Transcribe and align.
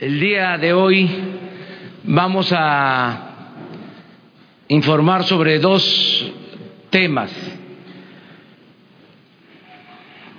El 0.00 0.20
día 0.20 0.56
de 0.58 0.72
hoy 0.72 1.10
vamos 2.04 2.54
a 2.56 3.48
informar 4.68 5.24
sobre 5.24 5.58
dos 5.58 6.32
temas 6.88 7.32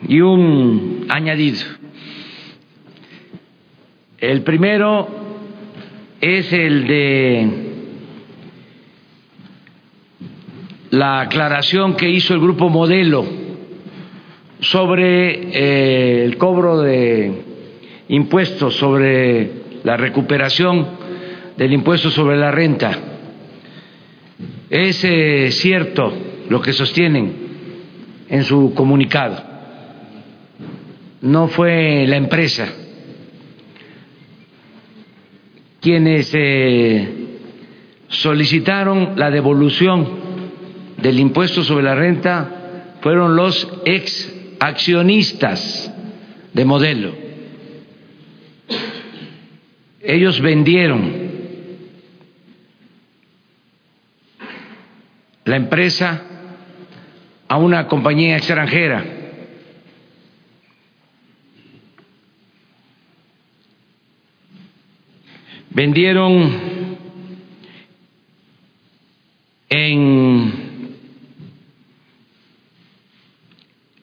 y 0.07 0.21
un 0.21 1.07
añadido. 1.09 1.59
El 4.17 4.43
primero 4.43 5.09
es 6.21 6.53
el 6.53 6.87
de 6.87 7.49
la 10.91 11.19
aclaración 11.19 11.97
que 11.97 12.09
hizo 12.09 12.33
el 12.33 12.39
grupo 12.39 12.69
modelo 12.69 13.25
sobre 14.61 15.49
eh, 15.51 16.23
el 16.23 16.37
cobro 16.37 16.79
de 16.79 17.48
impuestos, 18.09 18.75
sobre 18.75 19.49
la 19.83 19.97
recuperación 19.97 20.87
del 21.57 21.73
impuesto 21.73 22.09
sobre 22.09 22.37
la 22.37 22.51
renta. 22.51 22.97
Es 24.69 25.03
eh, 25.03 25.49
cierto 25.51 26.13
lo 26.49 26.61
que 26.61 26.73
sostienen 26.73 27.33
en 28.29 28.43
su 28.43 28.73
comunicado. 28.73 29.43
No 31.21 31.47
fue 31.47 32.05
la 32.07 32.17
empresa 32.17 32.67
quienes 35.81 36.31
eh, 36.33 37.07
solicitaron 38.09 39.13
la 39.15 39.31
devolución 39.31 40.07
del 40.97 41.19
impuesto 41.19 41.63
sobre 41.63 41.85
la 41.85 41.95
renta 41.95 42.95
fueron 43.01 43.35
los 43.35 43.67
ex 43.85 44.33
accionistas 44.59 45.93
de 46.53 46.65
modelo. 46.65 47.28
Ellos 50.01 50.39
vendieron 50.39 51.29
la 55.43 55.55
empresa 55.57 56.21
a 57.47 57.57
una 57.57 57.87
compañía 57.87 58.37
extranjera. 58.37 59.03
Vendieron 65.71 66.51
en 69.69 70.53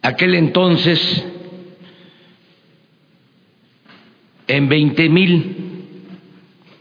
aquel 0.02 0.34
entonces 0.34 1.24
en 4.46 4.68
veinte 4.68 5.08
mil 5.08 5.55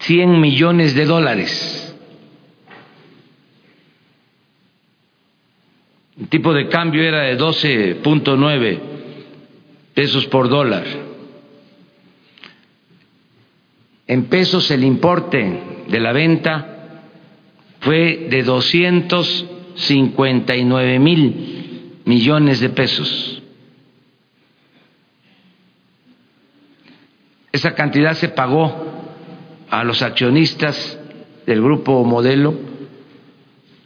cien 0.05 0.39
millones 0.39 0.93
de 0.93 1.05
dólares. 1.05 1.95
El 6.19 6.27
tipo 6.29 6.53
de 6.53 6.69
cambio 6.69 7.01
era 7.03 7.23
de 7.23 7.39
12.9 7.39 8.79
pesos 9.95 10.27
por 10.27 10.47
dólar. 10.47 10.85
En 14.07 14.25
pesos 14.25 14.69
el 14.69 14.83
importe 14.83 15.63
de 15.87 15.99
la 15.99 16.13
venta 16.13 17.01
fue 17.79 18.27
de 18.29 18.43
259 18.43 20.99
mil 20.99 22.01
millones 22.05 22.59
de 22.59 22.69
pesos. 22.69 23.41
Esa 27.51 27.73
cantidad 27.73 28.13
se 28.13 28.29
pagó 28.29 28.94
a 29.69 29.83
los 29.83 30.01
accionistas 30.01 30.99
del 31.45 31.61
grupo 31.61 32.03
Modelo 32.03 32.53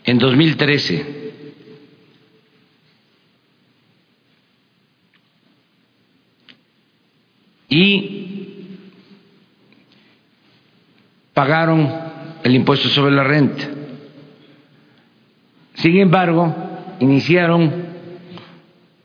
en 0.04 0.18
2013. 0.18 1.20
Y 7.70 8.20
pagaron 11.34 11.90
el 12.44 12.56
impuesto 12.56 12.90
sobre 12.90 13.14
la 13.14 13.24
renta. 13.24 13.70
Sin 15.76 15.98
embargo, 15.98 16.54
iniciaron 17.00 17.72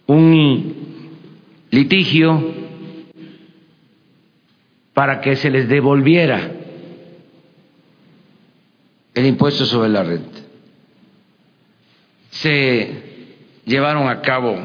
un 0.06 0.74
litigio 1.70 2.54
para 4.94 5.20
que 5.20 5.36
se 5.36 5.50
les 5.50 5.68
devolviera 5.68 6.63
el 9.14 9.26
impuesto 9.26 9.64
sobre 9.64 9.88
la 9.88 10.02
renta. 10.02 10.38
Se 12.30 12.90
llevaron 13.64 14.08
a 14.08 14.20
cabo 14.20 14.58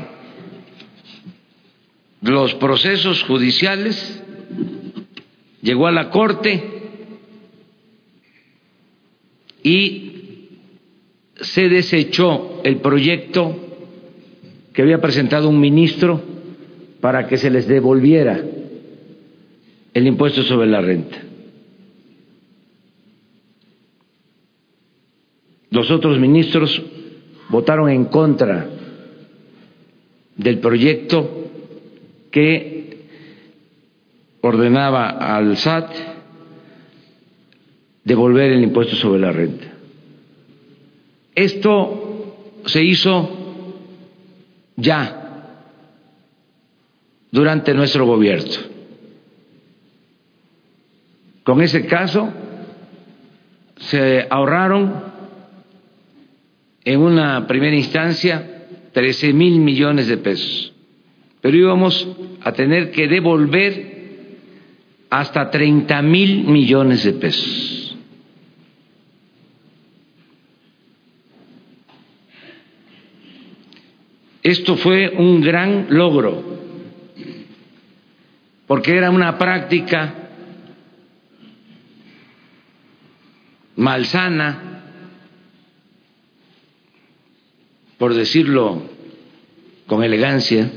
los 2.21 2.55
procesos 2.55 3.23
judiciales, 3.23 4.21
llegó 5.61 5.87
a 5.87 5.91
la 5.91 6.09
Corte 6.09 6.63
y 9.63 10.49
se 11.35 11.69
desechó 11.69 12.61
el 12.63 12.77
proyecto 12.77 13.55
que 14.73 14.81
había 14.81 14.99
presentado 14.99 15.49
un 15.49 15.59
ministro 15.59 16.21
para 17.01 17.27
que 17.27 17.37
se 17.37 17.49
les 17.49 17.67
devolviera 17.67 18.43
el 19.93 20.07
impuesto 20.07 20.43
sobre 20.43 20.67
la 20.67 20.81
renta. 20.81 21.28
Los 25.71 25.91
otros 25.91 26.19
ministros 26.19 26.81
votaron 27.49 27.89
en 27.89 28.05
contra 28.05 28.67
del 30.35 30.59
proyecto 30.59 31.49
que 32.31 33.07
ordenaba 34.41 35.09
al 35.09 35.57
SAT 35.57 35.91
devolver 38.03 38.51
el 38.51 38.63
impuesto 38.63 38.95
sobre 38.95 39.19
la 39.19 39.31
renta. 39.31 39.67
Esto 41.35 42.35
se 42.65 42.83
hizo 42.83 43.29
ya 44.75 45.19
durante 47.31 47.73
nuestro 47.73 48.05
gobierno. 48.05 48.69
Con 51.43 51.61
ese 51.61 51.85
caso 51.85 52.29
se 53.77 54.27
ahorraron 54.29 55.08
en 56.83 56.99
una 56.99 57.47
primera 57.47 57.75
instancia 57.75 58.65
13 58.93 59.33
mil 59.33 59.59
millones 59.59 60.07
de 60.07 60.17
pesos, 60.17 60.73
pero 61.41 61.55
íbamos 61.55 62.07
a 62.41 62.51
tener 62.53 62.91
que 62.91 63.07
devolver 63.07 63.89
hasta 65.09 65.49
30 65.49 66.01
mil 66.01 66.43
millones 66.45 67.03
de 67.03 67.13
pesos. 67.13 67.97
Esto 74.41 74.77
fue 74.77 75.09
un 75.09 75.41
gran 75.41 75.87
logro, 75.89 76.43
porque 78.67 78.95
era 78.95 79.11
una 79.11 79.37
práctica 79.37 80.15
malsana 83.75 84.78
por 87.99 88.15
decirlo 88.15 88.81
con 89.85 90.03
elegancia, 90.03 90.71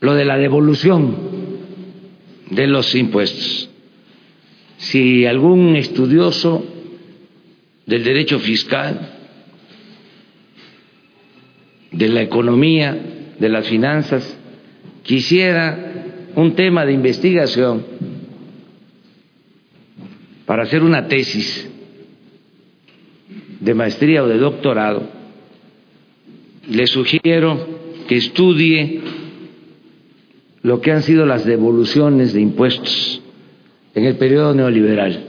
lo 0.00 0.14
de 0.14 0.24
la 0.24 0.38
devolución 0.38 1.16
de 2.50 2.66
los 2.66 2.94
impuestos. 2.94 3.68
Si 4.78 5.26
algún 5.26 5.76
estudioso 5.76 6.64
del 7.84 8.04
derecho 8.04 8.38
fiscal, 8.38 9.16
de 11.92 12.08
la 12.08 12.22
economía, 12.22 12.96
de 13.38 13.48
las 13.48 13.66
finanzas, 13.66 14.38
quisiera 15.02 16.30
un 16.36 16.54
tema 16.54 16.86
de 16.86 16.92
investigación 16.92 17.84
para 20.46 20.62
hacer 20.62 20.82
una 20.82 21.06
tesis 21.06 21.68
de 23.60 23.74
maestría 23.74 24.22
o 24.22 24.28
de 24.28 24.38
doctorado, 24.38 25.17
le 26.68 26.86
sugiero 26.86 27.66
que 28.06 28.16
estudie 28.16 29.00
lo 30.62 30.80
que 30.80 30.92
han 30.92 31.02
sido 31.02 31.24
las 31.24 31.44
devoluciones 31.44 32.32
de 32.32 32.40
impuestos 32.40 33.22
en 33.94 34.04
el 34.04 34.16
periodo 34.16 34.54
neoliberal. 34.54 35.24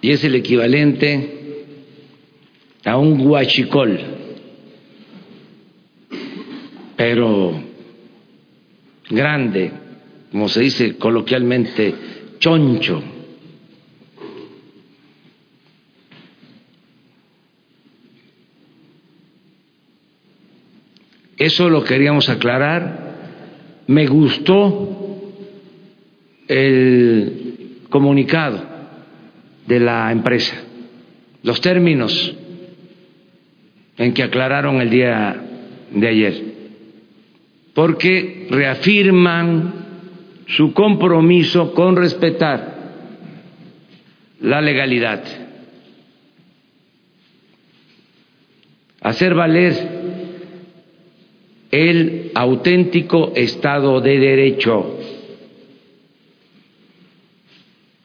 Y 0.00 0.12
es 0.12 0.22
el 0.22 0.36
equivalente 0.36 1.64
a 2.84 2.96
un 2.96 3.18
guachicol, 3.18 3.98
pero 6.96 7.60
grande, 9.10 9.72
como 10.30 10.48
se 10.48 10.60
dice 10.60 10.96
coloquialmente, 10.96 11.94
choncho. 12.38 13.17
Eso 21.38 21.70
lo 21.70 21.84
queríamos 21.84 22.28
aclarar. 22.28 23.06
Me 23.86 24.06
gustó 24.06 25.30
el 26.48 27.82
comunicado 27.88 28.62
de 29.66 29.80
la 29.80 30.10
empresa, 30.10 30.56
los 31.42 31.60
términos 31.60 32.34
en 33.96 34.14
que 34.14 34.22
aclararon 34.22 34.80
el 34.80 34.90
día 34.90 35.42
de 35.92 36.08
ayer, 36.08 36.42
porque 37.74 38.46
reafirman 38.50 39.74
su 40.46 40.72
compromiso 40.72 41.74
con 41.74 41.96
respetar 41.96 42.78
la 44.40 44.60
legalidad, 44.60 45.22
hacer 49.00 49.34
valer 49.34 49.97
el 51.70 52.30
auténtico 52.34 53.32
Estado 53.34 54.00
de 54.00 54.18
Derecho, 54.18 54.98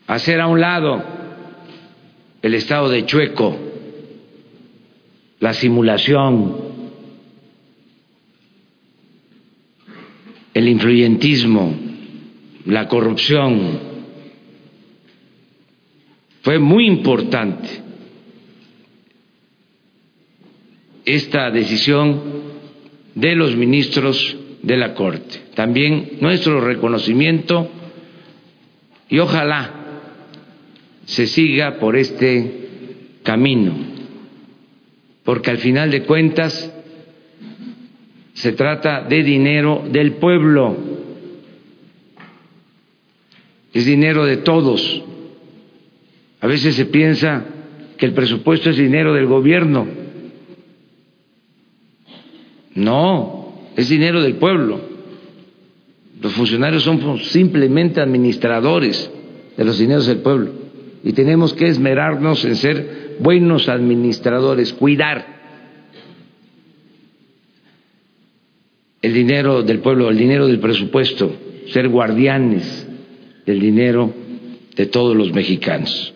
hacer 0.07 0.41
a 0.41 0.47
un 0.47 0.59
lado 0.59 1.03
el 2.41 2.53
Estado 2.55 2.89
de 2.89 3.05
Chueco, 3.05 3.57
la 5.39 5.53
simulación, 5.53 6.57
el 10.53 10.67
influyentismo, 10.67 11.73
la 12.65 12.87
corrupción. 12.87 13.93
Fue 16.41 16.59
muy 16.59 16.85
importante 16.85 17.69
esta 21.05 21.49
decisión 21.49 22.52
de 23.15 23.35
los 23.35 23.55
ministros 23.55 24.37
de 24.61 24.77
la 24.77 24.93
Corte. 24.93 25.41
También 25.55 26.17
nuestro 26.21 26.61
reconocimiento 26.61 27.69
y 29.09 29.19
ojalá 29.19 29.71
se 31.05 31.27
siga 31.27 31.79
por 31.79 31.95
este 31.95 33.19
camino 33.23 33.93
porque 35.23 35.51
al 35.51 35.57
final 35.57 35.89
de 35.89 36.03
cuentas 36.03 36.73
se 38.33 38.51
trata 38.53 39.03
de 39.03 39.23
dinero 39.23 39.83
del 39.89 40.13
pueblo, 40.13 40.75
es 43.73 43.85
dinero 43.85 44.25
de 44.25 44.37
todos. 44.37 45.03
A 46.41 46.47
veces 46.47 46.75
se 46.75 46.85
piensa 46.85 47.45
que 47.97 48.05
el 48.05 48.13
presupuesto 48.13 48.69
es 48.69 48.77
dinero 48.77 49.13
del 49.13 49.27
gobierno. 49.27 49.87
No, 52.75 53.53
es 53.75 53.89
dinero 53.89 54.21
del 54.21 54.35
pueblo. 54.35 54.79
Los 56.21 56.33
funcionarios 56.33 56.83
son 56.83 57.19
simplemente 57.19 58.01
administradores 58.01 59.11
de 59.57 59.65
los 59.65 59.77
dineros 59.77 60.07
del 60.07 60.19
pueblo 60.19 60.51
y 61.03 61.11
tenemos 61.13 61.53
que 61.53 61.67
esmerarnos 61.67 62.45
en 62.45 62.55
ser 62.55 63.17
buenos 63.19 63.67
administradores, 63.67 64.73
cuidar 64.73 65.33
el 69.01 69.13
dinero 69.13 69.63
del 69.63 69.79
pueblo, 69.79 70.09
el 70.09 70.17
dinero 70.17 70.47
del 70.47 70.59
presupuesto, 70.59 71.35
ser 71.67 71.89
guardianes 71.89 72.87
del 73.45 73.59
dinero 73.59 74.13
de 74.75 74.85
todos 74.85 75.15
los 75.15 75.33
mexicanos. 75.33 76.13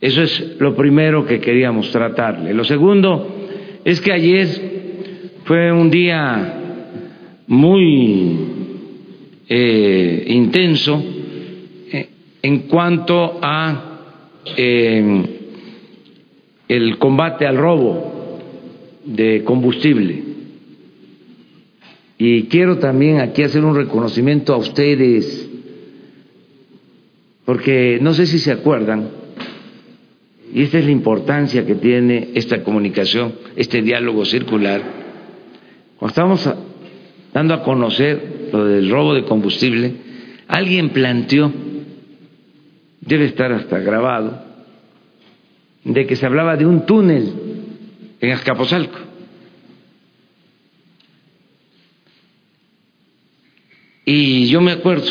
Eso 0.00 0.22
es 0.22 0.56
lo 0.58 0.74
primero 0.74 1.26
que 1.26 1.40
queríamos 1.40 1.90
tratarle. 1.90 2.54
Lo 2.54 2.64
segundo 2.64 3.48
es 3.84 4.00
que 4.00 4.12
ayer 4.12 4.79
fue 5.50 5.72
un 5.72 5.90
día 5.90 6.60
muy 7.48 8.38
eh, 9.48 10.24
intenso 10.28 11.02
eh, 11.90 12.08
en 12.40 12.68
cuanto 12.68 13.40
a 13.42 13.98
eh, 14.56 15.22
el 16.68 16.98
combate 16.98 17.48
al 17.48 17.56
robo 17.56 18.38
de 19.04 19.42
combustible. 19.42 20.22
Y 22.16 22.44
quiero 22.44 22.78
también 22.78 23.18
aquí 23.18 23.42
hacer 23.42 23.64
un 23.64 23.74
reconocimiento 23.74 24.54
a 24.54 24.58
ustedes, 24.58 25.50
porque 27.44 27.98
no 28.00 28.14
sé 28.14 28.26
si 28.26 28.38
se 28.38 28.52
acuerdan, 28.52 29.08
y 30.54 30.62
esta 30.62 30.78
es 30.78 30.84
la 30.84 30.92
importancia 30.92 31.66
que 31.66 31.74
tiene 31.74 32.28
esta 32.34 32.62
comunicación, 32.62 33.34
este 33.56 33.82
diálogo 33.82 34.24
circular, 34.24 35.09
cuando 36.00 36.12
estábamos 36.12 36.48
dando 37.34 37.52
a 37.52 37.62
conocer 37.62 38.48
lo 38.50 38.64
del 38.64 38.88
robo 38.90 39.12
de 39.12 39.24
combustible, 39.24 39.92
alguien 40.48 40.88
planteó, 40.88 41.52
debe 43.02 43.26
estar 43.26 43.52
hasta 43.52 43.78
grabado, 43.80 44.42
de 45.84 46.06
que 46.06 46.16
se 46.16 46.24
hablaba 46.24 46.56
de 46.56 46.64
un 46.64 46.86
túnel 46.86 47.34
en 48.18 48.32
Azcapotzalco. 48.32 48.98
Y 54.06 54.46
yo 54.46 54.62
me 54.62 54.72
acuerdo 54.72 55.10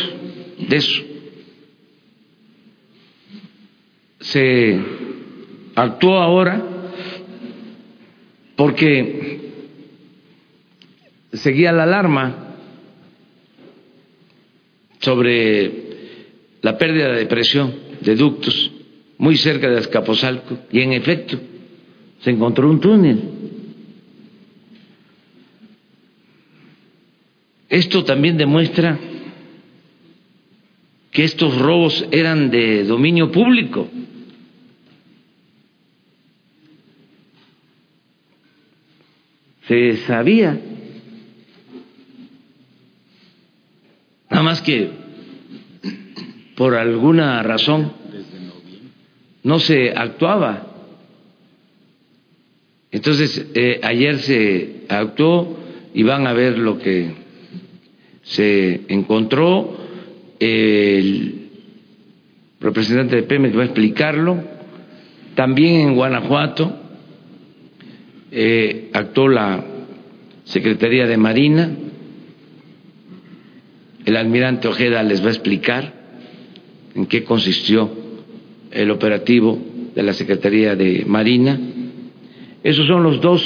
de 0.58 0.76
eso. 0.76 1.04
Se 4.22 4.80
actuó 5.76 6.18
ahora 6.18 6.64
porque 8.56 9.39
seguía 11.34 11.72
la 11.72 11.84
alarma 11.84 12.56
sobre 15.00 15.72
la 16.62 16.78
pérdida 16.78 17.14
de 17.14 17.26
presión 17.26 17.74
de 18.02 18.16
ductos 18.16 18.72
muy 19.18 19.36
cerca 19.38 19.70
de 19.70 19.78
Azcapotzalco, 19.78 20.60
y 20.72 20.82
en 20.82 20.94
efecto 20.94 21.40
se 22.22 22.32
encontró 22.32 22.70
un 22.70 22.80
túnel. 22.80 23.22
Esto 27.68 28.04
también 28.04 28.38
demuestra 28.38 28.98
que 31.12 31.24
estos 31.24 31.58
robos 31.58 32.06
eran 32.12 32.50
de 32.50 32.84
dominio 32.84 33.32
público. 33.32 33.88
Se 39.68 39.98
sabía. 40.08 40.69
Nada 44.30 44.44
más 44.44 44.62
que 44.62 44.92
por 46.56 46.76
alguna 46.76 47.42
razón 47.42 47.94
no 49.44 49.60
se 49.60 49.92
actuaba. 49.92 50.68
Entonces, 52.92 53.48
eh, 53.54 53.80
ayer 53.84 54.20
se 54.20 54.86
actuó 54.90 55.58
y 55.94 56.04
van 56.04 56.28
a 56.28 56.34
ver 56.34 56.58
lo 56.58 56.80
que 56.80 57.14
se 58.24 58.82
encontró. 58.90 59.78
El 60.40 61.50
representante 62.60 63.16
de 63.18 63.24
Pemex 63.24 63.58
va 63.58 63.62
a 63.62 63.66
explicarlo. 63.66 64.44
También 65.36 65.82
en 65.82 65.96
Guanajuato 65.96 66.78
eh, 68.32 68.90
actuó 68.94 69.28
la 69.28 69.64
Secretaría 70.44 71.06
de 71.06 71.18
Marina. 71.18 71.70
El 74.10 74.18
almirante 74.18 74.68
Ojeda 74.68 75.04
les 75.04 75.22
va 75.22 75.28
a 75.28 75.34
explicar 75.34 75.94
en 76.96 77.06
qué 77.06 77.24
consistió 77.24 77.92
el 78.72 78.90
operativo 78.90 79.60
de 79.94 80.02
la 80.02 80.14
Secretaría 80.14 80.76
de 80.76 81.06
Marina. 81.06 81.60
Esos 82.64 82.88
son 82.88 83.04
los 83.04 83.22
dos 83.22 83.44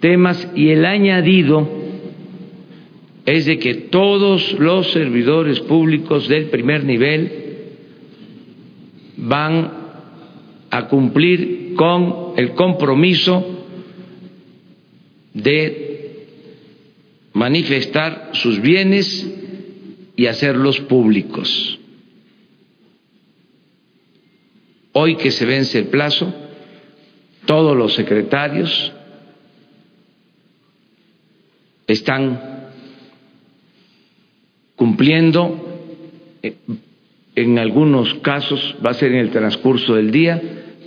temas 0.00 0.46
y 0.54 0.68
el 0.68 0.84
añadido 0.84 1.66
es 3.24 3.46
de 3.46 3.58
que 3.58 3.72
todos 3.76 4.52
los 4.58 4.92
servidores 4.92 5.60
públicos 5.60 6.28
del 6.28 6.50
primer 6.50 6.84
nivel 6.84 7.32
van 9.16 9.72
a 10.68 10.86
cumplir 10.86 11.72
con 11.76 12.34
el 12.36 12.50
compromiso 12.50 13.64
de 15.32 16.26
manifestar 17.32 18.32
sus 18.34 18.60
bienes 18.60 19.44
y 20.16 20.26
hacerlos 20.26 20.80
públicos. 20.80 21.78
Hoy 24.92 25.16
que 25.16 25.30
se 25.30 25.44
vence 25.44 25.78
el 25.78 25.88
plazo, 25.88 26.32
todos 27.44 27.76
los 27.76 27.94
secretarios 27.94 28.92
están 31.86 32.70
cumpliendo. 34.74 35.62
Eh, 36.42 36.56
en 37.34 37.58
algunos 37.58 38.14
casos 38.14 38.76
va 38.84 38.90
a 38.90 38.94
ser 38.94 39.12
en 39.12 39.18
el 39.18 39.30
transcurso 39.30 39.94
del 39.94 40.10
día, 40.10 40.40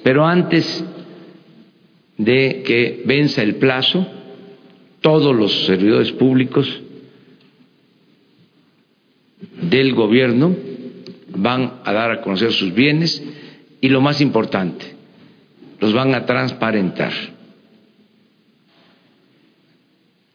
pero 0.04 0.26
antes 0.26 0.84
de 2.18 2.64
que 2.66 3.04
venza 3.06 3.44
el 3.44 3.58
plazo, 3.58 4.08
todos 5.02 5.36
los 5.36 5.66
servidores 5.66 6.12
públicos 6.14 6.82
del 9.62 9.94
gobierno 9.94 10.56
van 11.36 11.82
a 11.84 11.94
dar 11.94 12.12
a 12.12 12.22
conocer 12.22 12.52
sus 12.52 12.74
bienes 12.74 13.24
y 13.82 13.90
lo 13.90 14.02
más 14.02 14.22
importante, 14.22 14.86
los 15.80 15.94
van 15.94 16.14
a 16.14 16.26
transparentar. 16.26 17.14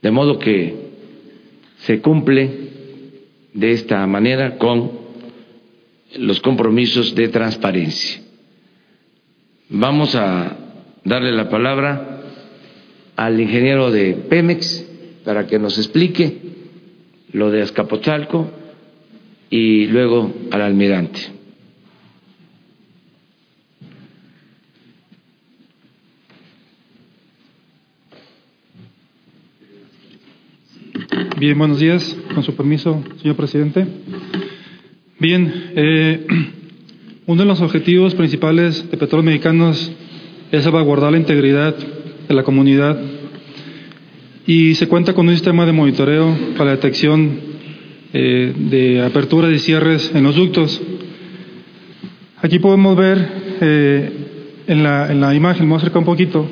De 0.00 0.10
modo 0.10 0.38
que 0.38 0.74
se 1.78 2.00
cumple 2.00 2.50
de 3.52 3.72
esta 3.72 4.06
manera 4.06 4.56
con 4.58 5.04
los 6.16 6.40
compromisos 6.40 7.14
de 7.14 7.28
transparencia. 7.28 8.20
Vamos 9.68 10.14
a 10.14 10.56
darle 11.04 11.32
la 11.32 11.48
palabra 11.48 12.22
al 13.16 13.40
ingeniero 13.40 13.90
de 13.90 14.14
Pemex 14.14 14.86
para 15.24 15.46
que 15.46 15.58
nos 15.58 15.78
explique 15.78 16.38
lo 17.32 17.50
de 17.50 17.62
Azcapotzalco 17.62 18.50
y 19.56 19.86
luego 19.86 20.34
al 20.50 20.62
almirante. 20.62 21.20
Bien, 31.38 31.56
buenos 31.56 31.78
días. 31.78 32.16
Con 32.34 32.42
su 32.42 32.56
permiso, 32.56 33.00
señor 33.22 33.36
presidente. 33.36 33.86
Bien, 35.20 35.70
eh, 35.76 36.26
uno 37.26 37.42
de 37.42 37.46
los 37.46 37.60
objetivos 37.60 38.16
principales 38.16 38.90
de 38.90 38.96
Petróleos 38.96 39.26
Mexicanos 39.26 39.92
es 40.50 40.64
salvaguardar 40.64 41.12
la 41.12 41.18
integridad 41.18 41.76
de 41.76 42.34
la 42.34 42.42
comunidad 42.42 43.00
y 44.48 44.74
se 44.74 44.88
cuenta 44.88 45.14
con 45.14 45.28
un 45.28 45.34
sistema 45.34 45.64
de 45.64 45.70
monitoreo 45.70 46.36
para 46.56 46.70
la 46.70 46.76
detección 46.76 47.53
eh, 48.16 48.54
de 48.56 49.02
aperturas 49.02 49.50
y 49.50 49.58
cierres 49.58 50.12
en 50.14 50.22
los 50.22 50.36
ductos. 50.36 50.80
Aquí 52.36 52.60
podemos 52.60 52.96
ver 52.96 53.28
eh, 53.60 54.12
en, 54.68 54.84
la, 54.84 55.10
en 55.10 55.20
la 55.20 55.34
imagen, 55.34 55.68
voy 55.68 55.74
a 55.74 55.78
acercar 55.78 55.98
un 55.98 56.04
poquito, 56.04 56.48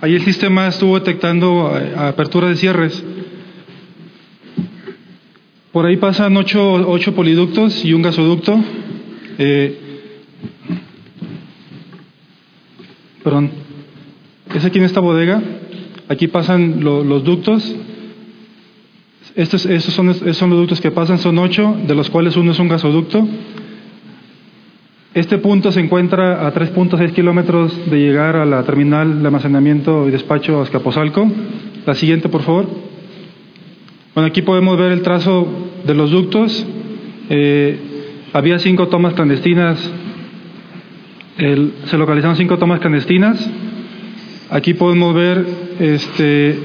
Ahí 0.00 0.16
el 0.16 0.22
sistema 0.22 0.66
estuvo 0.66 0.98
detectando 0.98 1.78
eh, 1.78 1.94
aperturas 1.96 2.50
de 2.50 2.56
cierres. 2.56 3.04
Por 5.70 5.86
ahí 5.86 5.96
pasan 5.96 6.36
ocho, 6.36 6.72
ocho 6.90 7.14
poliductos 7.14 7.84
y 7.84 7.92
un 7.92 8.02
gasoducto. 8.02 8.60
Perdón, 13.22 13.61
es 14.54 14.64
aquí 14.64 14.78
en 14.78 14.84
esta 14.84 15.00
bodega. 15.00 15.40
Aquí 16.08 16.28
pasan 16.28 16.82
los 16.82 17.24
ductos. 17.24 17.74
Estos, 19.34 19.62
son, 19.62 20.14
son 20.34 20.50
los 20.50 20.58
ductos 20.58 20.80
que 20.80 20.90
pasan, 20.90 21.18
son 21.18 21.38
ocho, 21.38 21.76
de 21.86 21.94
los 21.94 22.10
cuales 22.10 22.36
uno 22.36 22.52
es 22.52 22.58
un 22.58 22.68
gasoducto. 22.68 23.26
Este 25.14 25.38
punto 25.38 25.72
se 25.72 25.80
encuentra 25.80 26.46
a 26.46 26.54
3.6 26.54 27.12
kilómetros 27.12 27.90
de 27.90 27.98
llegar 27.98 28.36
a 28.36 28.46
la 28.46 28.62
terminal 28.62 29.20
de 29.20 29.26
almacenamiento 29.26 30.08
y 30.08 30.10
despacho 30.10 30.60
Azcapotzalco. 30.60 31.30
La 31.86 31.94
siguiente, 31.94 32.28
por 32.28 32.42
favor. 32.42 32.66
Bueno, 34.14 34.28
aquí 34.28 34.42
podemos 34.42 34.78
ver 34.78 34.92
el 34.92 35.02
trazo 35.02 35.46
de 35.86 35.94
los 35.94 36.10
ductos. 36.10 36.66
Eh, 37.28 37.78
había 38.32 38.58
cinco 38.58 38.88
tomas 38.88 39.14
clandestinas. 39.14 39.78
se 41.36 41.98
localizaron 41.98 42.36
cinco 42.36 42.58
tomas 42.58 42.80
clandestinas. 42.80 43.50
Aquí 44.52 44.74
podemos 44.74 45.14
ver 45.14 45.46
este, 45.80 46.58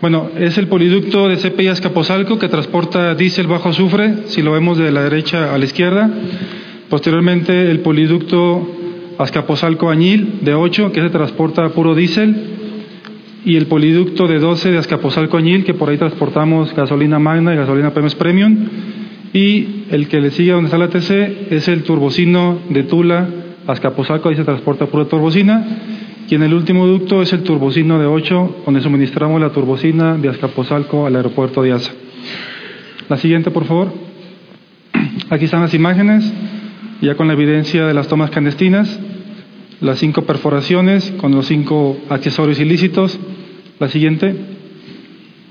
Bueno, 0.00 0.30
es 0.38 0.56
el 0.56 0.68
poliducto 0.68 1.28
de 1.28 1.36
CPI 1.36 1.66
Azcapotzalco 1.66 2.38
que 2.38 2.48
transporta 2.48 3.12
diésel 3.16 3.48
bajo 3.48 3.70
azufre, 3.70 4.28
si 4.28 4.40
lo 4.40 4.52
vemos 4.52 4.78
de 4.78 4.92
la 4.92 5.02
derecha 5.02 5.52
a 5.52 5.58
la 5.58 5.64
izquierda. 5.64 6.08
Posteriormente 6.88 7.72
el 7.72 7.80
poliducto 7.80 8.66
Azcapotzalco-Añil 9.18 10.38
de 10.42 10.54
8 10.54 10.92
que 10.92 11.00
se 11.00 11.10
transporta 11.10 11.70
puro 11.70 11.96
diésel. 11.96 12.36
Y 13.44 13.56
el 13.56 13.66
poliducto 13.66 14.28
de 14.28 14.38
12 14.38 14.70
de 14.70 14.78
Azcapotzalco-Añil 14.78 15.64
que 15.64 15.74
por 15.74 15.90
ahí 15.90 15.98
transportamos 15.98 16.72
gasolina 16.72 17.18
magna 17.18 17.52
y 17.52 17.56
gasolina 17.56 17.92
Pemex 17.92 18.14
Premium. 18.14 18.68
Y 19.32 19.84
el 19.90 20.08
que 20.08 20.20
le 20.20 20.30
sigue 20.30 20.52
donde 20.52 20.66
está 20.66 20.78
la 20.78 20.88
TC 20.88 21.52
es 21.52 21.68
el 21.68 21.84
turbocino 21.84 22.58
de 22.68 22.82
Tula 22.82 23.28
Azcapotzalco, 23.66 24.28
ahí 24.28 24.36
se 24.36 24.44
transporta 24.44 24.86
pura 24.86 25.04
turbocina 25.04 25.64
y 26.28 26.34
en 26.34 26.42
el 26.44 26.54
último 26.54 26.86
ducto 26.86 27.22
es 27.22 27.32
el 27.32 27.42
turbocino 27.42 27.98
de 27.98 28.06
8, 28.06 28.62
donde 28.64 28.80
suministramos 28.80 29.40
la 29.40 29.50
turbocina 29.50 30.16
de 30.16 30.28
Azcapotzalco 30.28 31.06
al 31.06 31.16
aeropuerto 31.16 31.60
de 31.62 31.72
Asa. 31.72 31.92
La 33.08 33.16
siguiente, 33.16 33.50
por 33.50 33.64
favor. 33.64 33.92
Aquí 35.30 35.46
están 35.46 35.60
las 35.60 35.74
imágenes, 35.74 36.32
ya 37.00 37.16
con 37.16 37.26
la 37.26 37.32
evidencia 37.32 37.84
de 37.84 37.94
las 37.94 38.06
tomas 38.06 38.30
clandestinas, 38.30 39.00
las 39.80 39.98
cinco 39.98 40.22
perforaciones 40.22 41.10
con 41.16 41.32
los 41.32 41.46
cinco 41.46 41.96
accesorios 42.08 42.60
ilícitos. 42.60 43.18
La 43.80 43.88
siguiente. 43.88 44.59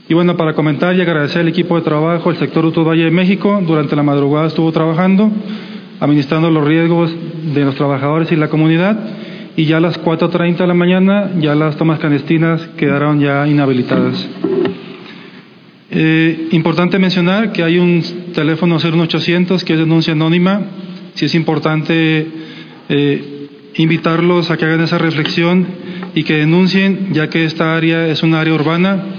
Y 0.10 0.16
bueno, 0.16 0.36
para 0.36 0.56
comentar 0.56 0.96
y 0.96 1.02
agradecer 1.02 1.42
al 1.42 1.50
equipo 1.50 1.76
de 1.76 1.84
trabajo, 1.84 2.32
el 2.32 2.38
sector 2.38 2.66
Uto 2.66 2.84
Valle 2.84 3.04
de 3.04 3.12
México, 3.12 3.62
durante 3.64 3.96
la 3.96 4.02
madrugada 4.02 4.48
estuvo 4.48 4.72
trabajando, 4.72 5.32
administrando 6.00 6.50
los 6.50 6.68
riesgos 6.68 7.16
de 7.54 7.64
los 7.64 7.76
trabajadores 7.76 8.32
y 8.32 8.36
la 8.36 8.48
comunidad 8.48 8.98
y 9.56 9.66
ya 9.66 9.78
a 9.78 9.80
las 9.80 10.02
4.30 10.04 10.58
de 10.58 10.66
la 10.66 10.74
mañana 10.74 11.30
ya 11.40 11.54
las 11.54 11.78
tomas 11.78 12.00
clandestinas 12.00 12.60
quedaron 12.76 13.20
ya 13.20 13.48
inhabilitadas. 13.48 14.28
Eh, 15.92 16.48
importante 16.54 16.98
mencionar 16.98 17.52
que 17.52 17.64
hay 17.64 17.78
un 17.78 18.02
teléfono 18.34 18.80
01800 18.80 19.64
que 19.64 19.74
es 19.74 19.80
denuncia 19.80 20.14
anónima. 20.14 20.60
Si 21.14 21.26
es 21.26 21.36
importante 21.36 22.26
eh, 22.90 23.48
invitarlos 23.76 24.50
a 24.50 24.58
que 24.58 24.66
hagan 24.66 24.82
esa 24.82 24.98
reflexión 24.98 25.68
y 26.16 26.24
que 26.24 26.38
denuncien, 26.38 27.10
ya 27.14 27.30
que 27.30 27.46
esta 27.46 27.76
área 27.76 28.08
es 28.08 28.24
un 28.24 28.34
área 28.34 28.56
urbana 28.56 29.19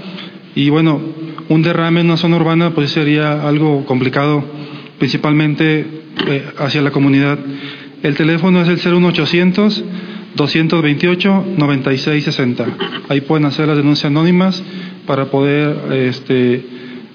y 0.55 0.69
bueno, 0.69 1.01
un 1.49 1.61
derrame 1.61 2.01
en 2.01 2.07
una 2.07 2.17
zona 2.17 2.37
urbana 2.37 2.71
pues 2.71 2.91
sería 2.91 3.47
algo 3.47 3.85
complicado, 3.85 4.43
principalmente 4.99 5.85
eh, 6.27 6.45
hacia 6.57 6.81
la 6.81 6.91
comunidad. 6.91 7.39
El 8.03 8.15
teléfono 8.15 8.61
es 8.61 8.67
el 8.67 8.93
01800 8.93 9.83
228-9660. 10.35 12.65
Ahí 13.09 13.21
pueden 13.21 13.45
hacer 13.45 13.67
las 13.67 13.77
denuncias 13.77 14.05
anónimas 14.05 14.61
para 15.05 15.25
poder 15.25 15.93
este, 15.93 16.65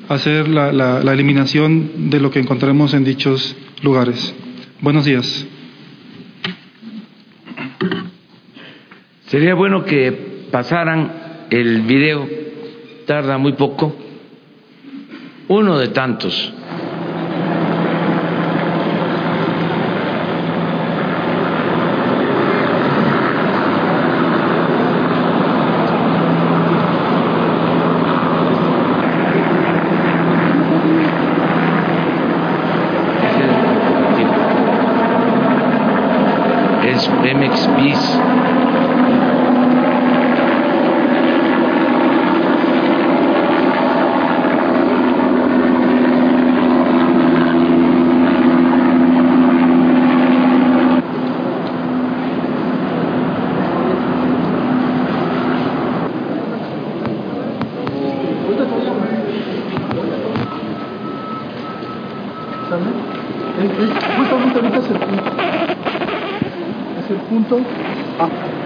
hacer 0.08 0.46
la, 0.48 0.72
la, 0.72 1.12
eliminación 1.12 2.10
de 2.10 2.20
lo 2.20 2.30
que 2.30 2.38
encontremos 2.40 2.94
en 2.94 3.04
dichos 3.04 3.54
lugares. 3.82 4.34
Buenos 4.80 5.04
días. 5.04 5.46
Sería 9.26 9.54
bueno 9.54 9.84
que 9.84 10.46
pasaran 10.50 11.12
el 11.50 11.82
video, 11.82 12.26
tarda 13.06 13.38
muy 13.38 13.52
poco, 13.52 13.94
uno 15.48 15.78
de 15.78 15.88
tantos 15.88 16.52
justamente 63.76 64.58
ahorita 64.58 64.78
es 64.78 64.90
el 64.90 64.98
punto. 64.98 65.32
Es 67.04 67.10
el 67.10 67.16
punto. 67.28 67.60
Ah. 68.18 68.65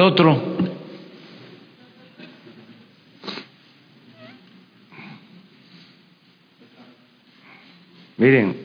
Otro, 0.00 0.40
miren, 8.16 8.56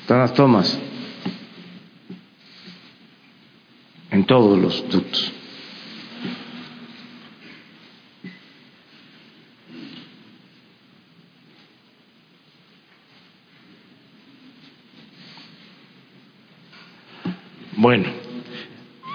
están 0.00 0.20
las 0.20 0.32
tomas. 0.32 0.78
En 4.10 4.24
todos 4.24 4.58
los 4.58 4.88
ductos. 4.88 5.32
Bueno, 17.76 18.08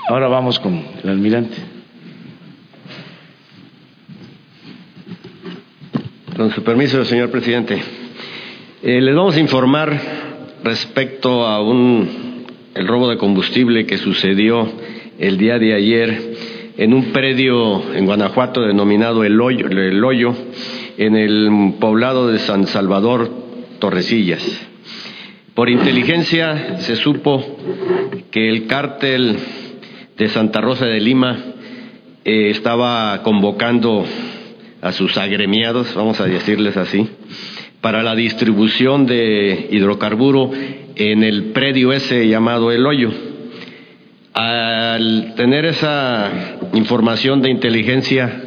ahora 0.07 0.27
con 0.60 0.83
el 1.03 1.10
almirante. 1.10 1.57
Con 6.36 6.51
su 6.51 6.63
permiso, 6.63 7.03
señor 7.05 7.29
presidente. 7.29 7.81
Eh, 8.81 9.00
les 9.01 9.15
vamos 9.15 9.36
a 9.36 9.39
informar 9.39 10.00
respecto 10.63 11.45
a 11.45 11.62
un, 11.62 12.45
el 12.74 12.88
robo 12.88 13.10
de 13.10 13.17
combustible 13.17 13.86
que 13.86 13.98
sucedió 13.98 14.72
el 15.19 15.38
día 15.38 15.60
de 15.60 15.74
ayer 15.74 16.33
en 16.77 16.93
un 16.93 17.12
predio 17.13 17.93
en 17.93 18.05
Guanajuato 18.05 18.62
denominado 18.62 19.24
El 19.24 19.39
Hoyo, 19.39 19.67
el 19.67 20.03
Hoyo 20.03 20.36
en 20.98 21.15
el 21.15 21.75
poblado 21.79 22.27
de 22.27 22.39
San 22.39 22.67
Salvador, 22.67 23.29
Torrecillas. 23.79 24.43
Por 25.54 25.69
inteligencia 25.69 26.80
se 26.80 26.95
supo 26.95 27.58
que 28.32 28.49
el 28.49 28.65
cártel 28.65 29.38
de 30.17 30.28
Santa 30.30 30.62
Rosa 30.62 30.86
de 30.86 30.99
Lima 30.99 31.38
eh, 32.23 32.49
estaba 32.52 33.21
convocando 33.23 34.06
a 34.82 34.91
sus 34.91 35.17
agremiados, 35.17 35.93
vamos 35.95 36.19
a 36.21 36.26
decirles 36.26 36.78
así, 36.78 37.10
para 37.82 38.04
la 38.04 38.15
distribución 38.15 39.06
de 39.06 39.69
hidrocarburo 39.71 40.52
en 40.95 41.23
el 41.23 41.52
predio 41.52 41.91
ese 41.93 42.28
llamado 42.28 42.71
El 42.71 42.86
Hoyo. 42.86 43.12
Al 44.34 45.34
tener 45.36 45.65
esa 45.65 46.58
información 46.73 47.41
de 47.41 47.49
inteligencia, 47.49 48.41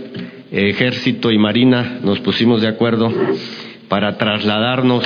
ejército 0.51 1.31
y 1.31 1.39
marina 1.39 1.99
nos 2.03 2.21
pusimos 2.21 2.61
de 2.61 2.69
acuerdo 2.69 3.13
para 3.89 4.17
trasladarnos 4.17 5.05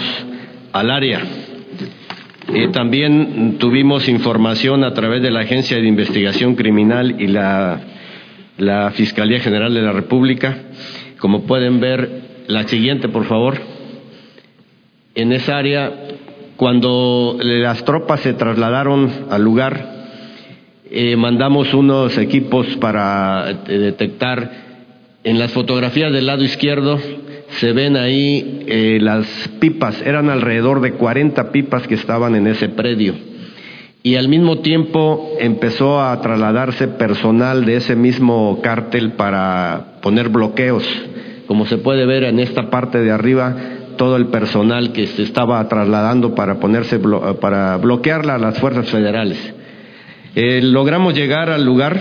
al 0.72 0.90
área 0.90 1.20
eh, 2.54 2.68
también 2.68 3.58
tuvimos 3.58 4.08
información 4.08 4.84
a 4.84 4.92
través 4.92 5.22
de 5.22 5.30
la 5.30 5.40
Agencia 5.40 5.76
de 5.76 5.86
Investigación 5.86 6.54
Criminal 6.54 7.20
y 7.20 7.26
la, 7.26 7.80
la 8.58 8.90
Fiscalía 8.92 9.40
General 9.40 9.72
de 9.72 9.82
la 9.82 9.92
República. 9.92 10.56
Como 11.18 11.42
pueden 11.42 11.80
ver, 11.80 12.10
la 12.46 12.66
siguiente, 12.66 13.08
por 13.08 13.24
favor. 13.26 13.58
En 15.14 15.32
esa 15.32 15.58
área, 15.58 15.92
cuando 16.56 17.38
las 17.40 17.84
tropas 17.84 18.20
se 18.20 18.34
trasladaron 18.34 19.10
al 19.30 19.42
lugar, 19.42 20.00
eh, 20.90 21.16
mandamos 21.16 21.72
unos 21.72 22.18
equipos 22.18 22.66
para 22.76 23.50
eh, 23.68 23.78
detectar 23.78 24.69
en 25.22 25.38
las 25.38 25.52
fotografías 25.52 26.12
del 26.12 26.26
lado 26.26 26.42
izquierdo 26.42 26.98
se 27.58 27.72
ven 27.72 27.96
ahí 27.96 28.64
eh, 28.66 28.98
las 29.00 29.26
pipas, 29.58 30.00
eran 30.02 30.30
alrededor 30.30 30.80
de 30.80 30.92
40 30.92 31.52
pipas 31.52 31.86
que 31.86 31.94
estaban 31.94 32.34
en 32.34 32.46
ese 32.46 32.68
predio. 32.68 33.14
Y 34.02 34.16
al 34.16 34.28
mismo 34.28 34.60
tiempo 34.60 35.36
empezó 35.38 36.00
a 36.00 36.18
trasladarse 36.22 36.88
personal 36.88 37.66
de 37.66 37.76
ese 37.76 37.96
mismo 37.96 38.60
cártel 38.62 39.12
para 39.12 39.98
poner 40.00 40.30
bloqueos. 40.30 40.88
Como 41.46 41.66
se 41.66 41.76
puede 41.76 42.06
ver 42.06 42.24
en 42.24 42.38
esta 42.38 42.70
parte 42.70 43.00
de 43.00 43.10
arriba, 43.10 43.56
todo 43.98 44.16
el 44.16 44.28
personal 44.28 44.92
que 44.92 45.06
se 45.08 45.22
estaba 45.22 45.68
trasladando 45.68 46.34
para 46.34 46.60
ponerse 46.60 46.98
para 47.42 47.76
bloquear 47.76 48.30
a 48.30 48.38
las 48.38 48.58
fuerzas 48.58 48.88
federales. 48.88 49.36
Eh, 50.34 50.60
logramos 50.62 51.12
llegar 51.12 51.50
al 51.50 51.64
lugar 51.64 52.00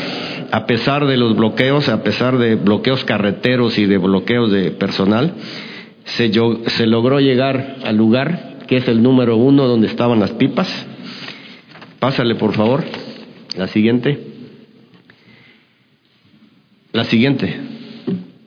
a 0.52 0.66
pesar 0.66 1.06
de 1.06 1.18
los 1.18 1.36
bloqueos, 1.36 1.90
a 1.90 2.04
pesar 2.04 2.38
de 2.38 2.56
bloqueos 2.56 3.04
carreteros 3.04 3.78
y 3.78 3.86
de 3.86 3.98
bloqueos 3.98 4.52
de 4.52 4.72
personal. 4.72 5.34
Se, 6.06 6.28
logró 6.88 7.20
llegar 7.20 7.78
al 7.84 7.96
lugar, 7.96 8.60
que 8.68 8.78
es 8.78 8.88
el 8.88 9.04
número 9.04 9.38
uno 9.38 9.68
donde 9.68 9.88
estaban 9.88 10.20
las 10.20 10.32
pipas. 10.32 10.88
Pásale, 12.00 12.36
por 12.36 12.54
favor. 12.54 12.84
La 13.56 13.68
siguiente. 13.68 14.20
La 16.92 17.04
siguiente. 17.04 17.56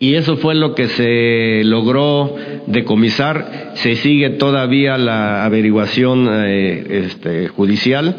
Y 0.00 0.14
eso 0.14 0.36
fue 0.36 0.56
lo 0.56 0.74
que 0.74 0.88
se 0.88 1.62
logró 1.64 2.34
decomisar. 2.66 3.72
Se 3.74 3.94
sigue 3.96 4.30
todavía 4.30 4.98
la 4.98 5.44
averiguación 5.44 6.28
eh, 6.28 7.04
este, 7.06 7.46
judicial 7.48 8.16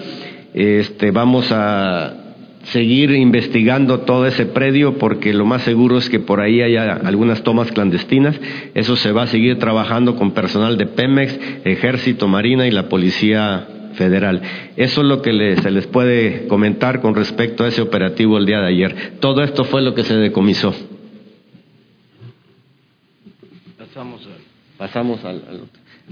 este, 0.53 1.09
vamos 1.09 1.51
a 1.51 2.22
seguir 2.63 3.12
investigando 3.12 4.02
todo 4.02 4.26
ese 4.26 4.45
predio 4.45 4.97
porque 4.97 5.34
lo 5.34 5.45
más 5.45 5.63
seguro 5.63 5.97
es 5.97 6.10
que 6.10 6.19
por 6.19 6.39
ahí 6.39 6.62
haya 6.62 6.93
algunas 6.93 7.43
tomas 7.43 7.71
clandestinas. 7.71 8.39
Eso 8.73 8.95
se 8.95 9.12
va 9.12 9.23
a 9.23 9.28
seguir 9.28 9.60
trabajando 9.60 10.15
con 10.15 10.32
personal 10.32 10.78
de 10.78 10.88
Pemex, 10.88 11.39
Ejército, 11.65 12.28
Marina 12.28 12.67
y 12.67 12.71
la 12.71 12.89
Policía 12.89 13.67
Federal. 13.95 14.41
Eso 14.76 15.02
es 15.02 15.08
lo 15.08 15.21
que 15.21 15.58
se 15.58 15.71
les 15.71 15.88
puede 15.88 16.47
comentar 16.47 17.02
con 17.02 17.15
respecto 17.15 17.63
a 17.63 17.67
ese 17.67 17.82
operativo 17.82 18.38
el 18.38 18.45
día 18.45 18.60
de 18.60 18.67
ayer. 18.67 19.13
Todo 19.19 19.43
esto 19.43 19.65
fue 19.65 19.82
lo 19.82 19.93
que 19.93 20.04
se 20.04 20.15
decomisó. 20.15 20.73
Pasamos 24.78 25.23
al, 25.23 25.41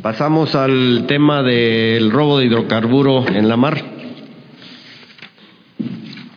pasamos 0.02 0.56
al 0.56 1.06
tema 1.08 1.44
del 1.44 2.12
robo 2.12 2.40
de 2.40 2.46
hidrocarburo 2.46 3.26
en 3.28 3.50
la 3.50 3.58
mar. 3.58 4.01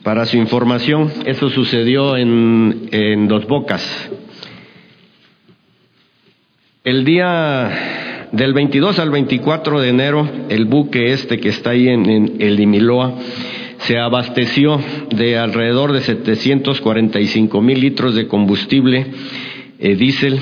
Para 0.04 0.26
su 0.26 0.36
información, 0.36 1.10
eso 1.24 1.48
sucedió 1.48 2.14
en, 2.18 3.26
Dos 3.26 3.46
Bocas. 3.46 3.82
El 6.84 7.06
día 7.06 8.28
del 8.30 8.52
22 8.52 8.98
al 8.98 9.10
24 9.10 9.80
de 9.80 9.88
enero, 9.88 10.28
el 10.50 10.66
buque 10.66 11.14
este 11.14 11.40
que 11.40 11.48
está 11.48 11.70
ahí 11.70 11.88
en, 11.88 12.36
el 12.38 12.60
Imiloa 12.60 13.14
se 13.78 13.98
abasteció 13.98 14.78
de 15.08 15.38
alrededor 15.38 15.92
de 15.92 16.02
745 16.02 17.62
mil 17.62 17.80
litros 17.80 18.14
de 18.14 18.28
combustible 18.28 19.06
eh, 19.78 19.96
diésel 19.96 20.38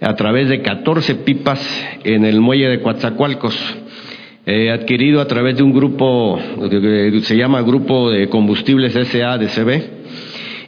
a 0.00 0.14
través 0.14 0.48
de 0.48 0.62
14 0.62 1.16
pipas 1.16 1.60
en 2.04 2.24
el 2.24 2.40
muelle 2.40 2.68
de 2.68 2.82
Coatzacoalcos 2.82 3.56
adquirido 4.46 5.20
a 5.20 5.26
través 5.26 5.56
de 5.56 5.64
un 5.64 5.72
grupo 5.72 6.38
que 6.70 7.20
se 7.22 7.36
llama 7.36 7.62
Grupo 7.62 8.10
de 8.10 8.28
Combustibles 8.28 8.92
SADCB 8.92 9.82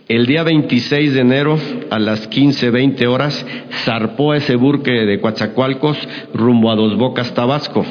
El 0.09 0.27
día 0.27 0.43
26 0.43 1.14
de 1.14 1.21
enero, 1.21 1.57
a 1.88 2.01
las 2.01 2.29
15.20 2.29 3.07
horas, 3.07 3.47
zarpó 3.85 4.35
ese 4.35 4.57
buque 4.57 4.91
de 4.91 5.21
Coatzacoalcos 5.21 5.97
rumbo 6.35 6.73
a 6.73 6.75
Dos 6.75 6.97
Bocas, 6.97 7.35
Tabasco, 7.35 7.87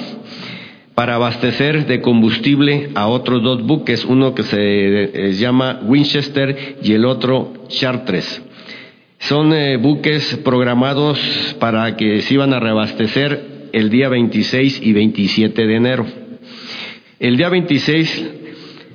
para 0.93 1.15
abastecer 1.15 1.86
de 1.86 2.02
combustible 2.02 2.89
a 2.95 3.08
otros 3.08 3.43
dos 3.43 3.62
buques, 3.62 4.04
uno 4.04 4.34
que 4.34 4.41
se 4.41 4.58
eh, 4.60 5.34
llama 5.34 5.80
Winchester 5.86 6.78
y 6.82 6.93
el 6.93 7.06
otro 7.06 7.54
Chartres. 7.67 8.43
Son 9.19 9.54
eh, 9.54 9.78
buques 9.78 10.38
programados 10.43 11.19
para 11.60 11.95
que 11.95 12.21
se 12.23 12.34
iban 12.34 12.52
a 12.52 12.60
reabastecer 12.60 13.56
el 13.73 13.89
día 13.89 14.10
26 14.10 14.82
y 14.84 14.93
27 14.93 15.67
de 15.67 15.75
enero. 15.75 16.06
El 17.19 17.38
día 17.38 17.49
26 17.49 18.38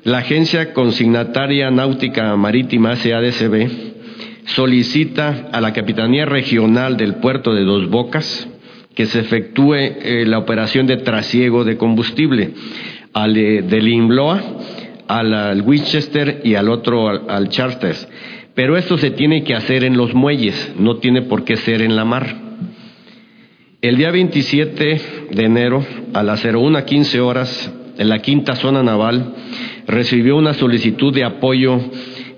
la 0.04 0.18
Agencia 0.18 0.72
Consignataria 0.72 1.70
Náutica 1.70 2.34
Marítima, 2.34 2.96
SADCB, 2.96 3.70
solicita 4.46 5.48
a 5.52 5.60
la 5.60 5.72
Capitanía 5.72 6.24
Regional 6.24 6.96
del 6.96 7.16
Puerto 7.16 7.54
de 7.54 7.62
Dos 7.62 7.88
Bocas 7.88 8.48
que 8.96 9.06
se 9.06 9.20
efectúe 9.20 9.74
eh, 9.74 10.24
la 10.26 10.38
operación 10.38 10.88
de 10.88 10.96
trasiego 10.96 11.62
de 11.62 11.76
combustible 11.76 12.50
al, 13.12 13.36
eh, 13.36 13.62
del 13.62 13.86
IMLOA, 13.86 14.42
al, 15.06 15.62
Winchester 15.62 16.40
y 16.42 16.56
al 16.56 16.68
otro, 16.68 17.08
al, 17.08 17.22
al 17.28 17.48
Charters. 17.48 18.08
Pero 18.56 18.76
esto 18.76 18.98
se 18.98 19.12
tiene 19.12 19.44
que 19.44 19.54
hacer 19.54 19.84
en 19.84 19.96
los 19.96 20.14
muelles, 20.14 20.74
no 20.80 20.96
tiene 20.96 21.22
por 21.22 21.44
qué 21.44 21.54
ser 21.54 21.80
en 21.80 21.94
la 21.94 22.04
mar. 22.04 22.41
El 23.82 23.96
día 23.96 24.12
27 24.12 25.00
de 25.32 25.44
enero, 25.44 25.84
a 26.14 26.22
las 26.22 26.44
01.15 26.44 27.18
horas, 27.18 27.74
en 27.98 28.08
la 28.08 28.20
quinta 28.20 28.54
zona 28.54 28.84
naval, 28.84 29.34
recibió 29.88 30.36
una 30.36 30.54
solicitud 30.54 31.12
de 31.12 31.24
apoyo 31.24 31.80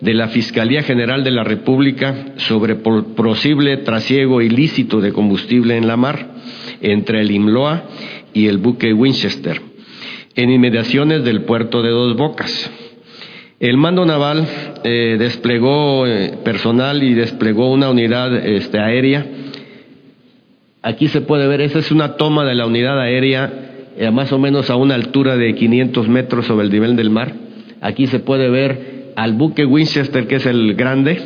de 0.00 0.14
la 0.14 0.28
Fiscalía 0.28 0.82
General 0.82 1.22
de 1.22 1.32
la 1.32 1.44
República 1.44 2.32
sobre 2.36 2.76
posible 2.76 3.76
trasiego 3.76 4.40
ilícito 4.40 5.02
de 5.02 5.12
combustible 5.12 5.76
en 5.76 5.86
la 5.86 5.98
mar 5.98 6.30
entre 6.80 7.20
el 7.20 7.30
IMLOA 7.30 7.90
y 8.32 8.46
el 8.46 8.56
buque 8.56 8.94
Winchester, 8.94 9.60
en 10.36 10.50
inmediaciones 10.50 11.24
del 11.24 11.42
puerto 11.42 11.82
de 11.82 11.90
Dos 11.90 12.16
Bocas. 12.16 12.70
El 13.60 13.76
mando 13.76 14.06
naval 14.06 14.48
eh, 14.82 15.16
desplegó 15.18 16.06
eh, 16.06 16.38
personal 16.42 17.02
y 17.02 17.12
desplegó 17.12 17.70
una 17.70 17.90
unidad 17.90 18.34
este, 18.34 18.78
aérea. 18.78 19.26
Aquí 20.84 21.08
se 21.08 21.22
puede 21.22 21.48
ver, 21.48 21.62
esa 21.62 21.78
es 21.78 21.90
una 21.90 22.18
toma 22.18 22.44
de 22.44 22.54
la 22.54 22.66
unidad 22.66 23.00
aérea 23.00 23.50
eh, 23.96 24.10
más 24.10 24.30
o 24.32 24.38
menos 24.38 24.68
a 24.68 24.76
una 24.76 24.94
altura 24.94 25.34
de 25.34 25.54
500 25.54 26.08
metros 26.08 26.44
sobre 26.44 26.66
el 26.66 26.70
nivel 26.70 26.94
del 26.94 27.08
mar. 27.08 27.32
Aquí 27.80 28.06
se 28.06 28.18
puede 28.18 28.50
ver 28.50 29.12
al 29.16 29.32
buque 29.32 29.64
Winchester, 29.64 30.26
que 30.26 30.34
es 30.36 30.44
el 30.44 30.74
grande, 30.74 31.18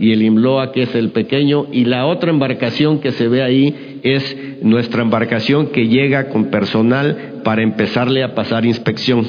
y 0.00 0.10
el 0.10 0.20
Imloa, 0.20 0.72
que 0.72 0.82
es 0.82 0.96
el 0.96 1.10
pequeño, 1.10 1.66
y 1.70 1.84
la 1.84 2.06
otra 2.06 2.30
embarcación 2.30 2.98
que 2.98 3.12
se 3.12 3.28
ve 3.28 3.44
ahí 3.44 4.00
es 4.02 4.36
nuestra 4.62 5.02
embarcación 5.02 5.68
que 5.68 5.86
llega 5.86 6.28
con 6.30 6.46
personal 6.46 7.34
para 7.44 7.62
empezarle 7.62 8.24
a 8.24 8.34
pasar 8.34 8.66
inspección. 8.66 9.28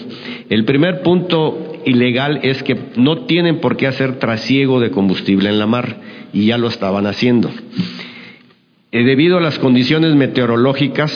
El 0.50 0.66
primer 0.66 1.04
punto 1.04 1.74
ilegal 1.86 2.40
es 2.42 2.64
que 2.64 2.76
no 2.96 3.26
tienen 3.28 3.60
por 3.60 3.78
qué 3.78 3.86
hacer 3.86 4.18
trasiego 4.18 4.80
de 4.80 4.90
combustible 4.90 5.48
en 5.48 5.60
la 5.60 5.68
mar, 5.68 5.98
y 6.34 6.48
ya 6.48 6.58
lo 6.58 6.70
estaban 6.70 7.06
haciendo. 7.06 7.52
Eh, 8.96 9.04
debido 9.04 9.38
a 9.40 9.42
las 9.42 9.60
condiciones 9.60 10.16
meteorológicas, 10.16 11.12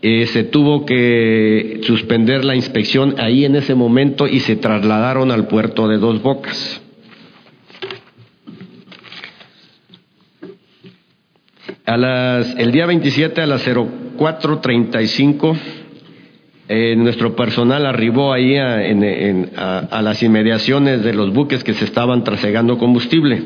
eh, 0.00 0.24
se 0.24 0.44
tuvo 0.44 0.86
que 0.86 1.80
suspender 1.82 2.46
la 2.46 2.56
inspección 2.56 3.16
ahí 3.18 3.44
en 3.44 3.56
ese 3.56 3.74
momento 3.74 4.26
y 4.26 4.40
se 4.40 4.56
trasladaron 4.56 5.30
al 5.30 5.48
puerto 5.48 5.86
de 5.86 5.98
Dos 5.98 6.22
Bocas. 6.22 6.80
A 11.84 12.42
el 12.56 12.72
día 12.72 12.86
27 12.86 13.42
a 13.42 13.46
las 13.46 13.68
04.35, 13.68 15.58
eh, 16.70 16.96
nuestro 16.96 17.36
personal 17.36 17.84
arribó 17.84 18.32
ahí 18.32 18.56
a, 18.56 18.78
a, 19.90 20.00
las 20.00 20.22
inmediaciones 20.22 21.04
de 21.04 21.12
los 21.12 21.34
buques 21.34 21.62
que 21.62 21.74
se 21.74 21.84
estaban 21.84 22.24
trasegando 22.24 22.78
combustible. 22.78 23.42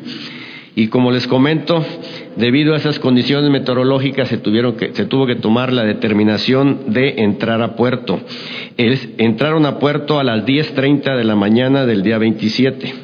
Y 0.75 0.89
como 0.89 1.11
les 1.11 1.27
comento, 1.27 1.85
debido 2.37 2.73
a 2.73 2.79
esas 2.79 2.99
condiciones 2.99 3.51
meteorológicas 3.51 4.29
se, 4.29 4.39
tuvieron 4.39 4.77
que, 4.77 4.95
se 4.95 5.05
tuvo 5.05 5.27
que 5.27 5.35
tomar 5.35 5.71
la 5.71 5.85
determinación 5.85 6.93
de 6.95 7.23
entrar 7.23 7.61
a 7.61 7.77
puerto. 7.77 8.21
entraron 8.79 9.67
a 9.67 9.79
puerto 9.79 10.19
a 10.19 10.25
las 10.25 10.47
10.30 10.47 11.17
de 11.17 11.25
la 11.25 11.37
mañana 11.37 11.85
del 11.85 12.03
día 12.03 12.17
27. 12.17 12.95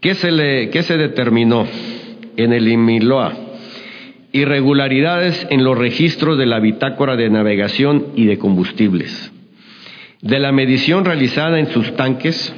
¿Qué 0.00 0.14
se, 0.14 0.30
le, 0.30 0.68
qué 0.68 0.82
se 0.82 0.98
determinó 0.98 1.66
en 2.36 2.52
el 2.52 2.68
IMILOA? 2.68 3.32
Irregularidades 4.32 5.46
en 5.48 5.64
los 5.64 5.78
registros 5.78 6.36
de 6.36 6.44
la 6.44 6.60
bitácora 6.60 7.16
de 7.16 7.30
navegación 7.30 8.08
y 8.16 8.26
de 8.26 8.36
combustibles. 8.36 9.32
De 10.20 10.38
la 10.38 10.52
medición 10.52 11.06
realizada 11.06 11.58
en 11.58 11.68
sus 11.68 11.96
tanques, 11.96 12.54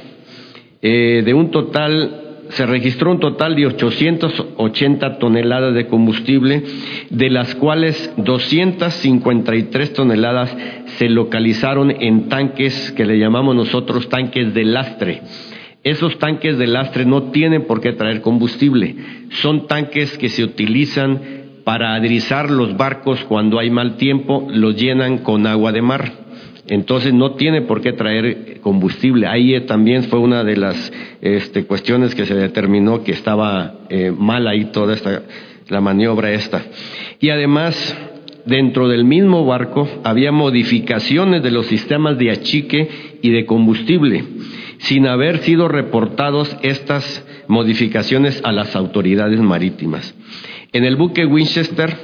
eh, 0.81 1.21
de 1.23 1.33
un 1.33 1.51
total 1.51 2.28
se 2.49 2.65
registró 2.65 3.11
un 3.11 3.19
total 3.19 3.55
de 3.55 3.67
880 3.67 5.19
toneladas 5.19 5.73
de 5.73 5.87
combustible, 5.87 6.63
de 7.09 7.29
las 7.29 7.55
cuales 7.55 8.13
253 8.17 9.93
toneladas 9.93 10.55
se 10.97 11.09
localizaron 11.09 11.91
en 11.91 12.27
tanques 12.27 12.91
que 12.91 13.05
le 13.05 13.19
llamamos 13.19 13.55
nosotros 13.55 14.09
tanques 14.09 14.53
de 14.53 14.65
lastre. 14.65 15.21
Esos 15.83 16.17
tanques 16.19 16.57
de 16.57 16.67
lastre 16.67 17.05
no 17.05 17.31
tienen 17.31 17.65
por 17.65 17.81
qué 17.81 17.93
traer 17.93 18.21
combustible, 18.21 18.95
son 19.41 19.67
tanques 19.67 20.17
que 20.17 20.29
se 20.29 20.43
utilizan 20.43 21.21
para 21.63 21.93
adrizar 21.93 22.49
los 22.49 22.75
barcos 22.75 23.23
cuando 23.25 23.59
hay 23.59 23.69
mal 23.69 23.95
tiempo, 23.95 24.47
los 24.49 24.75
llenan 24.75 25.19
con 25.19 25.45
agua 25.45 25.71
de 25.71 25.81
mar. 25.81 26.28
Entonces 26.69 27.13
no 27.13 27.33
tiene 27.33 27.63
por 27.63 27.81
qué 27.81 27.93
traer 27.93 28.59
combustible. 28.61 29.25
Ahí 29.25 29.55
eh, 29.55 29.61
también 29.61 30.03
fue 30.03 30.19
una 30.19 30.43
de 30.43 30.55
las 30.55 30.93
este, 31.21 31.65
cuestiones 31.65 32.13
que 32.13 32.27
se 32.27 32.35
determinó 32.35 33.03
que 33.03 33.11
estaba 33.11 33.79
eh, 33.89 34.13
mal 34.15 34.47
ahí 34.47 34.65
toda 34.65 34.93
esta, 34.93 35.23
la 35.67 35.81
maniobra 35.81 36.31
esta. 36.31 36.63
Y 37.19 37.31
además, 37.31 37.97
dentro 38.45 38.87
del 38.87 39.03
mismo 39.03 39.45
barco 39.45 39.89
había 40.03 40.31
modificaciones 40.31 41.41
de 41.41 41.51
los 41.51 41.65
sistemas 41.65 42.19
de 42.19 42.31
achique 42.31 42.87
y 43.23 43.31
de 43.31 43.45
combustible, 43.47 44.23
sin 44.77 45.07
haber 45.07 45.39
sido 45.39 45.67
reportados 45.69 46.55
estas 46.61 47.25
modificaciones 47.47 48.41
a 48.43 48.51
las 48.51 48.75
autoridades 48.75 49.39
marítimas. 49.39 50.15
En 50.71 50.85
el 50.85 50.97
buque 50.97 51.25
Winchester, 51.25 51.95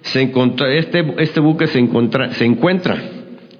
se 0.00 0.32
este, 0.78 1.14
este 1.18 1.40
buque 1.40 1.66
se, 1.66 1.86
se 2.30 2.44
encuentra 2.46 3.00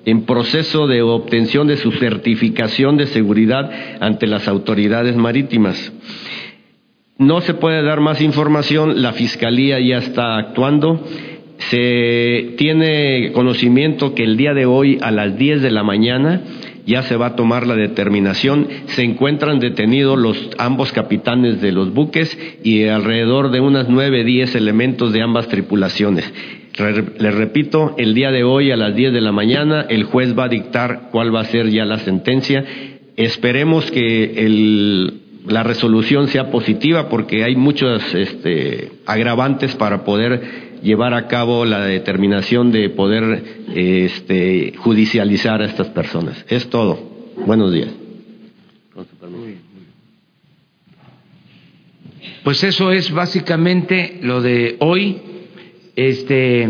en 0.07 0.25
proceso 0.25 0.87
de 0.87 1.03
obtención 1.03 1.67
de 1.67 1.77
su 1.77 1.91
certificación 1.93 2.97
de 2.97 3.09
seguridad 3.09 3.71
ante 4.01 4.27
las 4.27 4.49
autoridades 4.49 5.17
marítimas. 5.17 5.93
No 7.19 7.41
se 7.41 7.55
puede 7.55 7.83
dar 7.83 8.01
más 8.01 8.21
información, 8.21 9.03
la 9.03 9.13
Fiscalía 9.13 9.81
ya 9.81 9.99
está 9.99 10.39
actuando. 10.39 11.05
Se 11.59 12.55
tiene 12.57 13.33
conocimiento 13.33 14.15
que 14.15 14.23
el 14.23 14.37
día 14.37 14.55
de 14.55 14.67
hoy 14.67 14.99
a 15.03 15.11
las 15.11 15.37
10 15.37 15.63
de 15.63 15.71
la 15.71 15.83
mañana 15.83 16.43
ya 16.87 17.03
se 17.03 17.17
va 17.17 17.27
a 17.29 17.37
tomar 17.37 17.67
la 17.67 17.75
determinación. 17.75 18.69
Se 18.87 19.03
encuentran 19.03 19.59
detenidos 19.59 20.19
los 20.19 20.51
ambos 20.59 20.93
capitanes 20.93 21.61
de 21.61 21.73
los 21.73 21.93
buques 21.93 22.39
y 22.63 22.85
alrededor 22.85 23.51
de 23.51 23.61
unas 23.61 23.89
nueve, 23.89 24.23
diez 24.23 24.55
elementos 24.55 25.13
de 25.13 25.23
ambas 25.23 25.49
tripulaciones. 25.49 26.33
Les 26.79 27.35
repito, 27.35 27.95
el 27.97 28.13
día 28.13 28.31
de 28.31 28.45
hoy 28.45 28.71
a 28.71 28.77
las 28.77 28.95
10 28.95 29.13
de 29.15 29.23
la 29.23 29.33
mañana 29.33 29.87
el 29.89 30.05
juez 30.05 30.37
va 30.39 30.45
a 30.45 30.49
dictar 30.49 31.09
cuál 31.11 31.35
va 31.35 31.41
a 31.41 31.45
ser 31.45 31.71
ya 31.71 31.87
la 31.87 31.99
sentencia. 32.01 32.65
Esperemos 33.17 33.91
que 33.91 35.11
la 35.47 35.63
resolución 35.63 36.29
sea 36.29 36.51
positiva 36.51 37.09
porque 37.09 37.45
hay 37.45 37.57
muchos 37.57 38.15
este, 38.15 38.93
agravantes 39.07 39.75
para 39.77 40.05
poder 40.05 40.67
llevar 40.83 41.15
a 41.15 41.29
cabo 41.29 41.65
la 41.65 41.81
determinación 41.81 42.73
de 42.73 42.91
poder 42.91 43.43
este, 43.75 44.75
judicializar 44.77 45.63
a 45.63 45.67
estas 45.67 45.89
personas. 45.89 46.45
Es 46.49 46.69
todo. 46.69 46.99
Buenos 47.47 47.73
días. 47.73 47.89
Pues 52.45 52.63
eso 52.65 52.93
es 52.93 53.11
básicamente 53.11 54.19
lo 54.23 54.43
de 54.43 54.77
hoy. 54.81 55.21
Este, 55.97 56.69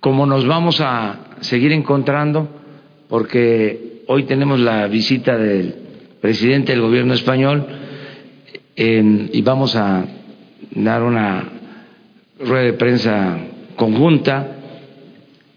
como 0.00 0.26
nos 0.26 0.46
vamos 0.46 0.80
a 0.80 1.36
seguir 1.40 1.70
encontrando, 1.72 2.48
porque 3.08 4.02
hoy 4.08 4.24
tenemos 4.24 4.58
la 4.58 4.88
visita 4.88 5.36
del 5.36 5.74
presidente 6.20 6.72
del 6.72 6.80
gobierno 6.80 7.14
español 7.14 7.66
y 8.74 9.42
vamos 9.42 9.76
a 9.76 10.06
dar 10.70 11.02
una 11.02 11.44
rueda 12.40 12.64
de 12.64 12.72
prensa 12.72 13.38
conjunta, 13.76 14.56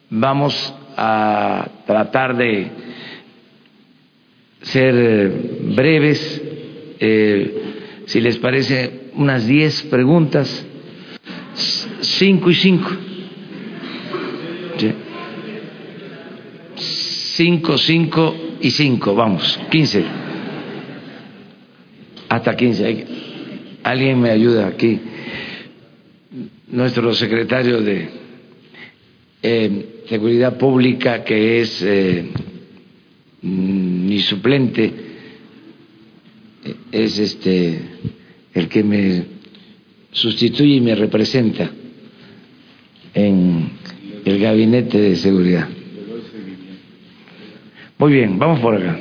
vamos 0.09 0.75
a 0.97 1.69
tratar 1.85 2.35
de 2.35 2.67
ser 4.61 5.31
breves 5.75 6.41
eh, 6.99 7.65
si 8.05 8.21
les 8.21 8.37
parece, 8.37 9.09
unas 9.15 9.47
10 9.47 9.83
preguntas, 9.83 10.65
5 11.55 12.49
y 12.49 12.55
5. 12.55 12.97
5, 16.75 17.77
5 17.77 18.35
y 18.61 18.71
5, 18.71 19.15
vamos, 19.15 19.59
15. 19.69 20.03
Hasta 22.29 22.55
15. 22.55 23.05
Alguien 23.83 24.21
me 24.21 24.31
ayuda 24.31 24.67
aquí. 24.67 24.99
Nuestro 26.67 27.13
secretario 27.13 27.81
de 27.81 28.09
eh, 29.41 29.85
Seguridad 30.07 30.57
Pública, 30.57 31.23
que 31.23 31.61
es 31.61 31.81
eh, 31.81 32.31
mi 33.41 34.19
suplente, 34.21 34.93
es 36.91 37.19
este 37.19 37.79
el 38.53 38.67
que 38.67 38.83
me 38.83 39.34
sustituye 40.15 40.75
y 40.75 40.81
me 40.81 40.95
representa 40.95 41.69
en 43.13 43.69
el 44.23 44.39
gabinete 44.39 44.97
de 44.97 45.15
seguridad. 45.17 45.67
Muy 47.97 48.13
bien, 48.13 48.39
vamos 48.39 48.59
por 48.61 48.75
acá. 48.75 48.97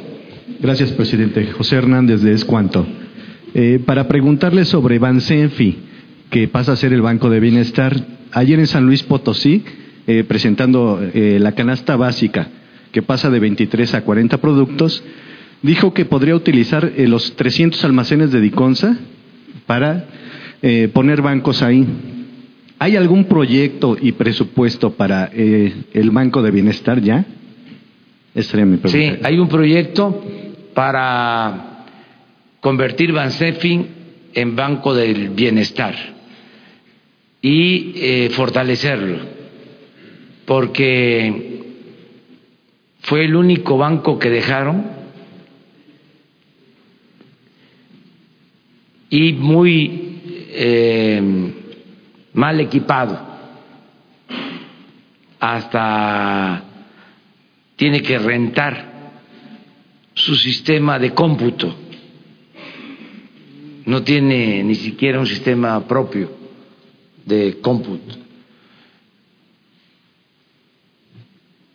Gracias, 0.61 0.91
presidente. 0.93 1.47
José 1.53 1.77
Hernández 1.77 2.21
de 2.21 2.33
Escuanto. 2.33 2.85
Eh, 3.55 3.81
para 3.85 4.09
preguntarle 4.09 4.65
sobre 4.65 4.99
Bansenfi, 4.99 5.77
que 6.31 6.49
pasa 6.49 6.73
a 6.73 6.77
ser 6.77 6.93
el 6.93 7.03
Banco 7.03 7.31
de 7.31 7.41
Bienestar. 7.41 7.97
Ayer 8.33 8.59
en 8.59 8.67
San 8.67 8.85
Luis 8.85 9.05
Potosí, 9.05 9.65
eh, 10.09 10.25
presentando 10.25 11.01
eh, 11.15 11.39
la 11.41 11.53
canasta 11.53 11.95
básica, 11.95 12.49
que 12.91 13.03
pasa 13.03 13.31
de 13.31 13.39
23 13.39 13.95
a 13.95 14.03
40 14.03 14.39
productos, 14.39 15.05
dijo 15.63 15.95
que 15.95 16.07
podría 16.07 16.35
utilizar 16.35 16.93
los 16.97 17.37
300 17.37 17.85
almacenes 17.85 18.33
de 18.33 18.41
Diconsa 18.41 18.99
para 19.67 20.07
poner 20.93 21.21
bancos 21.21 21.63
ahí. 21.63 21.87
¿Hay 22.79 22.97
algún 22.97 23.25
proyecto 23.25 23.97
y 24.01 24.13
presupuesto 24.13 24.93
para 24.93 25.27
el 25.27 26.11
Banco 26.11 26.43
de 26.43 26.51
Bienestar 26.51 27.01
ya? 27.01 27.25
Sí, 28.35 29.13
hay 29.23 29.39
un 29.39 29.49
proyecto 29.49 30.25
para 30.75 31.85
convertir 32.61 33.13
Bansefin 33.13 33.87
en 34.35 34.57
Banco 34.57 34.93
del 34.93 35.29
Bienestar 35.29 35.95
y 37.41 37.93
eh, 37.97 38.31
fortalecerlo, 38.31 39.19
porque 40.47 41.63
fue 43.03 43.27
el 43.27 43.37
único 43.37 43.79
banco 43.79 44.19
que 44.19 44.31
dejaron 44.31 44.85
y 49.11 49.35
muy 49.35 50.14
eh, 50.55 51.21
mal 52.33 52.61
equipado 52.61 53.19
hasta 55.41 56.63
tiene 57.77 58.01
que 58.01 58.19
rentar 58.19 58.95
su 60.15 60.37
sistema 60.37 60.99
de 60.99 61.13
cómputo. 61.13 61.75
No 63.85 64.03
tiene 64.03 64.63
ni 64.65 64.75
siquiera 64.77 65.21
un 65.21 65.27
sistema 65.27 65.87
propio 65.87 66.31
de 67.27 67.59
cómputo. 67.61 68.17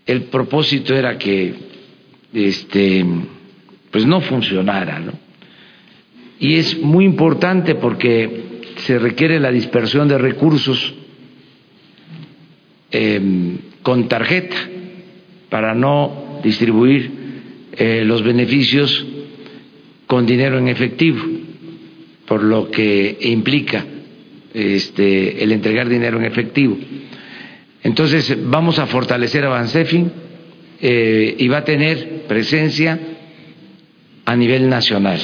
El 0.05 0.23
propósito 0.23 0.95
era 0.95 1.17
que 1.17 1.53
este 2.33 3.05
pues 3.91 4.05
no 4.05 4.21
funcionara, 4.21 4.99
¿no? 4.99 5.13
Y 6.39 6.55
es 6.55 6.79
muy 6.79 7.05
importante 7.05 7.75
porque 7.75 8.48
se 8.85 8.99
requiere 8.99 9.39
la 9.39 9.51
dispersión 9.51 10.07
de 10.07 10.17
recursos 10.17 10.93
em, 12.91 13.57
con 13.81 14.07
tarjeta 14.07 14.55
para 15.49 15.73
no 15.73 16.39
distribuir 16.43 17.11
eh, 17.73 18.03
los 18.05 18.23
beneficios 18.23 19.05
con 20.07 20.25
dinero 20.25 20.57
en 20.57 20.67
efectivo, 20.67 21.23
por 22.25 22.43
lo 22.43 22.69
que 22.71 23.17
implica 23.21 23.85
este, 24.53 25.43
el 25.43 25.51
entregar 25.51 25.87
dinero 25.87 26.17
en 26.17 26.25
efectivo. 26.25 26.77
Entonces 27.83 28.35
vamos 28.43 28.79
a 28.79 28.87
fortalecer 28.87 29.45
a 29.45 29.49
Bansefin 29.49 30.11
eh, 30.81 31.35
y 31.37 31.47
va 31.47 31.59
a 31.59 31.63
tener 31.63 32.23
presencia 32.27 32.99
a 34.25 34.35
nivel 34.35 34.69
nacional. 34.69 35.19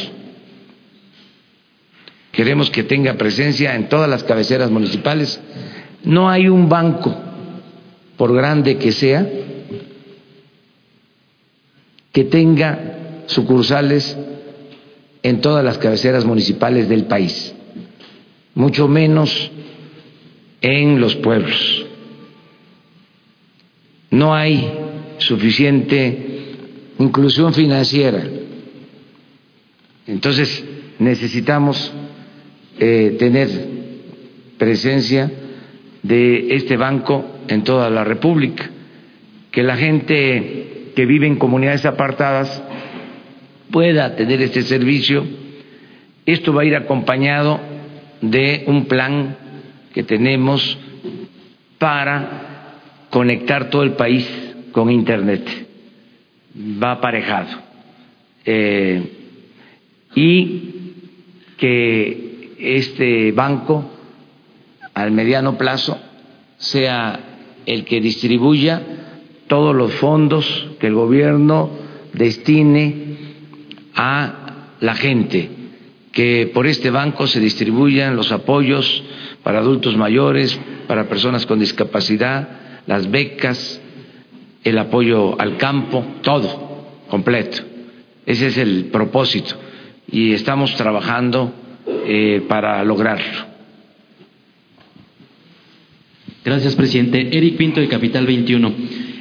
Queremos 2.35 2.69
que 2.69 2.83
tenga 2.83 3.13
presencia 3.13 3.75
en 3.75 3.87
todas 3.87 4.09
las 4.09 4.23
cabeceras 4.25 4.69
municipales. 4.69 5.39
No 6.03 6.29
hay 6.29 6.49
un 6.49 6.67
banco, 6.67 7.15
por 8.17 8.33
grande 8.35 8.77
que 8.77 8.91
sea, 8.91 9.25
que 12.11 12.25
tenga 12.25 13.23
sucursales 13.27 14.17
en 15.23 15.39
todas 15.39 15.63
las 15.63 15.77
cabeceras 15.77 16.25
municipales 16.25 16.89
del 16.89 17.05
país, 17.05 17.55
mucho 18.53 18.87
menos 18.89 19.51
en 20.61 20.99
los 20.99 21.15
pueblos. 21.15 21.85
No 24.11 24.35
hay 24.35 24.71
suficiente 25.19 26.55
inclusión 26.99 27.53
financiera. 27.53 28.23
Entonces 30.05 30.63
necesitamos 30.99 31.91
eh, 32.79 33.15
tener 33.17 33.49
presencia 34.57 35.31
de 36.03 36.55
este 36.55 36.77
banco 36.77 37.25
en 37.47 37.63
toda 37.63 37.89
la 37.89 38.03
República, 38.03 38.69
que 39.51 39.63
la 39.63 39.77
gente 39.77 40.91
que 40.95 41.05
vive 41.05 41.27
en 41.27 41.37
comunidades 41.37 41.85
apartadas 41.85 42.63
pueda 43.71 44.15
tener 44.15 44.41
este 44.41 44.61
servicio. 44.61 45.25
Esto 46.25 46.53
va 46.53 46.61
a 46.61 46.65
ir 46.65 46.75
acompañado 46.75 47.59
de 48.21 48.63
un 48.67 48.85
plan 48.85 49.37
que 49.93 50.03
tenemos 50.03 50.77
para 51.77 52.79
conectar 53.09 53.69
todo 53.69 53.83
el 53.83 53.93
país 53.93 54.27
con 54.71 54.89
Internet. 54.89 55.47
Va 56.81 56.93
aparejado. 56.93 57.61
Eh, 58.45 59.03
y 60.15 60.71
que 61.57 62.24
este 62.57 63.31
banco 63.31 63.85
al 64.93 65.11
mediano 65.11 65.57
plazo 65.57 65.97
sea 66.57 67.19
el 67.65 67.83
que 67.85 67.99
distribuya 67.99 68.81
todos 69.47 69.75
los 69.75 69.93
fondos 69.95 70.67
que 70.79 70.87
el 70.87 70.93
gobierno 70.93 71.69
destine 72.13 73.17
a 73.95 74.73
la 74.79 74.95
gente, 74.95 75.49
que 76.11 76.49
por 76.53 76.67
este 76.67 76.89
banco 76.89 77.27
se 77.27 77.39
distribuyan 77.39 78.15
los 78.15 78.31
apoyos 78.31 79.03
para 79.43 79.59
adultos 79.59 79.95
mayores, 79.97 80.59
para 80.87 81.07
personas 81.07 81.45
con 81.45 81.59
discapacidad, 81.59 82.49
las 82.87 83.09
becas, 83.09 83.81
el 84.63 84.77
apoyo 84.77 85.39
al 85.39 85.57
campo, 85.57 86.03
todo 86.21 86.87
completo. 87.09 87.61
Ese 88.25 88.47
es 88.47 88.57
el 88.57 88.85
propósito 88.85 89.55
y 90.11 90.33
estamos 90.33 90.75
trabajando 90.75 91.53
eh, 91.87 92.43
para 92.47 92.83
lograrlo. 92.83 93.55
Gracias, 96.43 96.75
presidente. 96.75 97.37
Eric 97.37 97.57
Pinto, 97.57 97.79
de 97.79 97.87
Capital 97.87 98.25
21. 98.25 98.73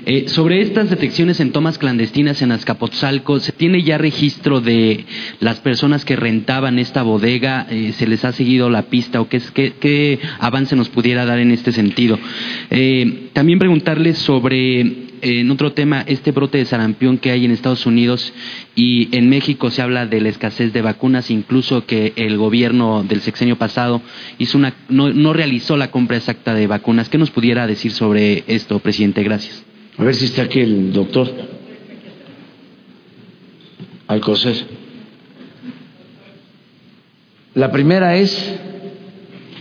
Eh, 0.07 0.29
sobre 0.29 0.61
estas 0.61 0.91
detecciones 0.91 1.41
en 1.41 1.53
tomas 1.53 1.79
clandestinas 1.79 2.43
en 2.43 2.53
Azcapotzalco, 2.53 3.41
¿se 3.41 3.53
tiene 3.53 3.83
ya 3.83 3.97
registro 3.97 4.61
de 4.61 5.05
las 5.41 5.61
personas 5.61 6.05
que 6.05 6.17
rentaban 6.17 6.79
esta 6.79 7.03
bodega? 7.03 7.67
Eh, 7.71 7.93
¿Se 7.93 8.07
les 8.07 8.25
ha 8.25 8.33
seguido 8.33 8.69
la 8.69 8.83
pista 8.83 9.21
o 9.23 9.29
qué, 9.29 9.41
qué, 9.81 10.19
avance 10.39 10.77
nos 10.77 10.91
pudiera 10.91 11.25
dar 11.25 11.39
en 11.39 11.51
este 11.51 11.73
sentido? 11.73 12.19
También 13.33 13.59
preguntarles 13.59 14.19
sobre 14.19 15.04
en 15.25 15.51
otro 15.51 15.73
tema, 15.73 16.05
este 16.07 16.33
brote 16.33 16.59
de 16.59 16.67
sarampión 16.67 17.17
que 17.17 17.31
hay 17.31 17.47
en 17.47 17.51
Estados 17.51 17.87
Unidos 17.87 18.33
y 18.77 19.09
en 19.17 19.31
México 19.31 19.71
se 19.71 19.81
habla 19.81 20.05
de 20.05 20.21
la 20.21 20.29
escasez 20.29 20.73
de 20.75 20.83
vacunas, 20.83 21.31
incluso 21.31 21.87
que 21.87 22.13
el 22.17 22.37
gobierno 22.37 23.03
del 23.03 23.23
sexenio 23.23 23.57
pasado 23.57 24.03
hizo 24.39 24.59
una, 24.59 24.75
no, 24.91 25.09
no 25.15 25.33
realizó 25.33 25.79
la 25.79 25.91
compra 25.91 26.19
exacta 26.19 26.55
de 26.55 26.67
vacunas. 26.67 27.09
¿Qué 27.09 27.17
nos 27.17 27.31
pudiera 27.31 27.67
decir 27.67 27.91
sobre 27.93 28.45
esto, 28.47 28.79
presidente? 28.81 29.23
Gracias. 29.23 29.65
A 29.97 30.05
ver 30.05 30.15
si 30.15 30.27
está 30.27 30.43
aquí 30.43 30.61
el 30.61 30.93
doctor. 30.93 31.33
Alcocer. 34.07 34.67
La 37.55 37.73
primera 37.73 38.15
es. 38.17 38.31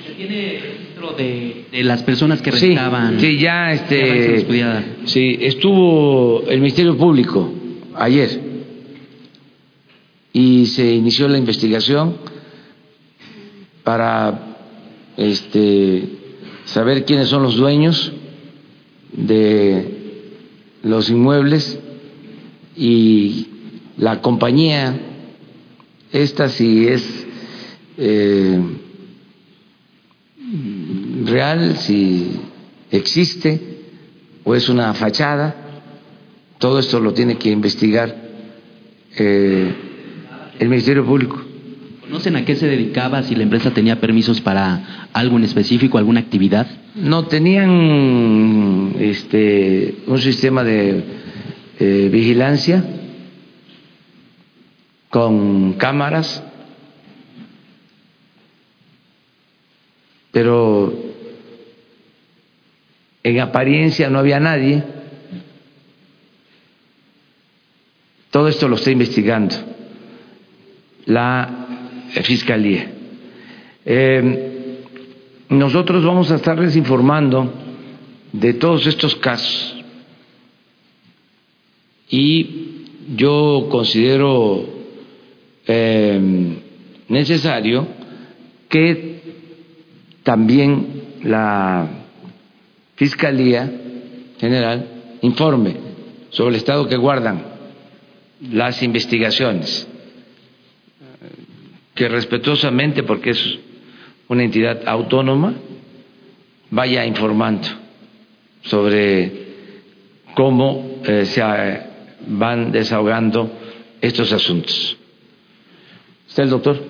¿Se 0.07 0.13
tiene 0.17 0.72
de, 1.13 1.65
las 1.83 2.03
personas 2.03 2.41
que 2.41 2.51
rentaban? 2.51 3.19
Sí, 3.19 3.37
ya 3.37 3.73
este. 3.73 4.45
Sí, 5.05 5.37
estuvo 5.41 6.43
el 6.47 6.59
Ministerio 6.59 6.97
Público 6.97 7.51
ayer 7.95 8.39
y 10.33 10.65
se 10.65 10.91
inició 10.91 11.27
la 11.27 11.37
investigación 11.37 12.17
para 13.83 14.57
este, 15.17 16.09
saber 16.65 17.05
quiénes 17.05 17.29
son 17.29 17.43
los 17.43 17.55
dueños 17.55 18.11
de 19.11 19.85
los 20.81 21.09
inmuebles 21.09 21.79
y 22.75 23.47
la 23.97 24.21
compañía, 24.21 24.99
esta 26.11 26.49
si 26.49 26.87
es 26.87 27.27
eh, 27.97 28.59
real, 31.27 31.77
si 31.77 32.39
existe 32.91 33.59
o 34.43 34.55
es 34.55 34.69
una 34.69 34.93
fachada, 34.93 35.55
todo 36.57 36.79
esto 36.79 36.99
lo 36.99 37.13
tiene 37.13 37.37
que 37.37 37.49
investigar 37.49 38.15
eh, 39.17 39.73
el 40.59 40.69
Ministerio 40.69 41.05
Público. 41.05 41.41
¿Conocen 42.01 42.35
a 42.35 42.45
qué 42.45 42.55
se 42.55 42.67
dedicaba, 42.67 43.23
si 43.23 43.35
la 43.35 43.43
empresa 43.43 43.71
tenía 43.71 43.99
permisos 43.99 44.39
para 44.41 45.07
algo 45.13 45.37
en 45.37 45.45
específico, 45.45 45.97
alguna 45.97 46.19
actividad? 46.19 46.67
No, 46.95 47.25
tenían 47.25 48.95
este, 48.99 49.95
un 50.05 50.19
sistema 50.19 50.63
de 50.63 51.03
eh, 51.79 52.09
vigilancia 52.11 52.83
con 55.09 55.73
cámaras, 55.73 56.43
pero 60.31 61.12
en 63.23 63.39
apariencia 63.39 64.09
no 64.09 64.19
había 64.19 64.39
nadie. 64.39 64.83
Todo 68.29 68.47
esto 68.47 68.67
lo 68.67 68.75
está 68.75 68.91
investigando 68.91 69.55
la 71.05 71.59
Fiscalía. 72.23 72.91
Eh, 73.85 74.79
nosotros 75.49 76.03
vamos 76.03 76.31
a 76.31 76.35
estarles 76.35 76.75
informando 76.75 77.51
de 78.31 78.53
todos 78.53 78.87
estos 78.87 79.15
casos 79.15 79.75
y 82.09 82.85
yo 83.15 83.67
considero 83.69 84.65
eh, 85.67 86.57
necesario 87.07 87.87
que 88.69 89.21
también 90.23 91.03
la 91.23 92.02
Fiscalía 92.95 93.71
General 94.39 94.87
informe 95.21 95.75
sobre 96.29 96.49
el 96.51 96.55
estado 96.57 96.87
que 96.87 96.97
guardan 96.97 97.43
las 98.51 98.83
investigaciones 98.83 99.87
que 101.95 102.09
respetuosamente, 102.09 103.03
porque 103.03 103.31
es 103.31 103.59
una 104.27 104.43
entidad 104.43 104.81
autónoma, 104.87 105.53
vaya 106.71 107.05
informando 107.05 107.67
sobre 108.63 109.31
cómo 110.35 111.01
eh, 111.05 111.25
se 111.25 111.41
eh, 111.41 111.81
van 112.27 112.71
desahogando 112.71 113.51
estos 114.01 114.31
asuntos. 114.33 114.97
¿Está 116.27 116.43
el 116.43 116.49
doctor? 116.49 116.81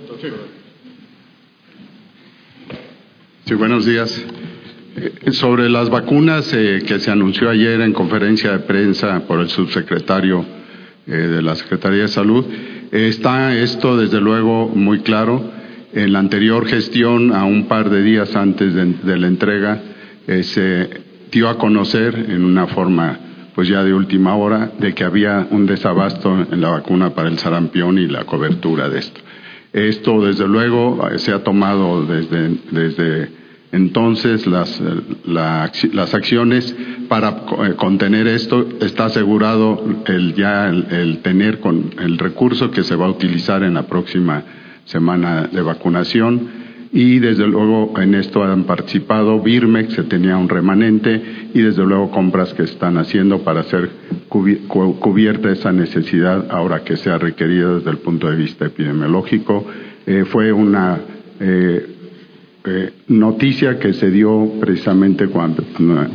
Sí, 3.45 3.53
buenos 3.55 3.85
días. 3.85 4.25
Eh, 4.95 5.32
sobre 5.32 5.69
las 5.69 5.89
vacunas 5.89 6.47
que 6.51 6.99
se 6.99 7.12
anunció 7.12 7.49
ayer 7.49 7.82
en 7.82 7.93
conferencia 7.93 8.51
de 8.51 8.60
prensa 8.60 9.21
por 9.27 9.39
el 9.39 9.49
subsecretario 9.49 10.45
de 11.06 11.41
la 11.41 11.53
Secretaría 11.56 12.03
de 12.03 12.08
Salud, 12.08 12.45
Está 12.93 13.56
esto, 13.56 13.97
desde 13.97 14.21
luego, 14.21 14.67
muy 14.67 14.99
claro. 14.99 15.43
En 15.93 16.13
la 16.13 16.19
anterior 16.19 16.67
gestión, 16.67 17.34
a 17.34 17.43
un 17.43 17.67
par 17.67 17.89
de 17.89 18.03
días 18.03 18.36
antes 18.36 18.71
de, 18.75 19.17
la 19.17 19.25
entrega, 19.25 19.82
eh, 20.27 20.43
se 20.43 20.89
dio 21.32 21.49
a 21.49 21.58
conocer 21.58 22.27
en 22.29 22.45
una 22.45 22.67
forma 22.67 23.17
pues 23.56 23.67
ya 23.67 23.84
de 23.84 23.95
última 23.95 24.36
hora 24.36 24.73
de 24.77 24.93
que 24.93 25.03
había 25.03 25.47
un 25.49 25.65
desabasto 25.65 26.45
en 26.51 26.62
la 26.62 26.69
vacuna 26.69 27.15
para 27.15 27.29
el 27.29 27.39
sarampión 27.39 27.97
y 27.97 28.06
la 28.06 28.25
cobertura 28.25 28.88
de 28.89 28.99
esto. 28.99 29.21
Esto, 29.73 30.23
desde 30.23 30.47
luego, 30.47 31.10
eh, 31.10 31.17
se 31.17 31.32
ha 31.32 31.43
tomado 31.43 32.06
desde, 32.06 32.58
desde 32.69 33.29
entonces 33.73 34.45
las, 34.45 34.81
las 35.25 36.13
acciones 36.13 36.75
para 37.09 37.29
eh, 37.29 37.73
contener 37.75 38.27
esto 38.27 38.67
está 38.79 39.05
asegurado 39.05 39.83
el 40.05 40.36
ya 40.36 40.69
el, 40.69 41.19
tener 41.23 41.59
con 41.59 41.89
el 41.99 42.19
recurso 42.19 42.69
que 42.69 42.83
se 42.83 42.95
va 42.95 43.07
a 43.07 43.09
utilizar 43.09 43.63
en 43.63 43.73
la 43.73 43.88
próxima 43.88 44.43
semana 44.86 45.49
de 45.51 45.62
vacunación 45.63 46.63
y 46.91 47.17
desde 47.17 47.47
luego 47.47 47.99
en 47.99 48.13
esto 48.13 48.43
han 48.43 48.65
participado 48.65 49.39
Birmex, 49.39 49.93
se 49.93 50.03
tenía 50.03 50.38
un 50.38 50.49
remanente 50.49 51.49
y 51.51 51.59
desde 51.59 51.83
luego 51.83 52.12
compras 52.12 52.53
que 52.53 52.63
están 52.63 52.99
haciendo 52.99 53.39
para 53.39 53.62
hacer 53.62 53.89
cubierta 54.29 55.51
esa 55.51 55.71
necesidad 55.71 56.45
ahora 56.51 56.83
que 56.83 56.95
sea 56.95 57.17
requerida 57.17 57.77
desde 57.77 57.89
el 57.89 57.97
punto 57.97 58.29
de 58.29 58.36
vista 58.36 58.67
epidemiológico. 58.67 59.65
Eh, 60.05 60.25
fue 60.27 60.51
una 60.51 60.99
eh, 61.39 61.92
eh, 62.65 62.91
noticia 63.08 63.78
que 63.80 63.93
se 63.93 64.10
dio 64.10 64.54
precisamente 64.60 65.28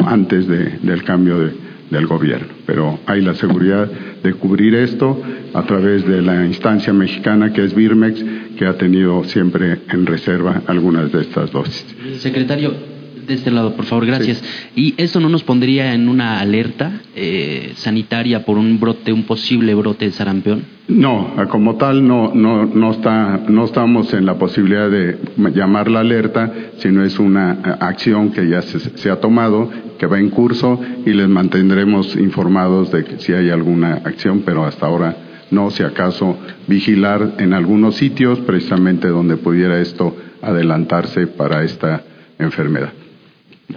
antes 0.07 0.47
del 0.49 1.05
cambio 1.05 1.51
del 1.91 2.07
gobierno. 2.07 2.49
Pero 2.67 2.99
hay 3.07 3.21
la 3.23 3.35
seguridad 3.35 3.91
de 4.23 4.35
cubrir 4.35 4.75
esto 4.75 5.21
a 5.55 5.63
través 5.65 6.07
de 6.07 6.23
la 6.23 6.45
instancia 6.45 6.93
mexicana 6.93 7.53
que 7.53 7.65
es 7.65 7.75
Birmex, 7.75 8.25
que 8.57 8.67
ha 8.67 8.77
tenido 8.77 9.25
siempre 9.25 9.79
en 9.91 10.07
reserva 10.07 10.63
algunas 10.67 11.13
de 11.13 11.21
estas 11.21 11.51
dosis. 11.51 11.85
Secretario, 12.19 12.98
de 13.29 13.35
este 13.35 13.51
lado, 13.51 13.75
por 13.75 13.85
favor, 13.85 14.07
gracias. 14.07 14.43
¿Y 14.75 14.95
eso 14.97 15.21
no 15.21 15.29
nos 15.29 15.45
pondría 15.45 15.95
en 15.95 16.09
una 16.09 16.41
alerta 16.41 17.03
eh, 17.15 17.73
sanitaria 17.77 18.45
por 18.45 18.59
un 18.59 18.81
brote, 18.81 19.13
un 19.13 19.25
posible 19.25 19.75
brote 19.75 20.07
de 20.07 20.13
sarampión? 20.13 20.63
No, 20.89 21.35
como 21.51 21.77
tal 21.77 22.07
no, 22.07 22.33
no, 22.35 22.65
no, 22.65 22.91
está, 22.93 23.43
no 23.47 23.67
estamos 23.67 24.15
en 24.15 24.25
la 24.25 24.39
posibilidad 24.39 24.91
de 24.91 25.19
llamar 25.55 25.91
la 25.91 26.01
alerta, 26.01 26.51
sino 26.79 27.05
es 27.05 27.19
una 27.19 27.53
eh, 27.53 27.75
acción 27.81 28.33
que 28.33 28.49
ya 28.49 28.63
se, 28.63 28.81
se, 28.81 29.11
ha 29.11 29.21
tomado, 29.21 29.71
que 29.99 30.07
va 30.07 30.19
en 30.19 30.31
curso 30.31 30.81
y 31.05 31.11
les 31.11 31.29
mantendremos 31.29 32.17
informados 32.17 32.91
de 32.91 33.05
que 33.05 33.19
si 33.19 33.35
hay 33.35 33.51
alguna 33.51 34.01
acción, 34.05 34.43
pero 34.47 34.65
hasta 34.65 34.87
ahora 34.87 35.17
no, 35.51 35.71
si 35.71 35.83
acaso 35.83 36.39
vigilar 36.67 37.35
en 37.39 37.53
algunos 37.53 37.97
sitios 37.97 38.39
precisamente 38.41 39.09
donde 39.09 39.37
pudiera 39.37 39.81
esto 39.81 40.17
adelantarse 40.41 41.27
para 41.27 41.65
esta 41.65 42.03
enfermedad. 42.39 42.93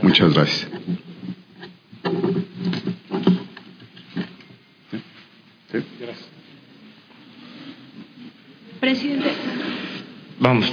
Muchas 0.02 0.34
gracias. 0.34 0.68
Presidente. 8.80 9.32
Vamos. 10.40 10.72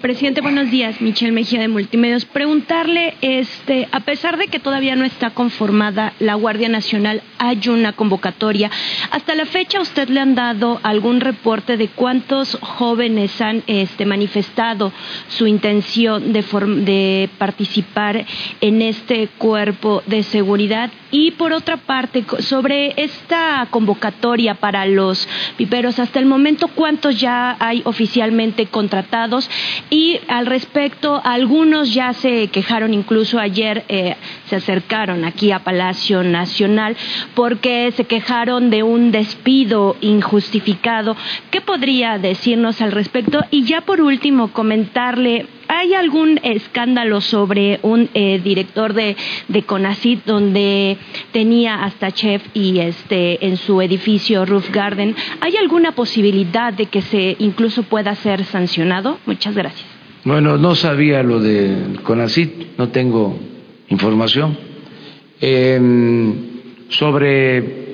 Presidente, 0.00 0.42
buenos 0.42 0.70
días. 0.70 1.00
Michelle 1.00 1.32
Mejía 1.32 1.58
de 1.58 1.68
Multimedios. 1.68 2.26
Preguntarle, 2.26 3.14
este, 3.22 3.88
a 3.92 4.00
pesar 4.00 4.36
de 4.36 4.48
que 4.48 4.60
todavía 4.60 4.94
no 4.94 5.06
está 5.06 5.30
conformada 5.30 6.12
la 6.18 6.34
Guardia 6.34 6.68
Nacional, 6.68 7.22
hay 7.38 7.66
una 7.68 7.94
convocatoria. 7.94 8.70
Hasta 9.10 9.34
la 9.34 9.46
fecha, 9.46 9.80
¿usted 9.80 10.10
le 10.10 10.20
han 10.20 10.34
dado 10.34 10.80
algún 10.82 11.20
reporte 11.20 11.78
de 11.78 11.88
cuántos 11.88 12.58
jóvenes 12.60 13.40
han 13.40 13.62
este, 13.66 14.04
manifestado 14.04 14.92
su 15.28 15.46
intención 15.46 16.34
de, 16.34 16.42
de 16.42 17.30
participar 17.38 18.26
en 18.60 18.82
este 18.82 19.28
cuerpo 19.38 20.02
de 20.06 20.22
seguridad? 20.24 20.90
Y 21.10 21.30
por 21.32 21.54
otra 21.54 21.78
parte, 21.78 22.24
sobre 22.40 22.92
esta 23.02 23.66
convocatoria 23.70 24.56
para 24.56 24.84
los 24.84 25.26
piperos, 25.56 25.98
hasta 25.98 26.18
el 26.18 26.26
momento, 26.26 26.68
¿cuántos 26.68 27.18
ya 27.18 27.56
hay 27.58 27.80
oficialmente 27.84 28.66
contratados? 28.66 29.48
Y 29.88 30.18
al 30.26 30.46
respecto, 30.46 31.20
algunos 31.24 31.94
ya 31.94 32.12
se 32.12 32.48
quejaron, 32.48 32.92
incluso 32.92 33.38
ayer 33.38 33.84
eh, 33.88 34.16
se 34.46 34.56
acercaron 34.56 35.24
aquí 35.24 35.52
a 35.52 35.60
Palacio 35.60 36.24
Nacional 36.24 36.96
porque 37.34 37.92
se 37.92 38.04
quejaron 38.04 38.70
de 38.70 38.82
un 38.82 39.12
despido 39.12 39.96
injustificado. 40.00 41.16
¿Qué 41.50 41.60
podría 41.60 42.18
decirnos 42.18 42.80
al 42.82 42.90
respecto? 42.90 43.44
Y 43.50 43.64
ya 43.64 43.82
por 43.82 44.00
último, 44.00 44.52
comentarle 44.52 45.46
¿Hay 45.68 45.94
algún 45.94 46.38
escándalo 46.42 47.20
sobre 47.20 47.80
un 47.82 48.08
eh, 48.14 48.40
director 48.42 48.92
de, 48.94 49.16
de 49.48 49.62
CONACIT 49.62 50.24
donde 50.24 50.96
tenía 51.32 51.84
hasta 51.84 52.12
chef 52.12 52.42
y 52.54 52.78
este 52.78 53.46
en 53.46 53.56
su 53.56 53.80
edificio 53.82 54.44
Roof 54.44 54.70
Garden? 54.70 55.14
¿Hay 55.40 55.56
alguna 55.56 55.92
posibilidad 55.92 56.72
de 56.72 56.86
que 56.86 57.02
se 57.02 57.36
incluso 57.38 57.82
pueda 57.84 58.14
ser 58.14 58.44
sancionado? 58.44 59.18
Muchas 59.26 59.54
gracias. 59.54 59.86
Bueno, 60.24 60.56
no 60.56 60.74
sabía 60.74 61.22
lo 61.22 61.40
de 61.40 62.00
CONACIT, 62.02 62.76
no 62.78 62.88
tengo 62.88 63.38
información. 63.88 64.58
Em, 65.40 66.34
sobre 66.88 67.86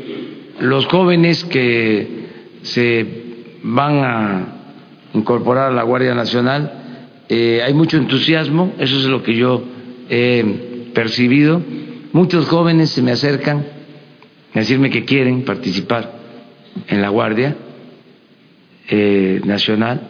los 0.61 0.87
jóvenes 0.87 1.45
que 1.45 2.23
se 2.63 3.07
van 3.63 4.05
a 4.05 4.47
incorporar 5.15 5.71
a 5.71 5.75
la 5.75 5.83
Guardia 5.83 6.15
Nacional. 6.15 6.82
Eh, 7.29 7.63
hay 7.65 7.73
mucho 7.75 7.97
entusiasmo, 7.97 8.73
eso 8.79 8.99
es 8.99 9.05
lo 9.05 9.23
que 9.23 9.35
yo 9.35 9.63
he 10.09 10.91
percibido. 10.93 11.63
Muchos 12.13 12.47
jóvenes 12.47 12.91
se 12.91 13.03
me 13.03 13.13
acercan 13.13 13.65
a 14.55 14.59
decirme 14.59 14.91
que 14.91 15.05
quieren 15.05 15.45
participar 15.45 16.13
en 16.89 17.01
la 17.01 17.09
Guardia 17.09 17.57
eh, 18.89 19.41
Nacional. 19.45 20.09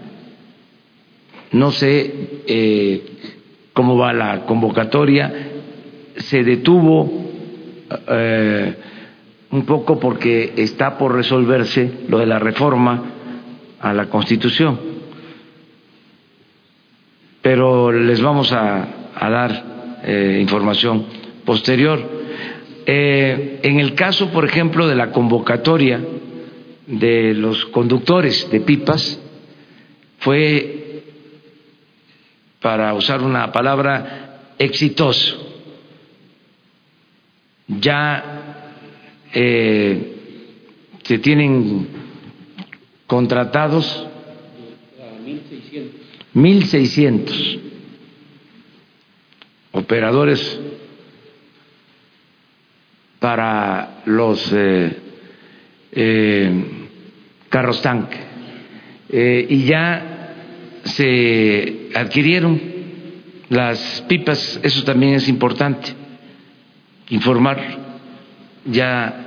No 1.52 1.70
sé 1.70 2.42
eh, 2.46 3.02
cómo 3.72 3.96
va 3.96 4.12
la 4.12 4.46
convocatoria. 4.46 5.50
Se 6.16 6.42
detuvo 6.42 7.30
un 9.50 9.66
poco 9.66 10.00
porque 10.00 10.54
está 10.56 10.96
por 10.96 11.14
resolverse 11.14 11.90
lo 12.08 12.18
de 12.18 12.26
la 12.26 12.38
reforma 12.38 13.04
a 13.80 13.92
la 13.92 14.06
Constitución. 14.06 14.91
Pero 17.42 17.90
les 17.90 18.22
vamos 18.22 18.52
a, 18.52 18.88
dar 19.20 20.00
eh, 20.04 20.38
información 20.40 21.06
posterior. 21.44 22.22
Eh, 22.86 23.60
en 23.62 23.80
el 23.80 23.94
caso, 23.94 24.30
por 24.30 24.44
ejemplo, 24.44 24.86
de 24.86 24.94
la 24.94 25.10
convocatoria 25.10 26.00
de 26.86 27.34
los 27.34 27.64
conductores 27.66 28.48
de 28.50 28.60
pipas, 28.60 29.20
fue, 30.18 31.02
para 32.60 32.94
usar 32.94 33.22
una 33.22 33.50
palabra, 33.50 34.52
exitoso. 34.58 35.48
Ya 37.66 38.68
eh, 39.34 40.16
se 41.02 41.18
tienen 41.18 41.88
contratados 43.06 44.06
1.600 46.34 47.60
operadores 49.72 50.60
para 53.18 54.02
los 54.06 54.52
eh, 54.52 54.96
eh, 55.92 56.64
carros 57.48 57.80
tanque 57.82 58.32
y 59.14 59.64
ya 59.64 60.34
se 60.84 61.90
adquirieron 61.94 62.58
las 63.50 64.02
pipas, 64.08 64.58
eso 64.62 64.84
también 64.84 65.14
es 65.14 65.28
importante 65.28 65.92
informar, 67.10 67.60
ya 68.64 69.26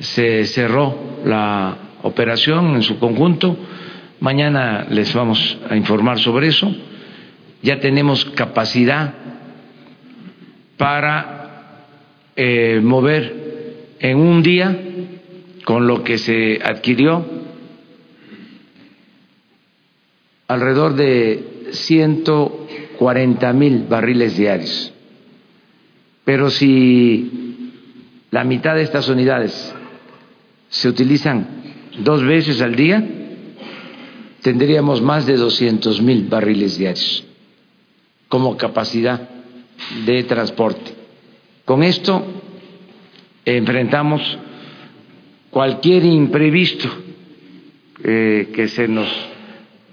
se 0.00 0.44
cerró 0.44 1.22
la 1.24 1.76
operación 2.02 2.74
en 2.74 2.82
su 2.82 2.98
conjunto. 2.98 3.56
Mañana 4.20 4.86
les 4.90 5.14
vamos 5.14 5.58
a 5.68 5.76
informar 5.76 6.18
sobre 6.18 6.48
eso. 6.48 6.70
Ya 7.62 7.80
tenemos 7.80 8.26
capacidad 8.26 9.14
para 10.76 11.86
eh, 12.36 12.80
mover 12.82 13.96
en 13.98 14.18
un 14.18 14.42
día, 14.42 14.78
con 15.64 15.86
lo 15.86 16.04
que 16.04 16.18
se 16.18 16.60
adquirió, 16.62 17.24
alrededor 20.48 20.96
de 20.96 21.68
140 21.70 23.52
mil 23.54 23.84
barriles 23.88 24.36
diarios. 24.36 24.92
Pero 26.24 26.50
si 26.50 27.72
la 28.30 28.44
mitad 28.44 28.74
de 28.74 28.82
estas 28.82 29.08
unidades 29.08 29.74
se 30.68 30.88
utilizan 30.88 31.46
dos 31.98 32.22
veces 32.22 32.60
al 32.60 32.76
día, 32.76 33.19
tendríamos 34.42 35.02
más 35.02 35.26
de 35.26 35.36
200 35.36 36.00
mil 36.02 36.28
barriles 36.28 36.78
diarios 36.78 37.24
como 38.28 38.56
capacidad 38.56 39.28
de 40.04 40.22
transporte. 40.24 40.92
Con 41.64 41.82
esto 41.82 42.24
enfrentamos 43.44 44.38
cualquier 45.50 46.04
imprevisto 46.04 46.88
eh, 48.04 48.50
que 48.54 48.68
se 48.68 48.86
nos 48.86 49.08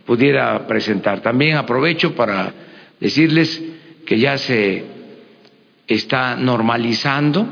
pudiera 0.05 0.67
presentar. 0.67 1.21
También 1.21 1.57
aprovecho 1.57 2.15
para 2.15 2.53
decirles 2.99 3.61
que 4.05 4.19
ya 4.19 4.37
se 4.37 4.85
está 5.87 6.35
normalizando 6.35 7.47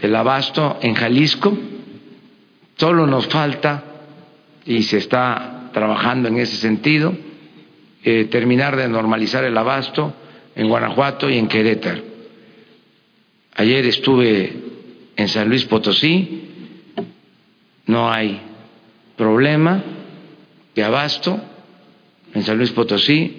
el 0.00 0.14
abasto 0.14 0.78
en 0.82 0.94
Jalisco 0.94 1.56
Solo 2.76 3.06
nos 3.06 3.26
falta, 3.28 3.82
y 4.66 4.82
se 4.82 4.98
está 4.98 5.65
trabajando 5.76 6.28
en 6.28 6.38
ese 6.38 6.56
sentido, 6.56 7.14
eh, 8.02 8.28
terminar 8.30 8.76
de 8.76 8.88
normalizar 8.88 9.44
el 9.44 9.58
abasto 9.58 10.10
en 10.54 10.70
Guanajuato 10.70 11.28
y 11.28 11.36
en 11.36 11.48
Querétaro. 11.48 12.00
Ayer 13.56 13.84
estuve 13.84 14.56
en 15.14 15.28
San 15.28 15.50
Luis 15.50 15.66
Potosí, 15.66 16.44
no 17.88 18.10
hay 18.10 18.40
problema 19.18 19.84
de 20.74 20.82
abasto 20.82 21.38
en 22.32 22.42
San 22.42 22.56
Luis 22.56 22.70
Potosí, 22.70 23.36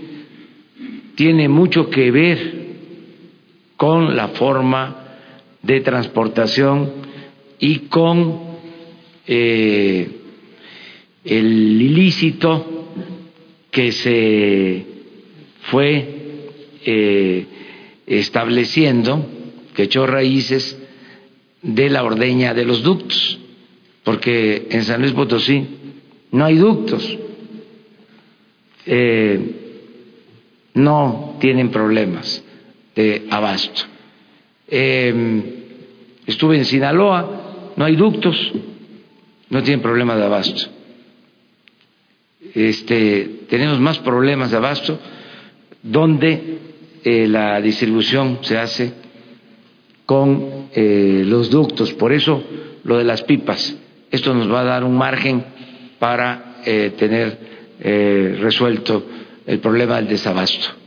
tiene 1.15 1.49
mucho 1.49 1.89
que 1.89 2.11
ver 2.11 2.67
con 3.77 4.15
la 4.15 4.27
forma 4.27 4.95
de 5.63 5.81
transportación 5.81 6.91
y 7.57 7.79
con 7.87 8.41
eh, 9.25 10.17
el 11.27 11.81
ilícito 11.81 12.65
que 13.69 13.91
se 13.91 14.85
fue 15.63 16.07
eh, 16.85 17.45
estableciendo, 18.07 19.25
que 19.75 19.83
echó 19.83 20.07
raíces 20.07 20.77
de 21.61 21.89
la 21.89 22.03
ordeña 22.03 22.53
de 22.53 22.65
los 22.65 22.81
ductos, 22.81 23.39
porque 24.03 24.67
en 24.71 24.83
San 24.83 25.01
Luis 25.01 25.13
Potosí 25.13 25.67
no 26.31 26.45
hay 26.45 26.55
ductos, 26.55 27.17
eh, 28.85 29.39
no 30.75 31.35
tienen 31.41 31.69
problemas 31.69 32.43
de 32.95 33.27
abasto. 33.29 33.83
estuve 36.25 36.57
en 36.57 36.65
Sinaloa, 36.65 37.73
no 37.75 37.85
hay 37.85 37.95
ductos, 37.95 38.53
no 39.49 39.61
tienen 39.61 39.81
problema 39.81 40.15
de 40.15 40.25
abasto. 40.25 40.76
Este, 42.53 43.41
tenemos 43.49 43.79
más 43.79 43.99
problemas 43.99 44.51
de 44.51 44.57
abasto 44.57 44.99
donde 45.83 46.57
eh, 47.03 47.27
la 47.27 47.61
distribución 47.61 48.39
se 48.41 48.57
hace 48.57 48.93
con 50.05 50.69
eh, 50.73 51.23
los 51.25 51.49
ductos. 51.49 51.93
Por 51.93 52.11
eso 52.11 52.43
lo 52.83 52.97
de 52.97 53.03
las 53.03 53.23
pipas. 53.23 53.75
Esto 54.11 54.33
nos 54.33 54.51
va 54.51 54.61
a 54.61 54.65
dar 54.65 54.83
un 54.83 54.97
margen 54.97 55.43
para 55.99 56.57
eh, 56.65 56.93
tener 56.97 57.57
resuelto 57.79 59.05
el 59.45 59.59
problema 59.59 59.97
del 59.97 60.07
desabasto 60.07 60.86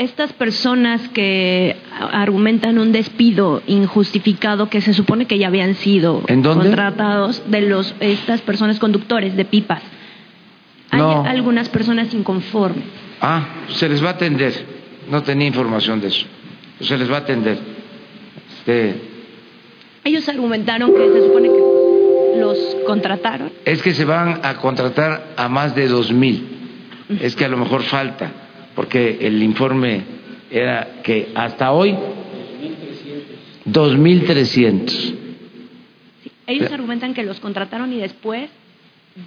estas 0.00 0.32
personas 0.32 1.10
que 1.10 1.76
argumentan 2.12 2.78
un 2.78 2.90
despido 2.90 3.62
injustificado 3.66 4.70
que 4.70 4.80
se 4.80 4.94
supone 4.94 5.26
que 5.26 5.36
ya 5.36 5.48
habían 5.48 5.74
sido 5.74 6.22
contratados 6.22 7.42
de 7.50 7.60
los 7.60 7.94
estas 8.00 8.40
personas 8.40 8.78
conductores 8.78 9.36
de 9.36 9.44
pipas. 9.44 9.82
Hay 10.90 11.02
algunas 11.02 11.68
personas 11.68 12.14
inconformes. 12.14 12.84
Ah, 13.20 13.46
se 13.68 13.90
les 13.90 14.02
va 14.02 14.08
a 14.08 14.12
atender. 14.12 14.54
No 15.10 15.22
tenía 15.22 15.48
información 15.48 16.00
de 16.00 16.08
eso. 16.08 16.24
Se 16.80 16.96
les 16.96 17.10
va 17.10 17.16
a 17.16 17.20
atender. 17.20 17.58
Este... 18.58 18.94
Ellos 20.02 20.26
argumentaron 20.30 20.94
que 20.94 21.12
se 21.12 21.26
supone 21.26 21.48
que 21.48 22.40
los 22.40 22.56
contrataron. 22.86 23.52
Es 23.66 23.82
que 23.82 23.92
se 23.92 24.06
van 24.06 24.40
a 24.42 24.56
contratar 24.56 25.34
a 25.36 25.50
más 25.50 25.74
de 25.74 25.88
dos 25.88 26.10
mil. 26.10 26.42
Es 27.20 27.36
que 27.36 27.44
a 27.44 27.48
lo 27.48 27.58
mejor 27.58 27.82
falta 27.82 28.32
porque 28.74 29.18
el 29.20 29.42
informe 29.42 30.02
era 30.50 31.00
que 31.02 31.30
hasta 31.34 31.72
hoy 31.72 31.96
2.300. 33.66 35.14
ellos 36.46 36.72
argumentan 36.72 37.14
que 37.14 37.22
los 37.22 37.40
contrataron 37.40 37.92
y 37.92 37.98
después 37.98 38.50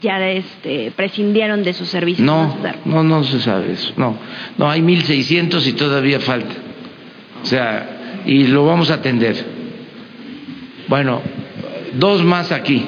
ya 0.02 0.18
este, 0.30 0.92
prescindieron 0.92 1.64
de 1.64 1.74
sus 1.74 1.90
servicios. 1.90 2.26
No, 2.26 2.58
no, 2.86 3.04
no 3.04 3.24
se 3.24 3.40
sabe 3.40 3.74
eso. 3.74 3.94
No, 3.98 4.18
no 4.58 4.70
hay 4.70 4.82
1.600 4.82 5.66
y 5.68 5.74
todavía 5.74 6.20
falta. 6.20 6.54
O 7.42 7.46
sea, 7.46 8.22
y 8.26 8.48
lo 8.48 8.66
vamos 8.66 8.90
a 8.92 8.96
atender. 8.96 9.36
Bueno, 10.88 11.22
dos 11.94 12.24
más 12.24 12.52
aquí, 12.52 12.86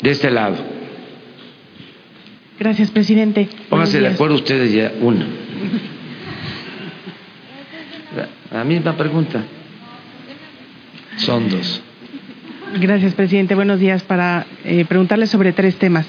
de 0.00 0.10
este 0.10 0.30
lado. 0.30 0.56
Gracias, 2.60 2.90
presidente. 2.90 3.48
Pónganse 3.70 4.00
de 4.00 4.08
acuerdo 4.08 4.34
ustedes 4.34 4.70
ya, 4.70 4.92
una. 5.00 5.26
La 8.52 8.64
misma 8.64 8.98
pregunta. 8.98 9.42
Son 11.16 11.48
dos. 11.48 11.80
Gracias, 12.78 13.14
presidente. 13.14 13.54
Buenos 13.54 13.80
días. 13.80 14.02
Para 14.02 14.46
eh, 14.66 14.84
preguntarle 14.84 15.26
sobre 15.26 15.54
tres 15.54 15.76
temas. 15.76 16.06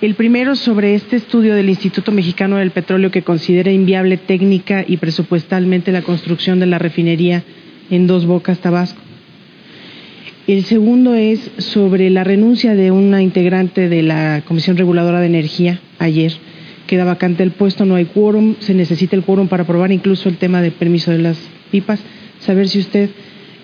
El 0.00 0.16
primero 0.16 0.56
sobre 0.56 0.96
este 0.96 1.14
estudio 1.14 1.54
del 1.54 1.68
Instituto 1.68 2.10
Mexicano 2.10 2.56
del 2.56 2.72
Petróleo 2.72 3.12
que 3.12 3.22
considera 3.22 3.70
inviable 3.70 4.16
técnica 4.16 4.84
y 4.84 4.96
presupuestalmente 4.96 5.92
la 5.92 6.02
construcción 6.02 6.58
de 6.58 6.66
la 6.66 6.80
refinería 6.80 7.44
en 7.90 8.08
Dos 8.08 8.26
Bocas, 8.26 8.58
Tabasco. 8.58 9.05
El 10.46 10.62
segundo 10.62 11.16
es 11.16 11.50
sobre 11.58 12.08
la 12.08 12.22
renuncia 12.22 12.76
de 12.76 12.92
una 12.92 13.20
integrante 13.20 13.88
de 13.88 14.04
la 14.04 14.42
Comisión 14.46 14.76
Reguladora 14.76 15.18
de 15.18 15.26
Energía 15.26 15.80
ayer. 15.98 16.34
Queda 16.86 17.04
vacante 17.04 17.42
el 17.42 17.50
puesto, 17.50 17.84
no 17.84 17.96
hay 17.96 18.04
quórum, 18.04 18.54
se 18.60 18.72
necesita 18.72 19.16
el 19.16 19.24
quórum 19.24 19.48
para 19.48 19.64
aprobar 19.64 19.90
incluso 19.90 20.28
el 20.28 20.36
tema 20.36 20.62
de 20.62 20.70
permiso 20.70 21.10
de 21.10 21.18
las 21.18 21.36
pipas. 21.72 21.98
Saber 22.38 22.68
si 22.68 22.78
usted 22.78 23.10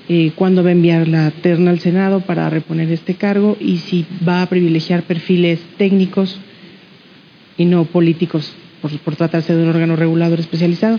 eh, 0.08 0.32
cuándo 0.34 0.64
va 0.64 0.70
a 0.70 0.72
enviar 0.72 1.06
la 1.06 1.30
terna 1.30 1.70
al 1.70 1.78
Senado 1.78 2.18
para 2.22 2.50
reponer 2.50 2.90
este 2.90 3.14
cargo 3.14 3.56
y 3.60 3.76
si 3.76 4.04
va 4.26 4.42
a 4.42 4.48
privilegiar 4.48 5.04
perfiles 5.04 5.60
técnicos 5.78 6.40
y 7.58 7.64
no 7.64 7.84
políticos 7.84 8.52
por, 8.80 9.14
tratarse 9.14 9.54
de 9.54 9.62
un 9.62 9.68
órgano 9.68 9.94
regulador 9.94 10.40
especializado. 10.40 10.98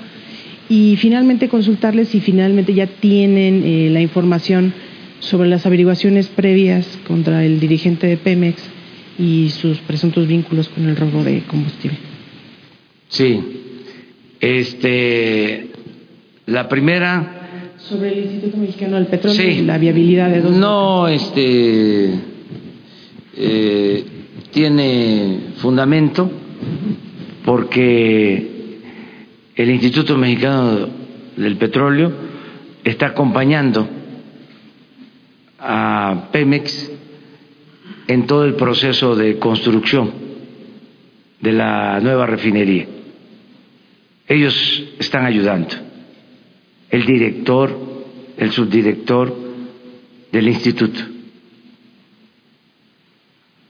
Y 0.69 0.95
finalmente 0.95 1.49
consultarles 1.49 2.07
si 2.07 2.21
finalmente 2.21 2.73
ya 2.73 2.87
tienen 2.87 3.63
eh, 3.65 3.89
la 3.91 3.99
información 3.99 4.73
sobre 5.23 5.49
las 5.49 5.65
averiguaciones 5.65 6.27
previas 6.27 6.85
contra 7.07 7.45
el 7.45 7.59
dirigente 7.59 8.07
de 8.07 8.17
Pemex 8.17 8.61
y 9.17 9.49
sus 9.49 9.79
presuntos 9.79 10.27
vínculos 10.27 10.69
con 10.69 10.87
el 10.87 10.95
robo 10.95 11.23
de 11.23 11.43
combustible. 11.43 11.97
Sí. 13.07 13.39
Este, 14.39 15.67
la 16.47 16.67
primera 16.67 17.39
sobre 17.77 18.13
el 18.13 18.19
Instituto 18.19 18.57
Mexicano 18.57 18.95
del 18.95 19.07
Petróleo 19.07 19.49
y 19.49 19.61
la 19.61 19.77
viabilidad 19.77 20.29
de 20.29 20.41
dos. 20.41 20.55
No, 20.55 21.07
este 21.07 22.13
eh, 23.37 24.03
tiene 24.51 25.39
fundamento 25.57 26.29
porque 27.45 28.79
el 29.55 29.69
Instituto 29.69 30.17
Mexicano 30.17 30.87
del 31.35 31.57
Petróleo 31.57 32.11
está 32.83 33.07
acompañando 33.07 33.87
a 35.63 36.29
Pemex 36.31 36.91
en 38.07 38.27
todo 38.27 38.43
el 38.45 38.55
proceso 38.55 39.15
de 39.15 39.39
construcción 39.39 40.11
de 41.39 41.51
la 41.53 41.99
nueva 42.01 42.25
refinería. 42.25 42.85
Ellos 44.27 44.83
están 44.99 45.25
ayudando 45.25 45.75
el 46.89 47.05
director, 47.05 47.75
el 48.37 48.51
subdirector 48.51 49.33
del 50.31 50.47
instituto. 50.47 50.99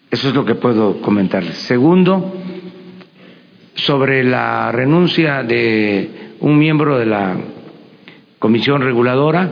Eso 0.09 0.29
es 0.29 0.35
lo 0.35 0.45
que 0.45 0.55
puedo 0.55 1.01
comentarles. 1.01 1.57
Segundo, 1.57 2.33
sobre 3.75 4.23
la 4.23 4.71
renuncia 4.71 5.43
de 5.43 6.35
un 6.39 6.57
miembro 6.59 6.99
de 6.99 7.05
la 7.05 7.37
comisión 8.39 8.81
reguladora, 8.81 9.49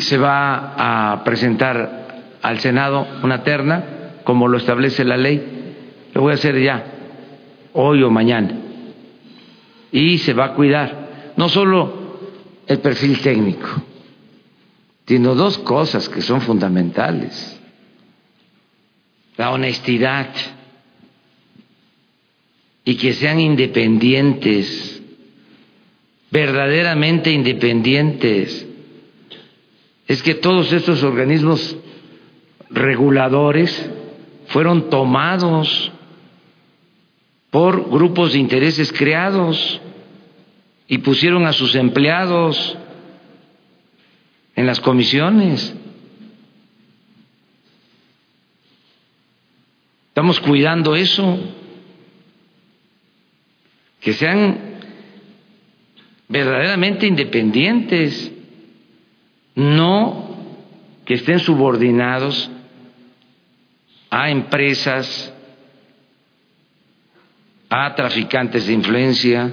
se 0.00 0.18
va 0.18 1.12
a 1.12 1.24
presentar 1.24 2.38
al 2.42 2.60
Senado 2.60 3.06
una 3.22 3.42
terna, 3.42 4.22
como 4.24 4.48
lo 4.48 4.58
establece 4.58 5.04
la 5.04 5.16
ley. 5.16 5.42
Lo 6.14 6.22
voy 6.22 6.32
a 6.32 6.34
hacer 6.34 6.60
ya, 6.60 6.84
hoy 7.72 8.02
o 8.02 8.10
mañana. 8.10 8.54
Y 9.92 10.18
se 10.18 10.32
va 10.34 10.46
a 10.46 10.54
cuidar 10.54 11.32
no 11.36 11.48
solo 11.48 12.18
el 12.66 12.78
perfil 12.78 13.20
técnico, 13.20 13.68
sino 15.06 15.34
dos 15.34 15.58
cosas 15.58 16.08
que 16.08 16.22
son 16.22 16.40
fundamentales. 16.40 17.60
La 19.36 19.50
honestidad 19.50 20.28
y 22.84 22.96
que 22.96 23.12
sean 23.12 23.40
independientes, 23.40 25.02
verdaderamente 26.30 27.32
independientes. 27.32 28.66
Es 30.10 30.24
que 30.24 30.34
todos 30.34 30.72
estos 30.72 31.04
organismos 31.04 31.76
reguladores 32.68 33.88
fueron 34.48 34.90
tomados 34.90 35.92
por 37.50 37.88
grupos 37.88 38.32
de 38.32 38.40
intereses 38.40 38.92
creados 38.92 39.80
y 40.88 40.98
pusieron 40.98 41.46
a 41.46 41.52
sus 41.52 41.76
empleados 41.76 42.76
en 44.56 44.66
las 44.66 44.80
comisiones. 44.80 45.76
Estamos 50.08 50.40
cuidando 50.40 50.96
eso, 50.96 51.38
que 54.00 54.12
sean 54.14 54.58
verdaderamente 56.26 57.06
independientes, 57.06 58.32
no 59.60 60.30
que 61.04 61.14
estén 61.14 61.38
subordinados 61.38 62.50
a 64.10 64.30
empresas, 64.30 65.32
a 67.68 67.94
traficantes 67.94 68.66
de 68.66 68.72
influencia, 68.72 69.52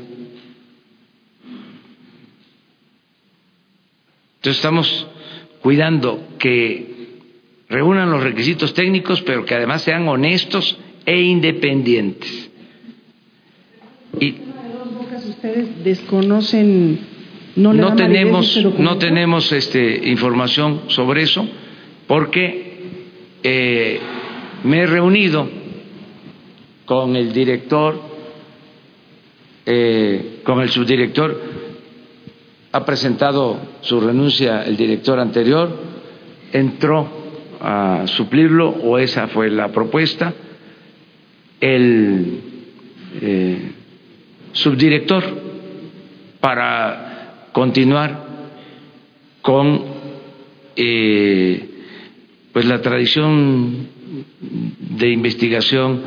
Entonces 4.38 4.60
estamos 4.60 5.08
cuidando 5.62 6.26
que 6.40 7.18
reúnan 7.68 8.10
los 8.12 8.24
requisitos 8.24 8.74
técnicos, 8.74 9.22
pero 9.24 9.44
que 9.44 9.56
además 9.56 9.82
sean 9.82 10.08
honestos 10.08 10.78
e 11.06 11.20
independientes. 11.20 12.50
Y 14.22 14.36
ustedes 15.28 15.84
desconocen 15.84 17.17
no, 17.58 17.74
no 17.74 17.96
tenemos 17.96 18.58
no 18.78 18.98
tenemos 18.98 19.52
este 19.52 20.10
información 20.10 20.84
sobre 20.88 21.24
eso 21.24 21.48
porque 22.08 22.78
eh, 23.44 24.00
me 24.64 24.80
he 24.80 24.88
reunido 24.88 25.48
con 26.86 27.16
el 27.16 27.34
director 27.34 28.02
eh, 29.66 30.40
con 30.44 30.62
el 30.62 30.70
subdirector 30.70 31.42
ha 32.72 32.86
presentado 32.86 33.60
su 33.82 34.00
renuncia 34.00 34.64
el 34.64 34.78
director 34.78 35.20
anterior, 35.20 35.70
entró 36.54 37.08
a 37.60 38.04
suplirlo 38.06 38.70
o 38.70 38.98
esa 39.00 39.28
fue 39.30 39.50
la 39.50 39.70
propuesta. 39.70 40.34
El 41.60 42.40
eh, 43.20 43.72
subdirector 44.52 45.24
para 46.40 47.07
continuar 47.58 48.24
con 49.42 49.82
eh, 50.76 51.70
pues 52.54 52.66
la 52.68 52.84
tradición 52.84 53.88
de 54.80 55.10
investigación 55.10 56.04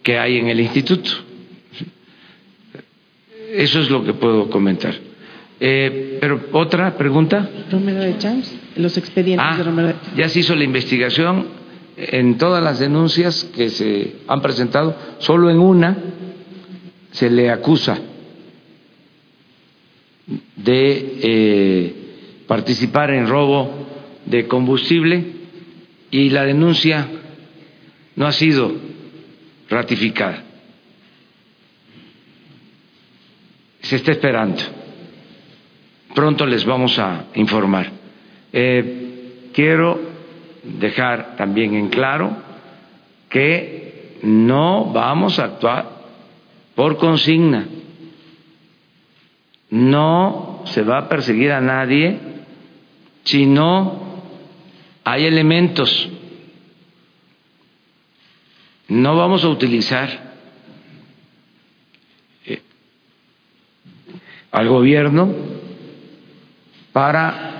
que 0.00 0.16
hay 0.16 0.38
en 0.38 0.46
el 0.46 0.60
instituto. 0.60 1.10
Eso 3.52 3.80
es 3.80 3.90
lo 3.90 4.04
que 4.04 4.14
puedo 4.14 4.48
comentar. 4.48 4.94
Eh, 5.58 6.18
pero 6.20 6.40
otra 6.52 6.96
pregunta. 6.96 7.50
Romero 7.72 7.98
de 7.98 8.16
Champs, 8.18 8.56
los 8.76 8.96
expedientes 8.96 9.44
ah, 9.50 9.56
de 9.56 9.64
Romero 9.64 9.94
Ya 10.16 10.28
se 10.28 10.38
hizo 10.38 10.54
la 10.54 10.62
investigación 10.62 11.48
en 11.96 12.38
todas 12.38 12.62
las 12.62 12.78
denuncias 12.78 13.42
que 13.56 13.70
se 13.70 14.18
han 14.28 14.40
presentado, 14.40 14.96
solo 15.18 15.50
en 15.50 15.58
una 15.58 15.96
se 17.10 17.28
le 17.28 17.50
acusa 17.50 17.98
de 20.56 21.18
eh, 21.22 21.94
participar 22.46 23.10
en 23.10 23.26
robo 23.26 23.86
de 24.26 24.46
combustible 24.46 25.24
y 26.10 26.30
la 26.30 26.44
denuncia 26.44 27.06
no 28.16 28.26
ha 28.26 28.32
sido 28.32 28.72
ratificada. 29.68 30.44
Se 33.80 33.96
está 33.96 34.12
esperando 34.12 34.80
pronto 36.14 36.46
les 36.46 36.64
vamos 36.64 36.98
a 36.98 37.26
informar. 37.34 37.90
Eh, 38.52 39.50
quiero 39.52 40.00
dejar 40.62 41.36
también 41.36 41.74
en 41.74 41.88
claro 41.88 42.36
que 43.28 44.18
no 44.22 44.92
vamos 44.92 45.38
a 45.38 45.44
actuar 45.44 46.00
por 46.74 46.96
consigna, 46.96 47.66
no 49.70 50.62
se 50.66 50.82
va 50.82 50.98
a 50.98 51.08
perseguir 51.08 51.52
a 51.52 51.60
nadie 51.60 52.18
si 53.24 53.46
no 53.46 54.22
hay 55.04 55.26
elementos. 55.26 56.08
No 58.88 59.16
vamos 59.16 59.44
a 59.44 59.48
utilizar 59.48 60.34
eh, 62.44 62.60
al 64.50 64.68
gobierno 64.68 65.32
para 66.92 67.50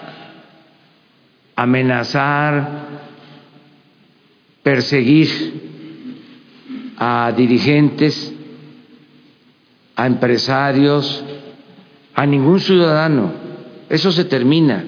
amenazar, 1.54 2.88
perseguir 4.64 5.28
a 6.96 7.32
dirigentes, 7.36 8.34
a 9.94 10.06
empresarios, 10.06 11.24
a 12.20 12.26
ningún 12.26 12.60
ciudadano. 12.60 13.32
Eso 13.88 14.12
se 14.12 14.26
termina. 14.26 14.84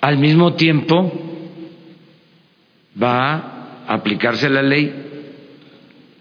Al 0.00 0.18
mismo 0.18 0.54
tiempo 0.54 1.12
va 3.02 3.34
a 3.88 3.94
aplicarse 3.94 4.48
la 4.48 4.62
ley, 4.62 4.94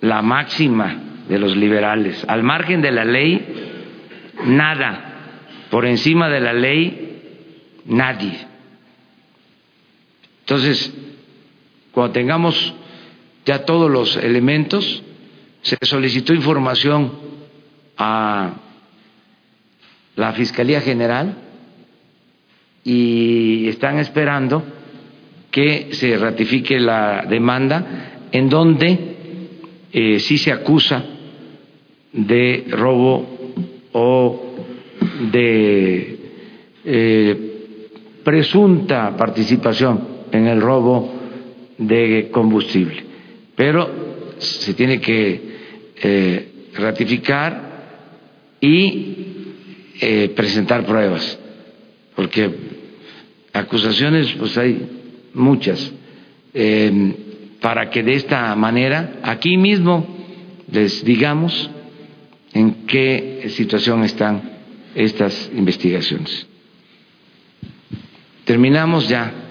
la 0.01 0.23
máxima 0.23 1.21
de 1.29 1.37
los 1.37 1.55
liberales. 1.55 2.25
Al 2.27 2.41
margen 2.41 2.81
de 2.81 2.91
la 2.91 3.05
ley, 3.05 4.31
nada. 4.45 5.49
Por 5.69 5.85
encima 5.85 6.27
de 6.27 6.39
la 6.39 6.53
ley, 6.53 7.21
nadie. 7.85 8.39
Entonces, 10.39 10.91
cuando 11.91 12.11
tengamos 12.11 12.73
ya 13.45 13.65
todos 13.65 13.91
los 13.91 14.17
elementos, 14.17 15.03
se 15.61 15.77
solicitó 15.83 16.33
información 16.33 17.11
a 17.99 18.62
la 20.15 20.33
Fiscalía 20.33 20.81
General 20.81 21.35
y 22.83 23.67
están 23.67 23.99
esperando 23.99 24.63
que 25.49 25.89
se 25.93 26.17
ratifique 26.17 26.79
la 26.79 27.25
demanda 27.29 28.27
en 28.31 28.49
donde 28.49 28.99
eh, 29.91 30.19
sí 30.19 30.37
se 30.37 30.51
acusa 30.51 31.03
de 32.11 32.65
robo 32.69 33.25
o 33.93 34.55
de 35.31 36.19
eh, 36.85 37.53
presunta 38.23 39.15
participación 39.15 40.07
en 40.31 40.47
el 40.47 40.61
robo 40.61 41.13
de 41.77 42.29
combustible. 42.31 43.03
Pero 43.55 44.35
se 44.37 44.73
tiene 44.73 44.99
que 44.99 45.41
eh, 46.01 46.47
ratificar 46.73 47.73
y 48.59 49.32
eh, 50.01 50.29
presentar 50.35 50.85
pruebas, 50.85 51.37
porque 52.15 52.49
acusaciones 53.53 54.31
pues 54.33 54.57
hay 54.57 55.29
muchas, 55.33 55.91
em, 56.53 57.13
para 57.61 57.89
que 57.89 58.03
de 58.03 58.13
esta 58.15 58.55
manera 58.55 59.19
aquí 59.23 59.57
mismo 59.57 60.05
les 60.71 61.03
digamos 61.03 61.69
en 62.53 62.85
qué 62.85 63.45
situación 63.49 64.03
están 64.03 64.41
estas 64.95 65.51
investigaciones. 65.55 66.47
Terminamos 68.45 69.07
ya. 69.07 69.42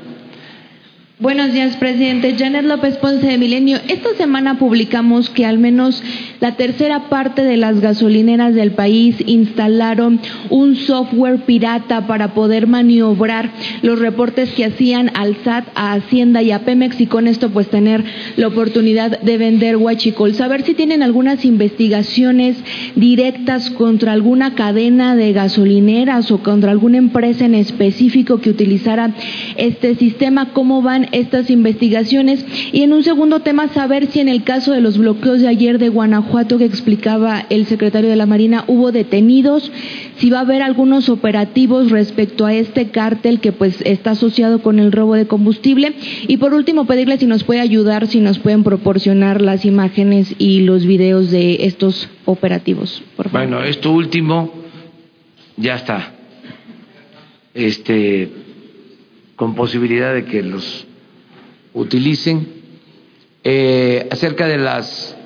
Buenos 1.23 1.53
días, 1.53 1.77
presidente. 1.77 2.35
Janet 2.37 2.64
López 2.64 2.97
Ponce 2.97 3.25
de 3.25 3.39
Milenio. 3.39 3.79
Esta 3.87 4.12
semana 4.16 4.59
publicamos 4.59 5.31
que 5.31 5.47
al 5.47 5.57
menos 5.57 6.03
la 6.41 6.57
tercera 6.57 7.09
parte 7.11 7.45
de 7.45 7.57
las 7.57 7.81
gasolineras 7.81 8.57
del 8.57 8.73
país 8.73 9.14
instalaron 9.25 10.18
un 10.51 10.75
software 10.75 11.45
pirata 11.45 12.09
para 12.09 12.35
poder 12.35 12.66
maniobrar 12.66 13.53
los 13.83 14.01
reportes 14.01 14.51
que 14.51 14.64
hacían 14.64 15.12
al 15.14 15.37
SAT, 15.45 15.68
a 15.77 15.93
Hacienda 15.93 16.43
y 16.43 16.51
a 16.51 16.64
Pemex 16.64 17.01
y 17.01 17.07
con 17.07 17.29
esto 17.29 17.51
pues 17.51 17.68
tener 17.68 18.03
la 18.35 18.49
oportunidad 18.49 19.20
de 19.20 19.39
vender 19.39 19.77
huachicol. 19.77 20.35
Saber 20.35 20.62
si 20.62 20.75
tienen 20.75 21.05
algunas 21.05 21.45
investigaciones 21.45 22.57
directas 22.97 23.70
contra 23.70 24.11
alguna 24.11 24.57
cadena 24.57 25.14
de 25.14 25.33
gasolineras 25.33 26.33
o 26.33 26.43
contra 26.43 26.73
alguna 26.73 26.99
empresa 26.99 27.45
en 27.45 27.55
específico 27.55 28.41
que 28.41 28.51
utilizara 28.51 29.14
este 29.57 29.95
sistema, 29.95 30.53
cómo 30.53 30.83
van 30.83 31.12
estas 31.13 31.51
investigaciones. 31.51 32.45
Y 32.73 32.83
en 32.83 32.93
un 32.93 33.05
segundo 33.05 33.41
tema, 33.41 33.69
saber 33.69 34.07
si 34.07 34.21
en 34.21 34.29
el 34.29 34.43
caso 34.43 34.73
de 34.73 34.81
los 34.81 34.99
bloqueos 34.99 35.41
de 35.41 35.49
ayer 35.49 35.79
de 35.79 35.89
Guanajuato 35.89 36.59
que 36.59 36.65
explicaba 36.65 37.47
el 37.49 37.67
secretario 37.67 38.11
de 38.11 38.17
la 38.17 38.27
Marina, 38.27 38.65
hubo 38.67 38.91
detenidos, 38.91 39.71
si 40.17 40.31
va 40.31 40.39
a 40.39 40.43
haber 40.43 40.63
algunos 40.63 41.09
operativos 41.09 41.91
respecto 41.91 42.47
a 42.47 42.55
este 42.55 42.89
cártel 42.91 43.41
que 43.41 43.53
pues 43.53 43.81
está 43.83 44.13
asociado 44.13 44.63
con 44.63 44.79
el 44.79 44.93
robo 44.93 45.15
de 45.15 45.27
combustible. 45.27 45.95
Y 46.27 46.39
por 46.39 46.55
último, 46.55 46.87
pedirle 46.87 47.19
si 47.19 47.27
nos 47.27 47.45
puede 47.45 47.61
ayudar, 47.61 48.07
si 48.07 48.21
nos 48.21 48.39
pueden 48.39 48.65
proporcionar 48.65 49.41
las 49.41 49.65
imágenes 49.65 50.35
y 50.39 50.61
los 50.61 50.87
videos 50.87 51.31
de 51.31 51.67
estos 51.67 52.09
operativos. 52.25 53.03
Por 53.17 53.29
favor. 53.29 53.49
Bueno, 53.49 53.65
esto 53.65 53.93
último 53.93 54.53
ya 55.57 55.77
está. 55.77 56.15
Este 57.55 58.31
con 59.37 59.55
posibilidad 59.55 60.15
de 60.15 60.25
que 60.25 60.43
los 60.43 60.87
utilicen. 61.75 62.62
Eh, 63.45 64.09
acerca 64.11 64.47
de 64.47 64.59
las 64.59 65.16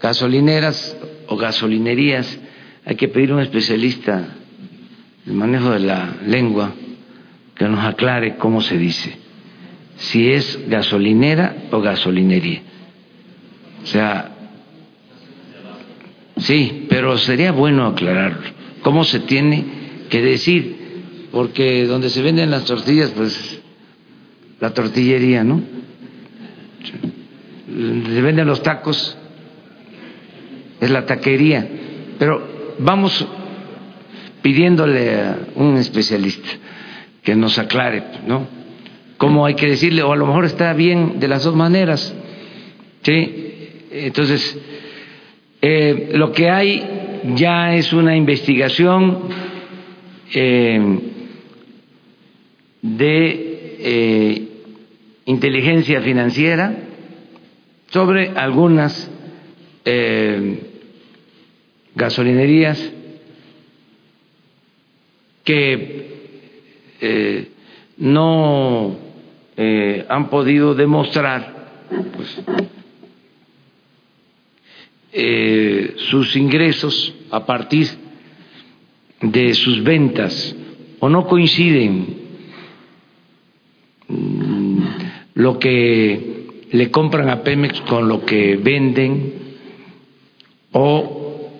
gasolineras 0.00 0.96
o 1.28 1.36
gasolinerías, 1.36 2.38
hay 2.84 2.96
que 2.96 3.08
pedir 3.08 3.32
a 3.32 3.34
un 3.34 3.42
especialista 3.42 4.28
del 5.24 5.34
manejo 5.34 5.70
de 5.70 5.80
la 5.80 6.16
lengua 6.26 6.72
que 7.54 7.68
nos 7.68 7.84
aclare 7.84 8.36
cómo 8.36 8.60
se 8.60 8.78
dice, 8.78 9.16
si 9.96 10.30
es 10.30 10.68
gasolinera 10.68 11.56
o 11.70 11.80
gasolinería. 11.80 12.62
O 13.82 13.86
sea, 13.86 14.30
sí, 16.36 16.86
pero 16.88 17.18
sería 17.18 17.52
bueno 17.52 17.86
aclararlo, 17.86 18.46
cómo 18.82 19.04
se 19.04 19.20
tiene 19.20 19.64
que 20.08 20.22
decir, 20.22 20.76
porque 21.32 21.86
donde 21.86 22.10
se 22.10 22.22
venden 22.22 22.50
las 22.50 22.64
tortillas, 22.64 23.10
pues 23.10 23.60
la 24.60 24.72
tortillería, 24.72 25.44
¿no? 25.44 25.62
Le 27.68 28.22
venden 28.22 28.46
los 28.46 28.62
tacos, 28.62 29.16
es 30.80 30.90
la 30.90 31.06
taquería, 31.06 31.66
pero 32.18 32.74
vamos 32.78 33.26
pidiéndole 34.42 35.14
a 35.14 35.38
un 35.56 35.76
especialista 35.76 36.48
que 37.22 37.34
nos 37.34 37.58
aclare, 37.58 38.02
¿no? 38.26 38.46
Cómo 39.16 39.46
hay 39.46 39.54
que 39.54 39.66
decirle, 39.66 40.02
o 40.02 40.12
a 40.12 40.16
lo 40.16 40.26
mejor 40.26 40.44
está 40.44 40.72
bien 40.74 41.18
de 41.18 41.28
las 41.28 41.42
dos 41.42 41.56
maneras, 41.56 42.14
¿sí? 43.02 43.46
Entonces, 43.90 44.58
eh, 45.62 46.10
lo 46.12 46.32
que 46.32 46.50
hay 46.50 46.84
ya 47.34 47.74
es 47.74 47.92
una 47.92 48.14
investigación 48.14 49.22
eh, 50.32 50.98
de 52.82 53.76
eh, 53.80 54.45
inteligencia 55.26 56.00
financiera 56.00 56.74
sobre 57.88 58.30
algunas 58.30 59.10
eh, 59.84 60.58
gasolinerías 61.94 62.92
que 65.44 66.06
eh, 67.00 67.48
no 67.98 68.96
eh, 69.56 70.06
han 70.08 70.28
podido 70.28 70.74
demostrar 70.74 71.54
pues, 72.16 72.40
sus 76.10 76.36
ingresos 76.36 77.14
a 77.30 77.46
partir 77.46 77.88
de 79.22 79.54
sus 79.54 79.82
ventas 79.82 80.54
o 81.00 81.08
no 81.08 81.26
coinciden 81.26 82.26
lo 85.36 85.58
que 85.58 86.46
le 86.70 86.90
compran 86.90 87.28
a 87.28 87.42
Pemex 87.42 87.82
con 87.82 88.08
lo 88.08 88.24
que 88.24 88.56
venden 88.56 89.34
o 90.72 91.50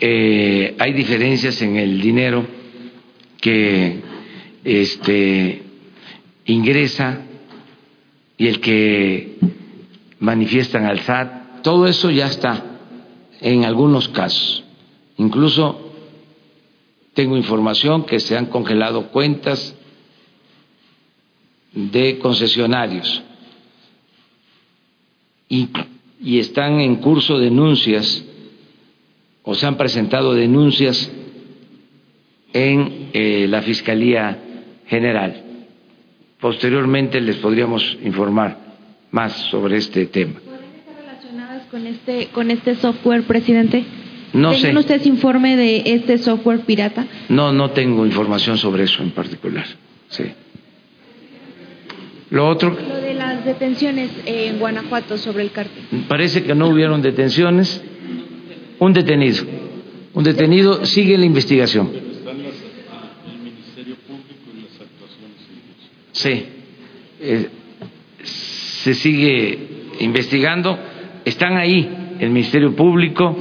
eh, 0.00 0.74
hay 0.76 0.92
diferencias 0.92 1.62
en 1.62 1.76
el 1.76 2.00
dinero 2.00 2.44
que 3.40 4.00
este 4.64 5.62
ingresa 6.46 7.22
y 8.36 8.48
el 8.48 8.60
que 8.60 9.36
manifiestan 10.18 10.84
al 10.86 10.98
SAT, 11.00 11.62
todo 11.62 11.86
eso 11.86 12.10
ya 12.10 12.26
está 12.26 12.64
en 13.40 13.64
algunos 13.64 14.08
casos. 14.08 14.64
Incluso 15.16 15.92
tengo 17.14 17.36
información 17.36 18.04
que 18.04 18.18
se 18.18 18.36
han 18.36 18.46
congelado 18.46 19.08
cuentas 19.10 19.76
de 21.74 22.18
concesionarios 22.18 23.22
y, 25.48 25.68
están 26.38 26.80
en 26.80 26.96
curso 26.96 27.38
denuncias 27.38 28.24
o 29.42 29.54
se 29.54 29.66
han 29.66 29.76
presentado 29.76 30.34
denuncias 30.34 31.10
en 32.52 33.10
eh, 33.12 33.46
la 33.48 33.60
Fiscalía 33.62 34.38
General. 34.86 35.42
Posteriormente 36.40 37.20
les 37.20 37.36
podríamos 37.36 37.98
informar 38.04 38.58
más 39.10 39.32
sobre 39.50 39.76
este 39.76 40.06
tema. 40.06 40.40
¿Pueden 40.40 40.64
estar 40.78 40.96
relacionadas 40.96 41.66
con 41.66 41.86
este, 41.86 42.28
con 42.28 42.50
este 42.50 42.76
software, 42.76 43.24
presidente? 43.24 43.84
No 44.32 44.54
sé. 44.54 44.74
ustedes 44.76 45.06
informe 45.06 45.56
de 45.56 45.82
este 45.86 46.18
software 46.18 46.60
pirata? 46.60 47.06
No, 47.28 47.52
no 47.52 47.72
tengo 47.72 48.06
información 48.06 48.56
sobre 48.56 48.84
eso 48.84 49.02
en 49.02 49.10
particular. 49.10 49.66
Sí. 50.08 50.24
Lo 52.32 52.48
otro. 52.48 52.70
Lo 52.70 52.96
de 52.96 53.12
las 53.12 53.44
detenciones 53.44 54.10
en 54.24 54.58
Guanajuato 54.58 55.18
sobre 55.18 55.42
el 55.42 55.50
cártel. 55.50 55.84
Parece 56.08 56.42
que 56.42 56.54
no 56.54 56.68
hubieron 56.68 57.02
detenciones. 57.02 57.84
Un 58.78 58.94
detenido. 58.94 59.44
Un 60.14 60.24
detenido 60.24 60.82
sigue 60.86 61.18
la 61.18 61.26
investigación. 61.26 61.90
Sí. 66.12 66.46
Eh, 67.20 67.48
se 68.22 68.94
sigue 68.94 69.58
investigando. 70.00 70.78
Están 71.26 71.58
ahí 71.58 72.16
el 72.18 72.30
Ministerio 72.30 72.74
Público 72.74 73.36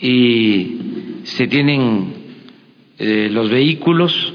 y 0.00 0.76
se 1.24 1.48
tienen 1.48 2.12
eh, 2.96 3.28
los 3.28 3.50
vehículos 3.50 4.34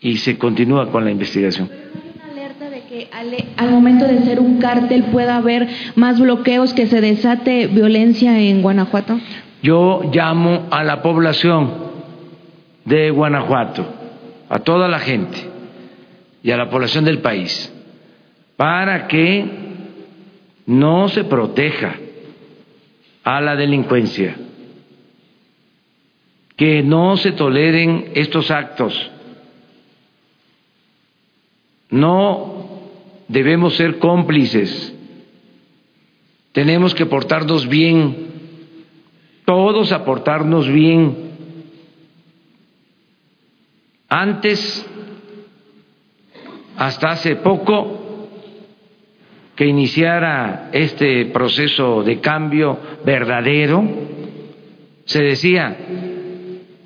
y 0.00 0.16
se 0.16 0.38
continúa 0.38 0.90
con 0.90 1.04
la 1.04 1.10
investigación. 1.10 1.70
alerta 2.30 2.70
de 2.70 2.82
que 2.82 3.08
al, 3.12 3.34
al, 3.56 3.70
momento 3.70 4.06
de 4.06 4.22
ser 4.22 4.40
un 4.40 4.58
cártel 4.58 5.04
pueda 5.04 5.36
haber 5.36 5.68
más 5.94 6.18
bloqueos, 6.18 6.72
que 6.72 6.86
se 6.86 7.00
desate 7.00 7.66
violencia 7.66 8.38
en 8.40 8.62
Guanajuato? 8.62 9.20
Yo 9.62 10.10
llamo 10.12 10.68
a 10.70 10.82
la 10.84 11.02
población 11.02 11.70
de 12.84 13.10
Guanajuato, 13.10 13.86
a 14.48 14.58
toda 14.60 14.88
la 14.88 14.98
gente 14.98 15.38
y 16.42 16.50
a 16.50 16.56
la 16.56 16.70
población 16.70 17.04
del 17.04 17.18
país, 17.18 17.72
para 18.56 19.06
que 19.06 19.44
no 20.66 21.08
se 21.08 21.24
proteja 21.24 21.96
a 23.22 23.40
la 23.42 23.54
delincuencia, 23.54 24.34
que 26.56 26.82
no 26.82 27.18
se 27.18 27.32
toleren 27.32 28.12
estos 28.14 28.50
actos 28.50 29.10
no 31.90 32.68
debemos 33.28 33.76
ser 33.76 33.98
cómplices. 33.98 34.94
Tenemos 36.52 36.94
que 36.94 37.06
portarnos 37.06 37.68
bien, 37.68 38.16
todos 39.44 39.92
a 39.92 40.04
portarnos 40.04 40.68
bien. 40.68 41.30
Antes, 44.08 44.86
hasta 46.76 47.10
hace 47.10 47.36
poco, 47.36 47.98
que 49.54 49.66
iniciara 49.66 50.70
este 50.72 51.26
proceso 51.26 52.02
de 52.02 52.18
cambio 52.20 52.78
verdadero, 53.04 53.84
se 55.04 55.22
decía, 55.22 55.76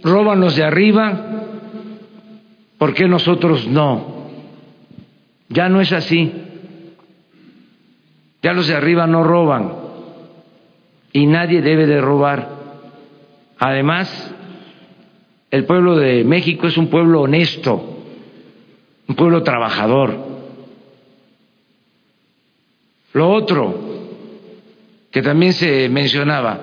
róbanos 0.03 0.57
de 0.57 0.65
arriba, 0.65 1.45
¿por 2.77 2.93
qué 2.93 3.07
nosotros 3.07 3.67
no? 3.69 4.14
Ya 5.55 5.69
no 5.69 5.81
es 5.81 5.93
así. 5.93 6.33
Ya 8.43 8.53
los 8.53 8.67
de 8.67 8.75
arriba 8.75 9.07
no 9.07 9.23
roban 9.23 9.73
y 11.13 11.27
nadie 11.27 11.63
debe 11.63 11.87
de 11.87 12.01
robar. 12.01 12.49
Además, 13.59 14.35
el 15.53 15.65
pueblo 15.65 15.97
de 15.97 16.25
México 16.25 16.67
es 16.67 16.77
un 16.77 16.89
pueblo 16.89 17.23
honesto, 17.23 18.03
un 19.07 19.15
pueblo 19.15 19.45
trabajador. 19.45 20.17
Lo 23.13 23.31
otro 23.31 23.79
que 25.13 25.23
también 25.23 25.53
se 25.53 25.89
mencionaba 25.89 26.61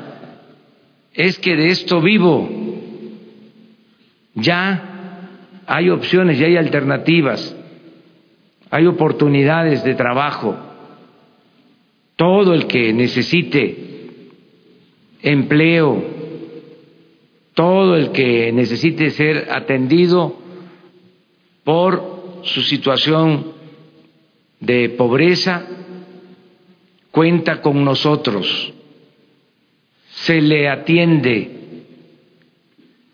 es 1.14 1.39
que 1.39 1.56
de 1.56 1.70
esto 1.70 2.02
vivo 2.02 2.50
ya 4.36 5.30
hay 5.66 5.89
opciones, 5.89 6.38
ya 6.38 6.48
hay 6.48 6.58
alternativas 6.58 7.56
hay 8.72 8.88
oportunidades 8.88 9.84
de 9.84 9.95
trabajo. 9.95 10.55
Todo 12.15 12.53
el 12.53 12.67
que 12.67 12.93
necesite 12.93 13.89
empleo, 15.22 16.03
todo 17.53 17.97
el 17.97 18.11
que 18.11 18.51
necesite 18.53 19.09
ser 19.09 19.49
atendido 19.51 20.38
por 21.65 22.41
su 22.43 22.61
situación 22.61 23.51
de 24.61 24.89
pobreza, 24.89 25.67
cuenta 27.11 27.61
con 27.61 27.84
nosotros, 27.84 28.74
se 30.11 30.39
le 30.39 30.69
atiende. 30.69 31.84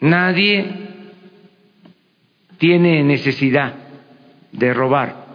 Nadie 0.01 0.65
tiene 2.59 3.03
necesidad 3.03 3.73
de 4.51 4.73
robar 4.73 5.26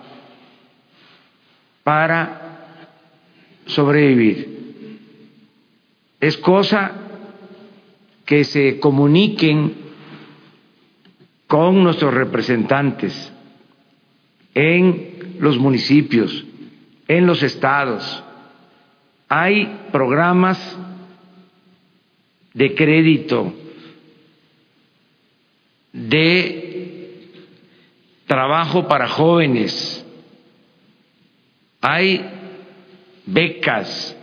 para 1.82 2.66
sobrevivir. 3.66 4.98
Es 6.20 6.36
cosa 6.36 6.92
que 8.24 8.44
se 8.44 8.78
comuniquen 8.78 9.74
con 11.46 11.82
nuestros 11.82 12.14
representantes 12.14 13.32
en 14.54 15.36
los 15.38 15.58
municipios, 15.58 16.44
en 17.08 17.26
los 17.26 17.42
estados. 17.42 18.22
Hay 19.28 19.80
programas 19.90 20.78
de 22.54 22.74
crédito, 22.74 23.52
de 25.92 26.62
trabajo 28.26 28.86
para 28.88 29.08
jóvenes, 29.08 30.01
hay 31.82 32.24
becas, 33.26 34.16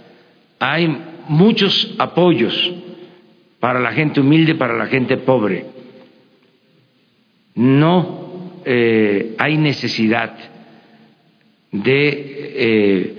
hay 0.60 0.88
muchos 1.28 1.94
apoyos 2.00 2.74
para 3.60 3.82
la 3.82 3.92
gente 3.92 4.22
humilde, 4.22 4.56
para 4.56 4.78
la 4.78 4.88
gente 4.88 5.18
pobre. 5.18 5.66
No 7.56 8.62
eh, 8.66 9.36
hay 9.38 9.58
necesidad 9.58 10.36
de 11.72 12.10
eh, 12.56 13.18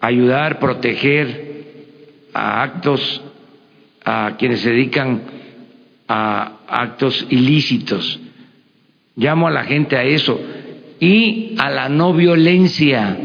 ayudar, 0.00 0.58
proteger 0.58 1.52
a 2.34 2.62
actos, 2.62 3.22
a 4.04 4.36
quienes 4.38 4.60
se 4.60 4.70
dedican 4.70 5.22
a 6.08 6.58
actos 6.68 7.26
ilícitos. 7.30 8.20
Llamo 9.16 9.48
a 9.48 9.50
la 9.50 9.64
gente 9.64 9.96
a 9.96 10.04
eso 10.04 10.38
y 11.00 11.54
a 11.58 11.70
la 11.70 11.88
no 11.88 12.12
violencia 12.12 13.18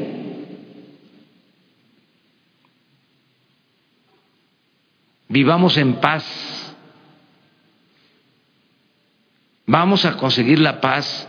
vivamos 5.30 5.78
en 5.78 6.00
paz. 6.00 6.26
Vamos 9.66 10.06
a 10.06 10.18
conseguir 10.18 10.60
la 10.60 10.80
paz. 10.82 11.28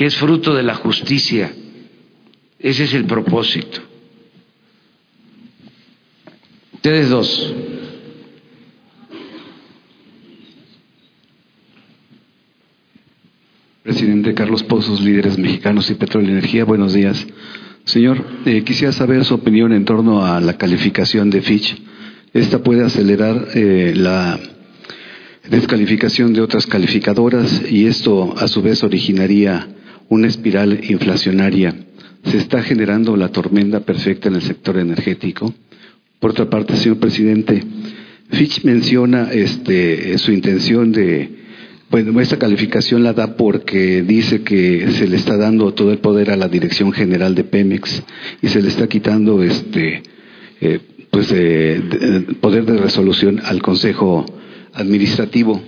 que 0.00 0.06
es 0.06 0.16
fruto 0.16 0.54
de 0.54 0.62
la 0.62 0.76
justicia. 0.76 1.52
Ese 2.58 2.84
es 2.84 2.94
el 2.94 3.04
propósito. 3.04 3.82
Ustedes 6.72 7.10
dos. 7.10 7.54
Presidente 13.82 14.32
Carlos 14.32 14.62
Pozos, 14.62 15.02
líderes 15.02 15.36
mexicanos 15.36 15.90
y 15.90 15.94
petróleo 15.96 16.30
y 16.30 16.32
energía, 16.32 16.64
buenos 16.64 16.94
días. 16.94 17.26
Señor, 17.90 18.24
eh, 18.46 18.62
quisiera 18.62 18.92
saber 18.92 19.24
su 19.24 19.34
opinión 19.34 19.72
en 19.72 19.84
torno 19.84 20.24
a 20.24 20.40
la 20.40 20.56
calificación 20.56 21.28
de 21.28 21.40
Fitch. 21.40 21.76
Esta 22.32 22.62
puede 22.62 22.84
acelerar 22.84 23.48
eh, 23.52 23.94
la 23.96 24.38
descalificación 25.50 26.32
de 26.32 26.40
otras 26.40 26.68
calificadoras 26.68 27.68
y 27.68 27.86
esto 27.86 28.32
a 28.38 28.46
su 28.46 28.62
vez 28.62 28.84
originaría 28.84 29.66
una 30.08 30.28
espiral 30.28 30.84
inflacionaria. 30.88 31.74
Se 32.26 32.36
está 32.36 32.62
generando 32.62 33.16
la 33.16 33.30
tormenta 33.30 33.80
perfecta 33.80 34.28
en 34.28 34.36
el 34.36 34.42
sector 34.42 34.78
energético. 34.78 35.52
Por 36.20 36.30
otra 36.30 36.48
parte, 36.48 36.76
señor 36.76 36.98
presidente, 36.98 37.60
Fitch 38.30 38.62
menciona 38.62 39.32
este, 39.32 40.16
su 40.18 40.30
intención 40.30 40.92
de 40.92 41.39
bueno, 41.90 42.20
esta 42.20 42.38
calificación 42.38 43.02
la 43.02 43.12
da 43.12 43.36
porque 43.36 44.02
dice 44.02 44.42
que 44.42 44.92
se 44.92 45.08
le 45.08 45.16
está 45.16 45.36
dando 45.36 45.74
todo 45.74 45.90
el 45.90 45.98
poder 45.98 46.30
a 46.30 46.36
la 46.36 46.46
Dirección 46.46 46.92
General 46.92 47.34
de 47.34 47.42
Pemex 47.42 48.02
y 48.40 48.48
se 48.48 48.62
le 48.62 48.68
está 48.68 48.86
quitando 48.86 49.42
este 49.42 50.02
eh, 50.60 50.78
pues 51.10 51.26
poder 52.40 52.64
de 52.64 52.78
resolución 52.78 53.40
al 53.44 53.60
Consejo 53.60 54.24
Administrativo. 54.72 55.60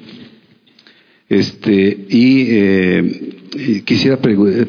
Este 1.29 2.07
y, 2.09 2.47
eh, 2.51 3.83
quisiera 3.85 4.19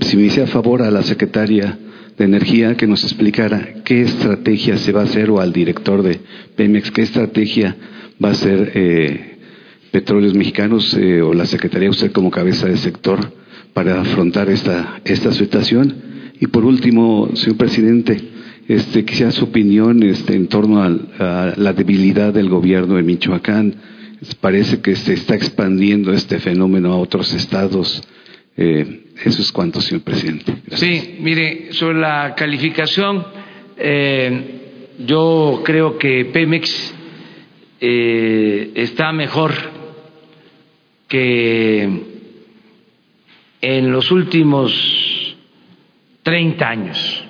si 0.01 0.17
me 0.17 0.23
hiciera 0.23 0.47
favor 0.47 0.81
a 0.81 0.89
la 0.89 1.03
secretaria 1.03 1.77
de 2.17 2.25
Energía 2.25 2.75
que 2.75 2.87
nos 2.87 3.03
explicara 3.03 3.75
qué 3.83 4.01
estrategia 4.01 4.77
se 4.77 4.91
va 4.91 5.01
a 5.01 5.05
hacer 5.05 5.29
o 5.29 5.39
al 5.39 5.53
director 5.53 6.01
de 6.01 6.19
Pemex 6.55 6.89
qué 6.89 7.03
estrategia 7.03 7.75
va 8.23 8.29
a 8.29 8.35
ser 8.35 8.71
eh, 8.73 9.32
Petróleos 9.93 10.33
Mexicanos 10.33 10.95
eh, 10.95 11.21
o 11.21 11.35
la 11.35 11.45
Secretaría, 11.45 11.87
usted 11.87 12.11
como 12.11 12.31
cabeza 12.31 12.67
de 12.67 12.77
sector, 12.77 13.31
para 13.73 14.01
afrontar 14.01 14.49
esta, 14.49 14.99
esta 15.05 15.31
situación? 15.31 16.33
Y 16.39 16.47
por 16.47 16.65
último, 16.65 17.29
señor 17.35 17.57
presidente, 17.57 18.17
este, 18.67 19.05
quisiera 19.05 19.31
su 19.31 19.45
opinión 19.45 20.01
este, 20.01 20.33
en 20.33 20.47
torno 20.47 20.81
a, 20.81 21.53
la 21.55 21.73
debilidad 21.73 22.33
del 22.33 22.49
gobierno 22.49 22.95
de 22.95 23.03
Michoacán. 23.03 23.75
Parece 24.41 24.81
que 24.81 24.95
se 24.95 25.13
está 25.13 25.35
expandiendo 25.35 26.11
este 26.11 26.39
fenómeno 26.39 26.91
a 26.91 26.97
otros 26.97 27.31
estados. 27.35 28.01
Eh, 28.57 29.11
eso 29.23 29.43
es 29.43 29.51
cuanto, 29.51 29.79
señor 29.79 30.03
presidente. 30.03 30.55
Sí, 30.71 31.17
mire, 31.19 31.71
sobre 31.73 31.99
la 31.99 32.33
calificación, 32.35 33.23
eh, 33.77 34.41
yo 35.05 35.61
creo 35.63 35.99
que 35.99 36.25
Pemex 36.33 36.95
eh, 37.79 38.71
está 38.73 39.11
mejor 39.11 39.72
que 41.13 41.83
en 43.61 43.91
los 43.91 44.09
últimos 44.09 44.73
30 46.23 46.67
años, 46.67 47.23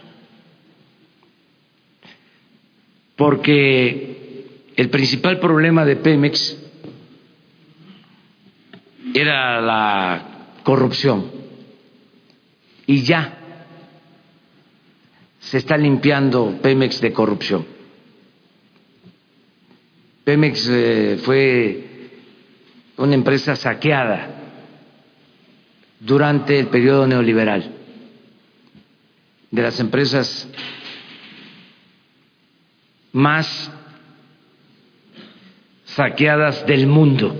porque 3.17 4.69
el 4.77 4.89
principal 4.89 5.37
problema 5.41 5.83
de 5.83 5.97
Pemex 5.97 6.63
era 9.13 9.59
la 9.59 10.53
corrupción 10.63 11.29
y 12.87 13.01
ya 13.01 13.37
se 15.41 15.57
está 15.57 15.75
limpiando 15.75 16.57
Pemex 16.61 17.01
de 17.01 17.11
corrupción. 17.11 17.65
Pemex 20.23 20.69
eh, 20.69 21.19
fue 21.21 21.92
una 22.97 23.15
empresa 23.15 23.55
saqueada 23.55 24.29
durante 25.99 26.59
el 26.59 26.67
periodo 26.67 27.07
neoliberal, 27.07 27.71
de 29.51 29.61
las 29.61 29.79
empresas 29.79 30.49
más 33.11 33.71
saqueadas 35.85 36.65
del 36.65 36.87
mundo, 36.87 37.35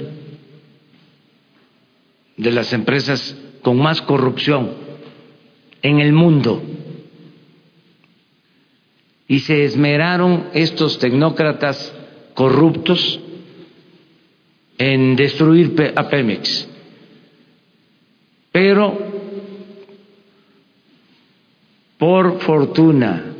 de 2.38 2.52
las 2.52 2.72
empresas 2.74 3.36
con 3.62 3.78
más 3.78 4.02
corrupción 4.02 4.76
en 5.82 6.00
el 6.00 6.14
mundo. 6.14 6.62
Y 9.28 9.40
se 9.40 9.64
esmeraron 9.64 10.50
estos 10.54 11.00
tecnócratas 11.00 11.94
corruptos 12.36 13.20
en 14.78 15.16
destruir 15.16 15.94
a 15.96 16.10
Pemex. 16.10 16.68
Pero, 18.52 18.98
por 21.98 22.40
fortuna, 22.42 23.34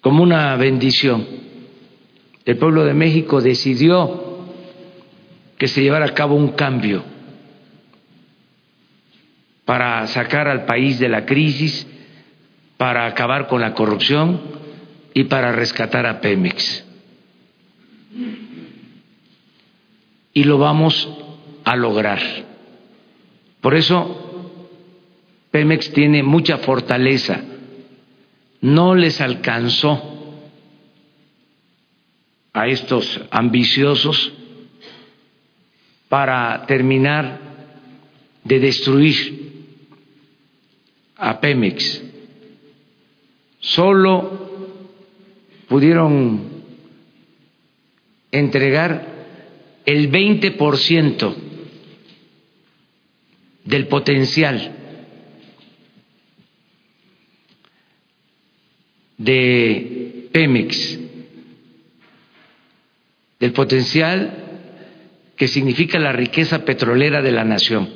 como 0.00 0.22
una 0.22 0.56
bendición, 0.56 1.26
el 2.44 2.56
pueblo 2.58 2.84
de 2.84 2.94
México 2.94 3.40
decidió 3.40 4.24
que 5.58 5.68
se 5.68 5.82
llevara 5.82 6.06
a 6.06 6.14
cabo 6.14 6.34
un 6.34 6.48
cambio 6.48 7.04
para 9.64 10.06
sacar 10.08 10.48
al 10.48 10.66
país 10.66 10.98
de 10.98 11.08
la 11.08 11.24
crisis, 11.24 11.86
para 12.76 13.06
acabar 13.06 13.48
con 13.48 13.60
la 13.60 13.74
corrupción 13.74 14.40
y 15.14 15.24
para 15.24 15.52
rescatar 15.52 16.06
a 16.06 16.20
Pemex. 16.20 16.84
Y 20.32 20.44
lo 20.44 20.58
vamos 20.58 21.08
a 21.64 21.76
lograr. 21.76 22.20
Por 23.60 23.74
eso 23.74 24.24
Pemex 25.50 25.92
tiene 25.92 26.22
mucha 26.22 26.58
fortaleza. 26.58 27.40
No 28.60 28.94
les 28.94 29.20
alcanzó 29.20 30.10
a 32.52 32.66
estos 32.68 33.20
ambiciosos 33.30 34.32
para 36.08 36.66
terminar 36.66 37.40
de 38.42 38.60
destruir 38.60 39.44
a 41.16 41.40
Pemex. 41.40 42.02
Solo 43.60 44.50
pudieron 45.68 46.53
entregar 48.34 49.14
el 49.86 50.10
20% 50.10 51.34
del 53.64 53.86
potencial 53.86 54.72
de 59.16 60.28
Pemex, 60.32 60.98
del 63.38 63.52
potencial 63.52 64.40
que 65.36 65.46
significa 65.46 65.98
la 66.00 66.12
riqueza 66.12 66.64
petrolera 66.64 67.22
de 67.22 67.32
la 67.32 67.44
nación. 67.44 67.88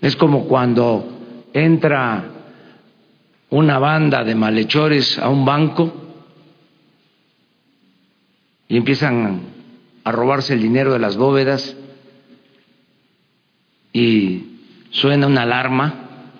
Es 0.00 0.16
como 0.16 0.46
cuando 0.46 1.46
entra 1.52 2.30
una 3.50 3.78
banda 3.78 4.24
de 4.24 4.34
malhechores 4.34 5.18
a 5.18 5.28
un 5.28 5.44
banco 5.44 6.03
y 8.74 8.76
empiezan 8.76 9.40
a 10.02 10.10
robarse 10.10 10.52
el 10.52 10.60
dinero 10.60 10.92
de 10.92 10.98
las 10.98 11.16
bóvedas 11.16 11.76
y 13.92 14.46
suena 14.90 15.28
una 15.28 15.42
alarma. 15.42 16.32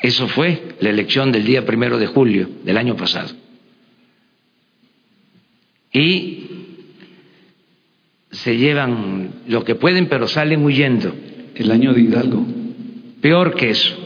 Eso 0.00 0.26
fue 0.26 0.74
la 0.80 0.90
elección 0.90 1.30
del 1.30 1.44
día 1.44 1.64
primero 1.64 1.96
de 1.96 2.08
julio 2.08 2.48
del 2.64 2.76
año 2.76 2.96
pasado. 2.96 3.36
Y 5.92 6.48
se 8.32 8.56
llevan 8.56 9.42
lo 9.46 9.62
que 9.62 9.76
pueden, 9.76 10.08
pero 10.08 10.26
salen 10.26 10.64
huyendo. 10.64 11.14
El 11.54 11.70
año 11.70 11.94
de 11.94 12.00
Hidalgo. 12.00 12.44
Peor 13.20 13.54
que 13.54 13.70
eso. 13.70 13.96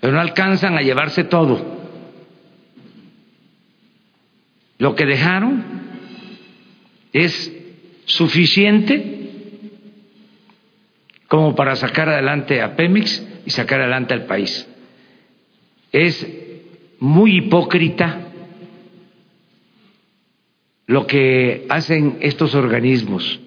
Pero 0.00 0.12
no 0.12 0.20
alcanzan 0.20 0.76
a 0.76 0.82
llevarse 0.82 1.22
todo. 1.22 1.75
Lo 4.78 4.94
que 4.94 5.06
dejaron 5.06 5.64
es 7.12 7.52
suficiente 8.04 9.16
como 11.28 11.54
para 11.54 11.76
sacar 11.76 12.08
adelante 12.08 12.62
a 12.62 12.76
Pemex 12.76 13.26
y 13.46 13.50
sacar 13.50 13.80
adelante 13.80 14.14
al 14.14 14.26
país. 14.26 14.68
Es 15.92 16.26
muy 17.00 17.38
hipócrita 17.38 18.20
lo 20.86 21.06
que 21.06 21.66
hacen 21.68 22.18
estos 22.20 22.54
organismos 22.54 23.40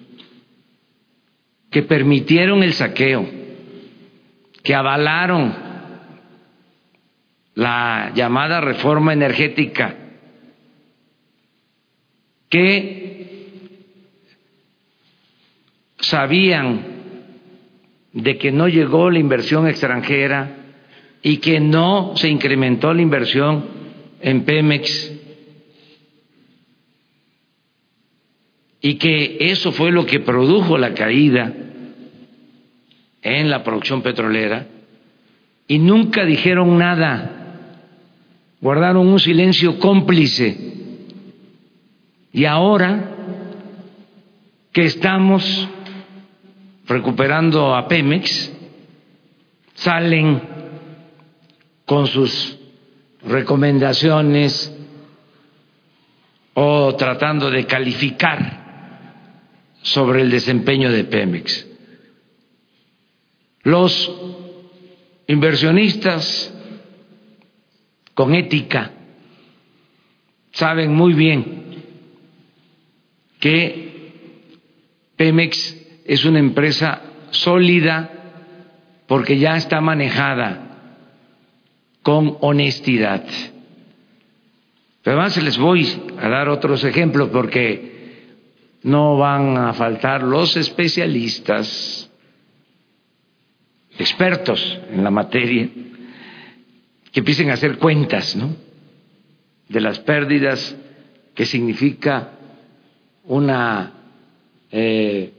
que 1.70 1.82
permitieron 1.82 2.62
el 2.62 2.74
saqueo, 2.74 3.26
que 4.62 4.74
avalaron 4.74 5.54
la 7.54 8.12
llamada 8.14 8.60
reforma 8.60 9.12
energética 9.12 9.96
que 12.50 13.10
sabían 16.00 16.84
de 18.12 18.38
que 18.38 18.50
no 18.50 18.68
llegó 18.68 19.08
la 19.10 19.20
inversión 19.20 19.68
extranjera 19.68 20.56
y 21.22 21.36
que 21.36 21.60
no 21.60 22.16
se 22.16 22.28
incrementó 22.28 22.92
la 22.92 23.02
inversión 23.02 23.64
en 24.20 24.44
Pemex. 24.44 25.12
Y 28.82 28.94
que 28.94 29.36
eso 29.40 29.72
fue 29.72 29.92
lo 29.92 30.06
que 30.06 30.20
produjo 30.20 30.76
la 30.76 30.94
caída 30.94 31.52
en 33.22 33.50
la 33.50 33.62
producción 33.62 34.02
petrolera. 34.02 34.66
Y 35.68 35.78
nunca 35.78 36.24
dijeron 36.24 36.78
nada, 36.78 37.76
guardaron 38.60 39.06
un 39.06 39.20
silencio 39.20 39.78
cómplice 39.78 40.69
y 42.32 42.44
ahora 42.44 43.16
que 44.72 44.84
estamos 44.84 45.68
recuperando 46.86 47.74
a 47.74 47.88
Pemex, 47.88 48.52
salen 49.74 50.42
con 51.84 52.06
sus 52.06 52.58
recomendaciones 53.22 54.76
o 56.54 56.94
tratando 56.96 57.50
de 57.50 57.66
calificar 57.66 58.60
sobre 59.82 60.22
el 60.22 60.30
desempeño 60.30 60.90
de 60.90 61.04
Pemex. 61.04 61.66
Los 63.62 64.12
inversionistas 65.26 66.52
con 68.14 68.34
ética 68.34 68.92
saben 70.52 70.94
muy 70.94 71.14
bien 71.14 71.69
que 73.40 74.12
Pemex 75.16 75.76
es 76.04 76.24
una 76.24 76.38
empresa 76.38 77.02
sólida 77.30 78.10
porque 79.06 79.38
ya 79.38 79.56
está 79.56 79.80
manejada 79.80 80.70
con 82.02 82.36
honestidad. 82.40 83.24
Pero 85.02 85.16
además 85.16 85.42
les 85.42 85.58
voy 85.58 85.88
a 86.18 86.28
dar 86.28 86.48
otros 86.48 86.84
ejemplos 86.84 87.30
porque 87.30 87.90
no 88.82 89.16
van 89.16 89.56
a 89.56 89.72
faltar 89.72 90.22
los 90.22 90.56
especialistas, 90.56 92.10
expertos 93.98 94.78
en 94.90 95.02
la 95.02 95.10
materia, 95.10 95.68
que 97.12 97.20
empiecen 97.20 97.50
a 97.50 97.54
hacer 97.54 97.78
cuentas, 97.78 98.36
¿no? 98.36 98.54
De 99.68 99.80
las 99.80 99.98
pérdidas 100.00 100.76
que 101.34 101.46
significa 101.46 102.32
una 103.30 103.92
eh, 104.72 105.32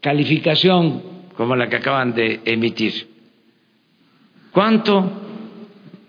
calificación 0.00 1.02
como 1.36 1.56
la 1.56 1.68
que 1.68 1.76
acaban 1.76 2.14
de 2.14 2.40
emitir. 2.44 3.08
¿Cuánto 4.52 5.10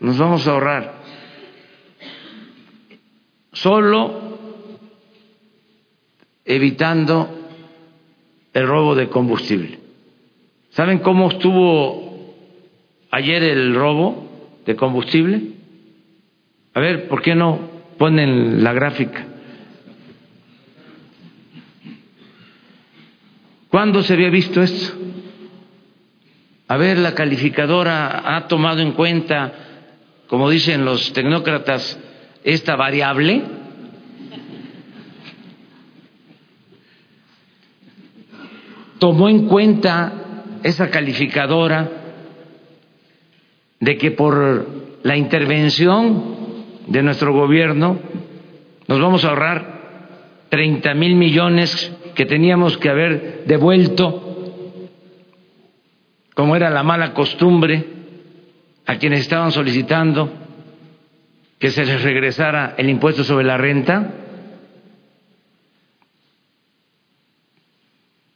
nos 0.01 0.17
vamos 0.19 0.47
a 0.47 0.51
ahorrar? 0.51 1.01
Solo 3.53 4.37
evitando 6.45 7.27
el 8.53 8.67
robo 8.67 8.93
de 8.93 9.09
combustible. 9.09 9.79
¿Saben 10.69 10.99
cómo 10.99 11.29
estuvo 11.31 12.35
ayer 13.09 13.41
el 13.41 13.73
robo 13.73 14.29
de 14.63 14.75
combustible? 14.75 15.41
A 16.75 16.79
ver, 16.79 17.07
¿por 17.07 17.23
qué 17.23 17.33
no 17.33 17.59
ponen 17.97 18.63
la 18.63 18.73
gráfica? 18.73 19.25
¿Cuándo 23.75 24.03
se 24.03 24.13
había 24.13 24.29
visto 24.29 24.61
esto? 24.61 24.95
A 26.69 26.77
ver, 26.77 26.97
la 26.97 27.13
calificadora 27.13 28.37
ha 28.37 28.47
tomado 28.47 28.79
en 28.79 28.93
cuenta, 28.93 29.51
como 30.27 30.49
dicen 30.49 30.85
los 30.85 31.11
tecnócratas, 31.11 31.99
esta 32.45 32.77
variable. 32.77 33.43
Tomó 38.97 39.27
en 39.27 39.45
cuenta 39.45 40.13
esa 40.63 40.89
calificadora 40.89 41.91
de 43.81 43.97
que 43.97 44.11
por 44.11 44.69
la 45.03 45.17
intervención 45.17 46.37
de 46.87 47.03
nuestro 47.03 47.33
gobierno 47.33 47.99
nos 48.87 49.01
vamos 49.01 49.25
a 49.25 49.27
ahorrar 49.31 50.45
30 50.47 50.93
mil 50.93 51.15
millones 51.15 51.91
que 52.15 52.25
teníamos 52.25 52.77
que 52.77 52.89
haber 52.89 53.43
devuelto, 53.45 54.21
como 56.33 56.55
era 56.55 56.69
la 56.69 56.83
mala 56.83 57.13
costumbre, 57.13 57.85
a 58.85 58.97
quienes 58.97 59.21
estaban 59.21 59.51
solicitando 59.51 60.31
que 61.59 61.71
se 61.71 61.85
les 61.85 62.01
regresara 62.01 62.75
el 62.77 62.89
impuesto 62.89 63.23
sobre 63.23 63.45
la 63.45 63.57
renta. 63.57 64.13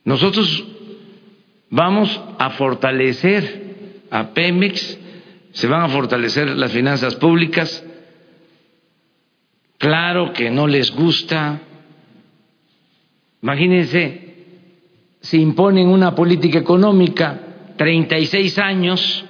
Nosotros 0.04 0.66
vamos 1.70 2.22
a 2.40 2.50
fortalecer 2.52 4.06
a 4.10 4.30
Pemex, 4.34 4.98
se 5.52 5.68
van 5.68 5.82
a 5.84 5.90
fortalecer 5.90 6.48
las 6.50 6.72
finanzas 6.72 7.16
públicas. 7.16 7.86
Claro 9.78 10.34
que 10.34 10.50
no 10.50 10.68
les 10.68 10.92
gusta 10.92 11.62
Imagínense, 13.42 14.30
si 15.22 15.42
imponen 15.42 15.88
una 15.88 16.14
política 16.16 16.60
económica, 16.60 17.40
36 17.78 18.60
años, 18.60 19.26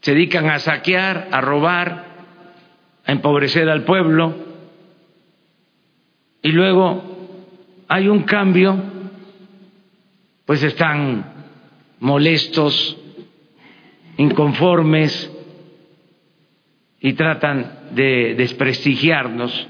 se 0.00 0.12
dedican 0.12 0.48
a 0.48 0.58
saquear, 0.58 1.28
a 1.32 1.40
robar, 1.40 2.06
a 3.04 3.12
empobrecer 3.12 3.68
al 3.68 3.84
pueblo, 3.84 4.34
y 6.42 6.52
luego 6.52 7.02
hay 7.88 8.08
un 8.08 8.22
cambio, 8.22 8.76
pues 10.44 10.62
están 10.62 11.32
molestos, 11.98 12.96
inconformes 14.16 15.30
y 17.00 17.12
tratan 17.14 17.90
de 17.92 18.34
desprestigiarnos 18.36 19.66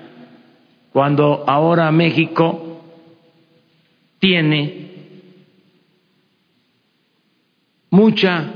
cuando 0.92 1.44
ahora 1.46 1.90
México 1.92 2.65
tiene 4.26 4.88
mucha 7.90 8.54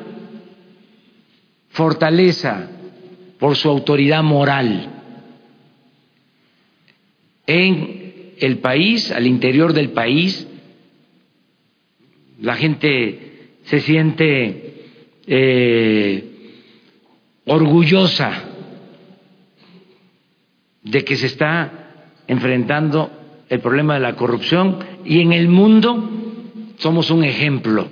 fortaleza 1.68 2.68
por 3.38 3.54
su 3.54 3.68
autoridad 3.68 4.24
moral 4.24 4.90
en 7.46 8.34
el 8.40 8.58
país, 8.58 9.12
al 9.12 9.28
interior 9.28 9.72
del 9.72 9.90
país, 9.90 10.44
la 12.40 12.56
gente 12.56 13.50
se 13.62 13.78
siente 13.78 14.88
eh, 15.28 16.24
orgullosa 17.44 18.42
de 20.82 21.04
que 21.04 21.14
se 21.14 21.26
está 21.26 21.92
enfrentando 22.26 23.20
el 23.48 23.60
problema 23.60 23.94
de 23.94 24.00
la 24.00 24.16
corrupción 24.16 24.89
y 25.04 25.20
en 25.20 25.32
el 25.32 25.48
mundo 25.48 26.10
somos 26.76 27.10
un 27.10 27.24
ejemplo 27.24 27.88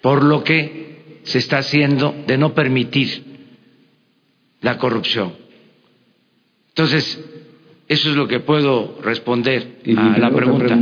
por 0.00 0.24
lo 0.24 0.42
que 0.42 1.20
se 1.22 1.38
está 1.38 1.58
haciendo 1.58 2.14
de 2.26 2.36
no 2.36 2.52
permitir 2.54 3.22
la 4.60 4.76
corrupción. 4.76 5.32
Entonces, 6.68 7.22
eso 7.88 8.10
es 8.10 8.16
lo 8.16 8.26
que 8.26 8.40
puedo 8.40 8.98
responder 9.02 9.80
a 9.96 10.18
la 10.18 10.30
pregunta. 10.30 10.76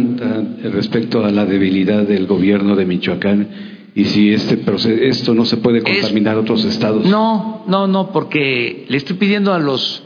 Respecto 0.71 1.25
a 1.25 1.31
la 1.31 1.45
debilidad 1.45 2.05
del 2.05 2.27
gobierno 2.27 2.77
de 2.77 2.87
Michoacán 2.87 3.49
y 3.95 4.05
si 4.05 4.33
este 4.33 4.63
esto 5.09 5.35
no 5.35 5.45
se 5.45 5.57
puede 5.59 5.83
contaminar 5.83 6.37
a 6.37 6.41
otros 6.41 6.65
estados. 6.65 7.05
No, 7.07 7.65
no, 7.67 7.87
no, 7.87 8.13
porque 8.13 8.87
le 8.89 8.97
estoy 8.97 9.17
pidiendo 9.17 9.53
a 9.53 9.59
los 9.59 10.03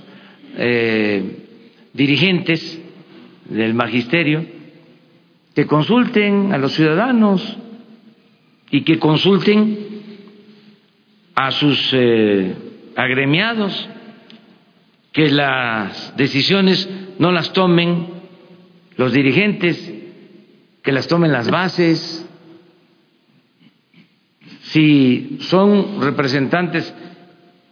eh, 0.56 1.22
dirigentes 1.92 2.80
del 3.48 3.74
magisterio 3.74 4.44
que 5.54 5.66
consulten 5.66 6.52
a 6.52 6.58
los 6.58 6.72
ciudadanos 6.72 7.56
y 8.70 8.82
que 8.82 8.98
consulten 8.98 9.78
a 11.34 11.50
sus 11.52 11.90
eh, 11.92 12.54
agremiados, 12.96 13.88
que 15.12 15.30
las 15.30 16.16
decisiones 16.16 16.88
no 17.18 17.30
las 17.30 17.52
tomen 17.52 18.08
los 18.96 19.12
dirigentes, 19.12 19.92
que 20.82 20.92
las 20.92 21.06
tomen 21.06 21.32
las 21.32 21.50
bases. 21.50 22.28
Si 24.62 25.38
son 25.42 26.00
representantes 26.00 26.92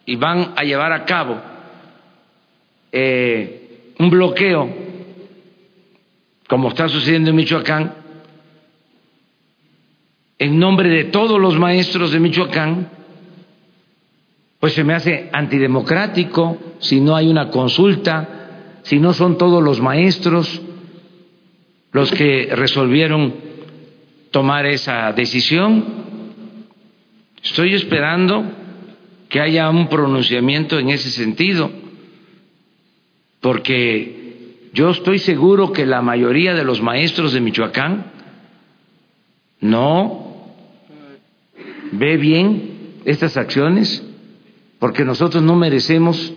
y 0.06 0.16
van 0.16 0.52
a 0.56 0.62
llevar 0.62 0.92
a 0.92 1.04
cabo 1.04 1.40
eh, 2.92 3.92
un 3.98 4.10
bloqueo, 4.10 4.91
como 6.52 6.68
está 6.68 6.86
sucediendo 6.86 7.30
en 7.30 7.36
Michoacán, 7.36 7.94
en 10.38 10.58
nombre 10.58 10.90
de 10.90 11.04
todos 11.04 11.40
los 11.40 11.58
maestros 11.58 12.12
de 12.12 12.20
Michoacán, 12.20 12.90
pues 14.60 14.74
se 14.74 14.84
me 14.84 14.92
hace 14.92 15.30
antidemocrático 15.32 16.58
si 16.78 17.00
no 17.00 17.16
hay 17.16 17.28
una 17.28 17.48
consulta, 17.48 18.80
si 18.82 19.00
no 19.00 19.14
son 19.14 19.38
todos 19.38 19.62
los 19.62 19.80
maestros 19.80 20.60
los 21.90 22.12
que 22.12 22.50
resolvieron 22.54 23.32
tomar 24.30 24.66
esa 24.66 25.10
decisión. 25.12 25.86
Estoy 27.42 27.72
esperando 27.72 28.44
que 29.30 29.40
haya 29.40 29.70
un 29.70 29.88
pronunciamiento 29.88 30.78
en 30.78 30.90
ese 30.90 31.08
sentido 31.08 31.70
porque 33.40 34.21
yo 34.72 34.90
estoy 34.90 35.18
seguro 35.18 35.72
que 35.72 35.86
la 35.86 36.00
mayoría 36.02 36.54
de 36.54 36.64
los 36.64 36.80
maestros 36.80 37.32
de 37.32 37.40
Michoacán 37.40 38.12
no 39.60 40.46
ve 41.92 42.16
bien 42.16 43.00
estas 43.04 43.36
acciones, 43.36 44.02
porque 44.78 45.04
nosotros 45.04 45.42
no 45.42 45.56
merecemos 45.56 46.32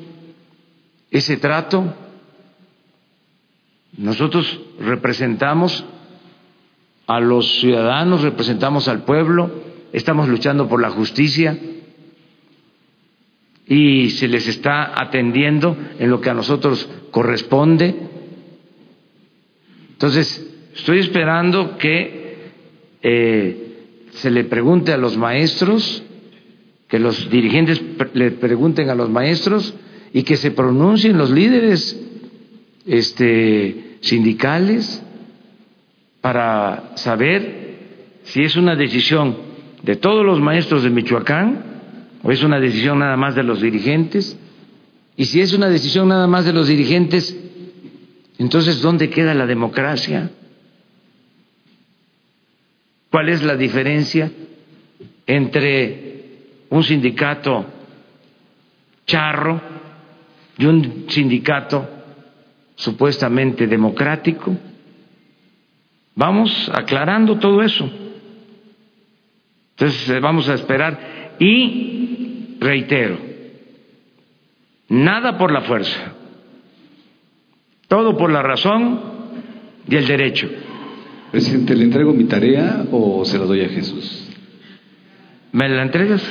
ese 1.11 1.37
trato. 1.37 1.93
Nosotros 3.97 4.59
representamos 4.79 5.85
a 7.07 7.19
los 7.19 7.59
ciudadanos, 7.59 8.21
representamos 8.21 8.87
al 8.87 9.03
pueblo, 9.03 9.49
estamos 9.93 10.27
luchando 10.27 10.67
por 10.67 10.81
la 10.81 10.89
justicia 10.89 11.57
y 13.67 14.09
se 14.11 14.27
les 14.27 14.47
está 14.47 15.01
atendiendo 15.01 15.77
en 15.97 16.09
lo 16.09 16.19
que 16.19 16.29
a 16.29 16.33
nosotros 16.33 16.89
corresponde. 17.11 17.95
Entonces, 19.95 20.45
estoy 20.75 20.99
esperando 20.99 21.77
que 21.77 22.51
eh, 23.01 23.65
se 24.11 24.29
le 24.29 24.43
pregunte 24.43 24.91
a 24.91 24.97
los 24.97 25.17
maestros, 25.17 26.03
que 26.89 26.99
los 26.99 27.29
dirigentes 27.29 27.81
le 28.13 28.31
pregunten 28.31 28.89
a 28.89 28.95
los 28.95 29.09
maestros 29.09 29.73
y 30.11 30.23
que 30.23 30.35
se 30.35 30.51
pronuncien 30.51 31.17
los 31.17 31.31
líderes 31.31 31.97
este, 32.85 33.97
sindicales 34.01 35.01
para 36.19 36.91
saber 36.95 37.75
si 38.23 38.43
es 38.43 38.57
una 38.57 38.75
decisión 38.75 39.37
de 39.81 39.95
todos 39.95 40.25
los 40.25 40.41
maestros 40.41 40.83
de 40.83 40.89
Michoacán 40.89 41.63
o 42.21 42.31
es 42.31 42.43
una 42.43 42.59
decisión 42.59 42.99
nada 42.99 43.15
más 43.15 43.35
de 43.35 43.43
los 43.43 43.61
dirigentes. 43.61 44.37
Y 45.15 45.25
si 45.25 45.39
es 45.39 45.53
una 45.53 45.69
decisión 45.69 46.09
nada 46.09 46.27
más 46.27 46.43
de 46.43 46.51
los 46.51 46.67
dirigentes, 46.67 47.37
entonces 48.37 48.81
¿dónde 48.81 49.09
queda 49.09 49.33
la 49.33 49.45
democracia? 49.45 50.29
¿Cuál 53.09 53.29
es 53.29 53.43
la 53.43 53.55
diferencia 53.55 54.31
entre 55.25 56.23
un 56.69 56.83
sindicato 56.83 57.65
charro 59.05 59.61
y 60.57 60.65
un 60.65 61.05
sindicato 61.07 61.87
supuestamente 62.75 63.67
democrático? 63.67 64.57
Vamos 66.15 66.69
aclarando 66.73 67.37
todo 67.37 67.61
eso. 67.61 67.89
Entonces 69.77 70.09
eh, 70.09 70.19
vamos 70.19 70.47
a 70.47 70.53
esperar 70.53 71.35
y 71.37 72.57
reitero, 72.59 73.17
nada 74.87 75.37
por 75.37 75.51
la 75.51 75.61
fuerza, 75.61 76.14
todo 77.95 78.17
por 78.17 78.29
la 78.29 78.41
razón 78.41 78.99
y 79.87 79.95
el 79.95 80.05
derecho. 80.05 80.49
Presidente, 81.31 81.73
¿le 81.77 81.85
entrego 81.85 82.11
mi 82.11 82.25
tarea 82.25 82.85
o 82.91 83.23
se 83.23 83.37
la 83.37 83.45
doy 83.45 83.61
a 83.61 83.69
Jesús? 83.69 84.27
¿Me 85.53 85.69
la 85.69 85.81
entregas? 85.81 86.21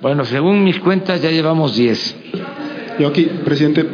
Bueno, 0.00 0.24
según 0.24 0.62
mis 0.62 0.78
cuentas 0.78 1.20
ya 1.20 1.32
llevamos 1.32 1.74
10. 1.74 2.16
Yo 3.00 3.08
aquí, 3.08 3.24
presidente, 3.44 3.84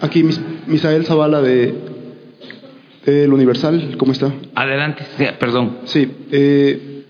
aquí 0.00 0.24
Misael 0.66 1.06
Zavala 1.06 1.40
de, 1.40 1.72
El 3.06 3.32
Universal, 3.32 3.94
¿cómo 3.96 4.10
está? 4.10 4.32
Adelante, 4.56 5.04
perdón. 5.38 5.78
Sí, 5.84 6.10
eh, 6.32 7.04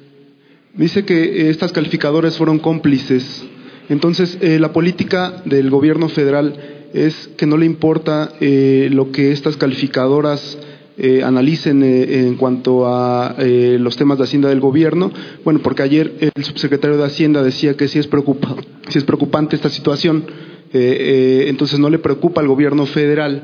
dice 0.74 1.06
que 1.06 1.48
estas 1.48 1.72
calificadoras 1.72 2.36
fueron 2.36 2.58
cómplices. 2.58 3.48
Entonces, 3.88 4.38
eh, 4.40 4.58
la 4.58 4.72
política 4.72 5.42
del 5.44 5.70
gobierno 5.70 6.08
federal 6.08 6.54
es 6.92 7.30
que 7.36 7.46
no 7.46 7.56
le 7.56 7.66
importa 7.66 8.32
eh, 8.40 8.88
lo 8.90 9.10
que 9.10 9.32
estas 9.32 9.56
calificadoras 9.56 10.58
eh, 10.96 11.24
analicen 11.24 11.82
eh, 11.82 12.20
en 12.20 12.36
cuanto 12.36 12.86
a 12.86 13.34
eh, 13.40 13.78
los 13.80 13.96
temas 13.96 14.16
de 14.16 14.24
Hacienda 14.24 14.48
del 14.48 14.60
gobierno. 14.60 15.10
Bueno, 15.42 15.58
porque 15.60 15.82
ayer 15.82 16.12
el 16.20 16.44
subsecretario 16.44 16.96
de 16.96 17.02
Hacienda 17.02 17.42
decía 17.42 17.76
que 17.76 17.88
sí 17.88 17.98
es, 17.98 18.06
preocupa, 18.06 18.54
sí 18.88 18.98
es 18.98 19.04
preocupante 19.04 19.56
esta 19.56 19.70
situación, 19.70 20.24
entonces 20.72 21.78
no 21.78 21.88
le 21.88 22.00
preocupa 22.00 22.40
al 22.40 22.48
gobierno 22.48 22.84
federal 22.86 23.42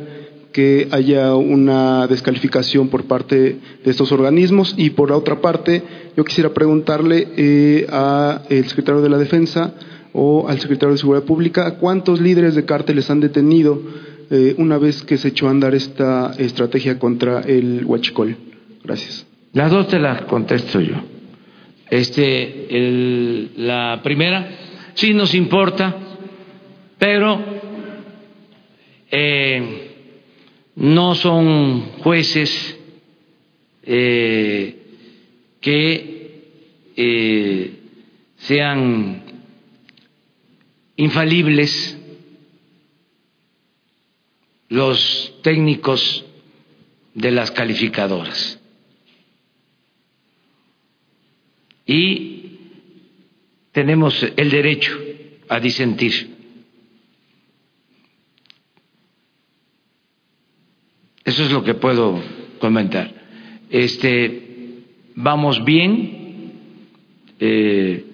que 0.52 0.88
haya 0.90 1.36
una 1.36 2.08
descalificación 2.08 2.88
por 2.88 3.04
parte 3.04 3.36
de 3.84 3.90
estos 3.90 4.10
organismos 4.10 4.74
y 4.76 4.90
por 4.90 5.12
otra 5.12 5.40
parte 5.40 5.82
yo 6.16 6.24
quisiera 6.24 6.50
preguntarle 6.50 7.86
al 7.88 8.66
secretario 8.66 9.00
de 9.00 9.10
la 9.10 9.18
Defensa 9.18 9.74
o 10.12 10.48
al 10.48 10.58
secretario 10.60 10.92
de 10.92 10.98
Seguridad 10.98 11.24
Pública 11.24 11.76
cuántos 11.76 12.20
líderes 12.20 12.54
de 12.54 12.64
cárteles 12.64 13.10
han 13.10 13.20
detenido 13.20 13.80
eh, 14.30 14.54
una 14.58 14.78
vez 14.78 15.02
que 15.02 15.16
se 15.16 15.28
echó 15.28 15.48
a 15.48 15.50
andar 15.50 15.74
esta 15.74 16.34
estrategia 16.38 16.98
contra 16.98 17.40
el 17.40 17.84
huachicol? 17.84 18.36
Gracias. 18.84 19.26
Las 19.52 19.70
dos 19.70 19.88
te 19.88 19.98
las 19.98 20.22
contesto 20.22 20.80
yo. 20.80 20.94
Este, 21.90 23.48
la 23.56 24.00
primera, 24.02 24.48
sí 24.94 25.12
nos 25.12 25.34
importa, 25.34 25.96
pero 26.98 27.40
eh, 29.10 29.90
no 30.76 31.16
son 31.16 31.80
jueces 31.98 32.78
eh, 33.82 34.76
que 35.60 36.20
sean 38.36 39.29
infalibles 41.00 41.96
los 44.68 45.32
técnicos 45.42 46.26
de 47.14 47.30
las 47.30 47.50
calificadoras. 47.52 48.60
Y 51.86 52.58
tenemos 53.72 54.22
el 54.36 54.50
derecho 54.50 54.96
a 55.48 55.58
disentir. 55.58 56.36
Eso 61.24 61.44
es 61.44 61.50
lo 61.50 61.64
que 61.64 61.74
puedo 61.74 62.22
comentar. 62.58 63.10
Este, 63.70 64.84
vamos 65.14 65.64
bien. 65.64 66.52
Eh, 67.40 68.09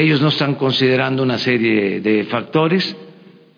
ellos 0.00 0.20
no 0.20 0.28
están 0.28 0.54
considerando 0.54 1.22
una 1.22 1.38
serie 1.38 2.00
de 2.00 2.24
factores 2.24 2.96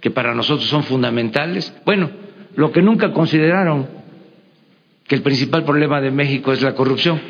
que 0.01 0.11
para 0.11 0.35
nosotros 0.35 0.69
son 0.69 0.83
fundamentales. 0.83 1.73
Bueno, 1.85 2.11
lo 2.57 2.73
que 2.73 2.83
nunca 2.83 3.13
consideraron, 3.13 3.89
que 5.07 5.15
el 5.15 5.23
principal 5.23 5.65
problema 5.65 6.01
de 6.01 6.11
México 6.11 6.53
es 6.53 6.63
la 6.63 6.75
corrupción. 6.75 7.21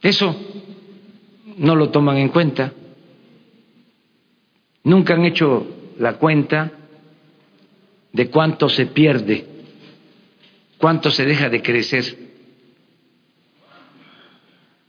Eso 0.00 0.36
no 1.58 1.76
lo 1.76 1.90
toman 1.90 2.16
en 2.16 2.28
cuenta. 2.30 2.72
Nunca 4.84 5.14
han 5.14 5.24
hecho 5.24 5.66
la 5.98 6.14
cuenta 6.14 6.72
de 8.12 8.30
cuánto 8.30 8.68
se 8.68 8.86
pierde, 8.86 9.46
cuánto 10.78 11.10
se 11.10 11.24
deja 11.24 11.48
de 11.48 11.62
crecer 11.62 12.04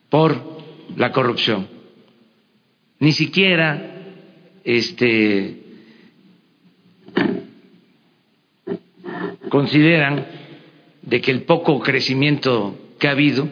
por 0.10 0.36
la 0.96 1.12
corrupción. 1.12 1.73
Ni 3.04 3.12
siquiera 3.12 3.82
este 4.64 5.58
consideran 9.50 10.26
de 11.02 11.20
que 11.20 11.32
el 11.32 11.42
poco 11.42 11.82
crecimiento 11.82 12.94
que 12.98 13.10
ha 13.10 13.12
habido 13.12 13.50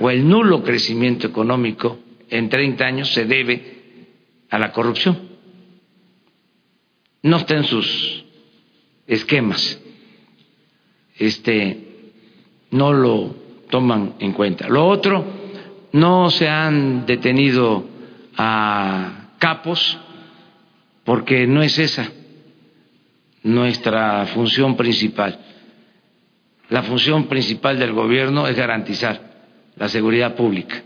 o 0.00 0.10
el 0.10 0.28
nulo 0.28 0.62
crecimiento 0.62 1.26
económico 1.26 1.98
en 2.28 2.50
30 2.50 2.84
años 2.84 3.10
se 3.14 3.24
debe 3.24 3.62
a 4.50 4.58
la 4.58 4.70
corrupción. 4.70 5.18
No 7.22 7.38
está 7.38 7.56
en 7.56 7.64
sus 7.64 8.22
esquemas. 9.06 9.80
Este 11.18 12.12
no 12.70 12.92
lo 12.92 13.34
toman 13.70 14.16
en 14.18 14.34
cuenta. 14.34 14.68
Lo 14.68 14.86
otro, 14.86 15.24
no 15.92 16.28
se 16.28 16.46
han 16.50 17.06
detenido 17.06 17.95
a 18.36 19.30
capos 19.38 19.98
porque 21.04 21.46
no 21.46 21.62
es 21.62 21.78
esa 21.78 22.10
nuestra 23.42 24.26
función 24.26 24.76
principal. 24.76 25.38
La 26.68 26.82
función 26.82 27.28
principal 27.28 27.78
del 27.78 27.92
gobierno 27.92 28.48
es 28.48 28.56
garantizar 28.56 29.20
la 29.76 29.88
seguridad 29.88 30.34
pública. 30.34 30.82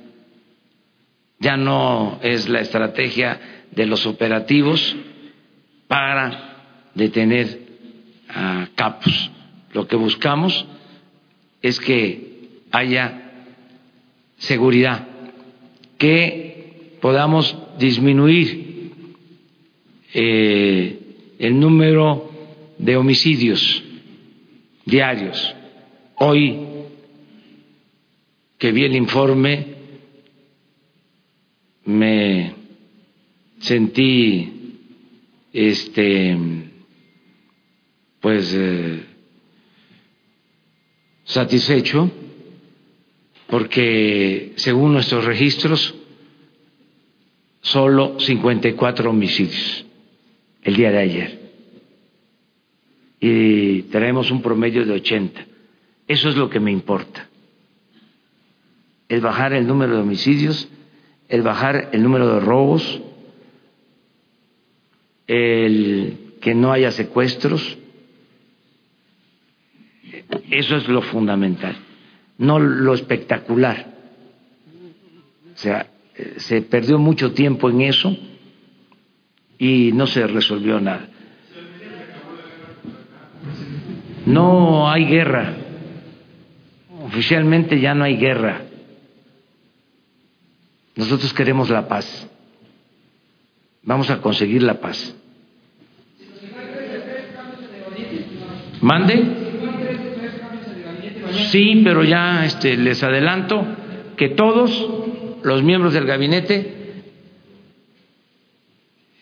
Ya 1.38 1.56
no 1.56 2.18
es 2.22 2.48
la 2.50 2.60
estrategia 2.60 3.40
de 3.70 3.86
los 3.86 4.04
operativos 4.06 4.94
para 5.88 6.90
detener 6.94 7.60
a 8.28 8.68
capos. 8.74 9.30
Lo 9.72 9.86
que 9.88 9.96
buscamos 9.96 10.66
es 11.62 11.80
que 11.80 12.60
haya 12.70 13.30
seguridad, 14.36 15.06
que 15.96 16.49
podamos 17.00 17.56
disminuir 17.78 18.92
eh, 20.12 20.98
el 21.38 21.58
número 21.58 22.30
de 22.78 22.96
homicidios 22.96 23.82
diarios. 24.84 25.54
Hoy 26.16 26.58
que 28.58 28.72
vi 28.72 28.84
el 28.84 28.96
informe 28.96 29.66
me 31.84 32.54
sentí 33.60 34.52
este 35.52 36.36
pues 38.20 38.54
eh, 38.54 39.02
satisfecho 41.24 42.10
porque 43.48 44.52
según 44.56 44.92
nuestros 44.92 45.24
registros, 45.24 45.94
solo 47.60 48.18
54 48.18 49.10
homicidios 49.10 49.86
el 50.62 50.76
día 50.76 50.90
de 50.90 50.98
ayer. 50.98 51.40
Y 53.20 53.82
tenemos 53.82 54.30
un 54.30 54.42
promedio 54.42 54.84
de 54.84 54.92
80. 54.92 55.46
Eso 56.08 56.28
es 56.28 56.36
lo 56.36 56.48
que 56.48 56.60
me 56.60 56.72
importa. 56.72 57.28
El 59.08 59.20
bajar 59.20 59.52
el 59.52 59.66
número 59.66 59.94
de 59.94 60.02
homicidios, 60.02 60.68
el 61.28 61.42
bajar 61.42 61.90
el 61.92 62.02
número 62.02 62.34
de 62.34 62.40
robos, 62.40 63.00
el 65.26 66.34
que 66.40 66.54
no 66.54 66.72
haya 66.72 66.90
secuestros. 66.90 67.78
Eso 70.50 70.76
es 70.76 70.88
lo 70.88 71.02
fundamental, 71.02 71.76
no 72.38 72.58
lo 72.58 72.94
espectacular. 72.94 73.94
O 75.54 75.58
sea, 75.58 75.89
se 76.36 76.62
perdió 76.62 76.98
mucho 76.98 77.32
tiempo 77.32 77.70
en 77.70 77.82
eso 77.82 78.16
y 79.58 79.92
no 79.92 80.06
se 80.06 80.26
resolvió 80.26 80.80
nada. 80.80 81.08
No 84.26 84.90
hay 84.90 85.04
guerra. 85.06 85.54
Oficialmente 87.04 87.80
ya 87.80 87.94
no 87.94 88.04
hay 88.04 88.16
guerra. 88.16 88.62
Nosotros 90.96 91.32
queremos 91.32 91.70
la 91.70 91.88
paz. 91.88 92.28
Vamos 93.82 94.10
a 94.10 94.20
conseguir 94.20 94.62
la 94.62 94.80
paz. 94.80 95.16
¿Mande? 98.80 99.40
Sí, 101.50 101.80
pero 101.84 102.02
ya 102.04 102.44
este, 102.44 102.76
les 102.76 103.02
adelanto 103.02 103.64
que 104.16 104.30
todos 104.30 104.88
los 105.42 105.62
miembros 105.62 105.92
del 105.92 106.06
gabinete 106.06 106.74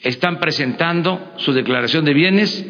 están 0.03 0.39
presentando 0.39 1.33
su 1.37 1.53
declaración 1.53 2.05
de 2.05 2.15
bienes 2.15 2.67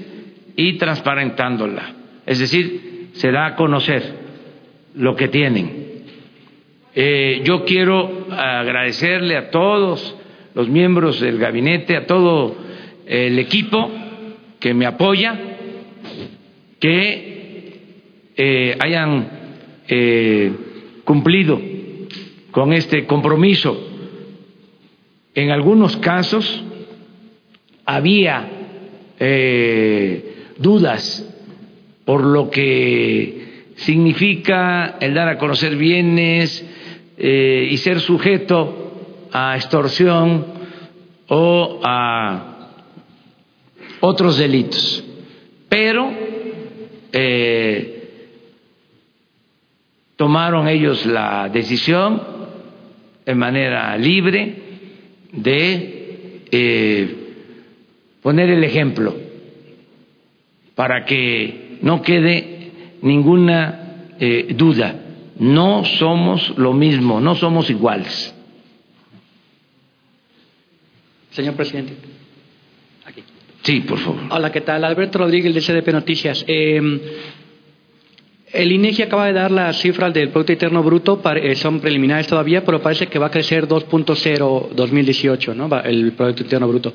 y 0.57 0.75
transparentándola. 0.79 1.95
Es 2.27 2.39
decir, 2.39 3.11
se 3.13 3.31
da 3.31 3.47
a 3.47 3.57
conocer 3.57 4.03
lo 4.95 5.15
que 5.15 5.29
tienen. 5.29 5.89
Eh, 6.95 7.43
yo 7.45 7.65
quiero 7.65 8.27
agradecerle 8.31 9.37
a 9.37 9.51
todos 9.51 10.17
los 10.55 10.69
miembros 10.69 11.21
del 11.21 11.39
gabinete, 11.39 11.97
a 11.97 12.07
todo 12.07 12.57
el 13.07 13.39
equipo 13.39 13.91
que 14.59 14.75
me 14.75 14.87
apoya, 14.87 15.39
que 16.81 17.29
eh, 18.37 18.77
hayan 18.81 19.31
eh, 19.89 20.53
cumplido 21.05 21.61
con 22.51 22.73
este 22.73 23.07
compromiso. 23.07 23.79
En 25.35 25.51
algunos 25.51 25.97
casos 25.97 26.65
había 27.85 28.51
dudas 30.59 31.25
por 32.05 32.25
lo 32.25 32.51
que 32.51 33.49
significa 33.77 34.97
el 35.01 35.15
dar 35.15 35.29
a 35.29 35.39
conocer 35.39 35.77
bienes 35.77 36.65
eh, 37.17 37.69
y 37.71 37.77
ser 37.79 38.01
sujeto 38.01 39.29
a 39.33 39.57
extorsión 39.57 40.47
o 41.29 41.81
a 41.85 42.71
otros 44.01 44.39
delitos. 44.39 45.05
Pero 45.69 46.11
eh, 47.13 48.31
tomaron 50.17 50.67
ellos 50.69 51.05
la 51.07 51.49
decisión 51.49 52.38
de 53.29 53.35
manera 53.35 53.95
libre 53.99 54.55
de 55.33 56.47
eh, 56.51 57.17
poner 58.23 58.49
el 58.49 58.65
ejemplo 58.65 59.15
para 60.75 61.05
que 61.05 61.77
no 61.83 62.01
quede 62.01 62.71
ninguna 63.03 64.15
eh, 64.19 64.55
duda, 64.57 64.95
no 65.39 65.85
somos 65.85 66.57
lo 66.57 66.73
mismo, 66.73 67.21
no 67.21 67.35
somos 67.35 67.69
iguales. 67.69 68.35
Señor 71.33 71.55
presidente. 71.55 71.93
Aquí. 73.05 73.23
Sí, 73.63 73.81
por 73.81 73.99
favor. 73.99 74.23
Hola, 74.31 74.51
¿qué 74.51 74.63
tal? 74.63 74.83
Alberto 74.85 75.19
Rodríguez 75.19 75.55
de 75.55 75.61
CDP 75.61 75.93
Noticias. 75.93 76.47
Eh, 76.49 76.81
el 78.53 78.73
INEGI 78.73 79.03
acaba 79.03 79.27
de 79.27 79.35
dar 79.35 79.51
las 79.51 79.79
cifras 79.79 80.13
del 80.15 80.31
Producto 80.31 80.53
Interno 80.53 80.83
Bruto, 80.83 81.21
eh, 81.35 81.55
son 81.55 81.81
preliminares 81.81 82.27
todavía, 82.27 82.65
pero 82.65 82.81
parece 82.81 83.07
que 83.07 83.19
va 83.19 83.27
a 83.27 83.31
crecer 83.31 83.69
2.0 83.69 84.71
2018, 84.71 85.55
¿no? 85.55 85.69
el 85.83 86.13
Producto 86.13 86.43
Interno 86.43 86.69
Bruto. 86.69 86.95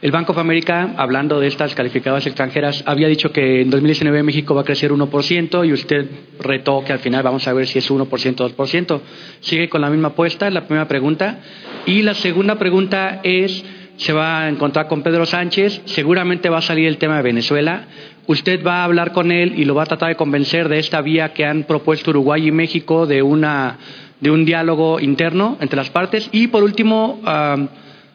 El 0.00 0.10
Banco 0.10 0.32
of 0.32 0.38
America, 0.38 0.94
hablando 0.96 1.40
de 1.40 1.48
estas 1.48 1.74
calificadoras 1.74 2.26
extranjeras, 2.26 2.82
había 2.86 3.08
dicho 3.08 3.32
que 3.32 3.62
en 3.62 3.70
2019 3.70 4.22
México 4.22 4.54
va 4.54 4.62
a 4.62 4.64
crecer 4.64 4.92
1% 4.92 5.66
y 5.66 5.72
usted 5.72 6.06
retó 6.40 6.84
que 6.84 6.92
al 6.92 7.00
final 7.00 7.22
vamos 7.22 7.46
a 7.46 7.52
ver 7.52 7.66
si 7.66 7.78
es 7.78 7.90
1% 7.90 8.40
o 8.40 8.50
2%. 8.50 9.00
¿Sigue 9.40 9.68
con 9.68 9.80
la 9.80 9.90
misma 9.90 10.08
apuesta? 10.08 10.46
Es 10.48 10.54
la 10.54 10.66
primera 10.66 10.86
pregunta. 10.86 11.40
Y 11.86 12.02
la 12.02 12.14
segunda 12.14 12.56
pregunta 12.56 13.20
es, 13.24 13.64
se 13.96 14.12
va 14.12 14.42
a 14.42 14.48
encontrar 14.48 14.86
con 14.86 15.02
Pedro 15.02 15.26
Sánchez, 15.26 15.82
seguramente 15.86 16.48
va 16.48 16.58
a 16.58 16.62
salir 16.62 16.86
el 16.86 16.98
tema 16.98 17.16
de 17.16 17.22
Venezuela 17.22 17.88
usted 18.28 18.64
va 18.64 18.82
a 18.82 18.84
hablar 18.84 19.12
con 19.12 19.32
él 19.32 19.54
y 19.58 19.64
lo 19.64 19.74
va 19.74 19.82
a 19.82 19.86
tratar 19.86 20.10
de 20.10 20.16
convencer 20.16 20.68
de 20.68 20.78
esta 20.78 21.00
vía 21.00 21.32
que 21.32 21.44
han 21.44 21.64
propuesto 21.64 22.10
Uruguay 22.10 22.46
y 22.46 22.52
México 22.52 23.06
de 23.06 23.22
una 23.22 23.78
de 24.20 24.30
un 24.30 24.44
diálogo 24.44 25.00
interno 25.00 25.56
entre 25.60 25.76
las 25.76 25.90
partes. 25.90 26.28
Y 26.32 26.48
por 26.48 26.62
último 26.62 27.20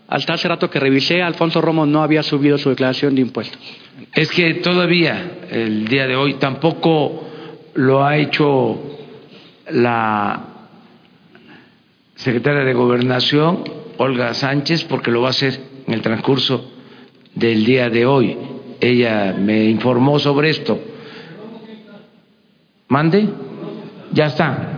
hasta 0.07 0.33
hace 0.33 0.47
rato 0.47 0.69
que 0.69 0.79
revisé 0.79 1.23
Alfonso 1.23 1.61
Romo 1.61 1.85
no 1.85 2.03
había 2.03 2.21
subido 2.21 2.57
su 2.57 2.69
declaración 2.69 3.15
de 3.15 3.21
impuestos. 3.21 3.59
Es 4.13 4.29
que 4.29 4.55
todavía 4.55 5.39
el 5.49 5.87
día 5.87 6.05
de 6.05 6.15
hoy 6.15 6.35
tampoco 6.35 7.27
lo 7.73 8.05
ha 8.05 8.17
hecho 8.17 8.79
la 9.71 10.45
secretaria 12.15 12.63
de 12.63 12.73
Gobernación 12.73 13.63
Olga 13.97 14.35
Sánchez 14.35 14.83
porque 14.83 15.09
lo 15.09 15.21
va 15.21 15.29
a 15.29 15.31
hacer 15.31 15.59
en 15.87 15.93
el 15.93 16.01
transcurso 16.01 16.71
del 17.33 17.65
día 17.65 17.89
de 17.89 18.05
hoy 18.05 18.37
ella 18.83 19.33
me 19.37 19.65
informó 19.65 20.19
sobre 20.19 20.49
esto. 20.49 20.77
¿Mande? 22.89 23.27
Ya 24.11 24.25
está. 24.25 24.69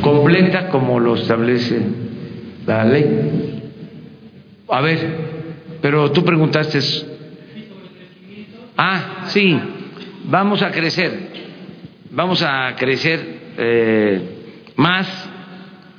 Completa 0.00 0.68
como 0.68 1.00
lo 1.00 1.16
establece 1.16 1.82
la 2.66 2.84
ley. 2.84 3.70
A 4.68 4.80
ver, 4.80 5.16
pero 5.80 6.12
tú 6.12 6.24
preguntaste. 6.24 6.78
Ah, 8.76 9.24
sí, 9.26 9.58
vamos 10.24 10.62
a 10.62 10.70
crecer, 10.70 11.28
vamos 12.10 12.42
a 12.42 12.74
crecer 12.76 13.40
eh, 13.58 14.20
más 14.76 15.28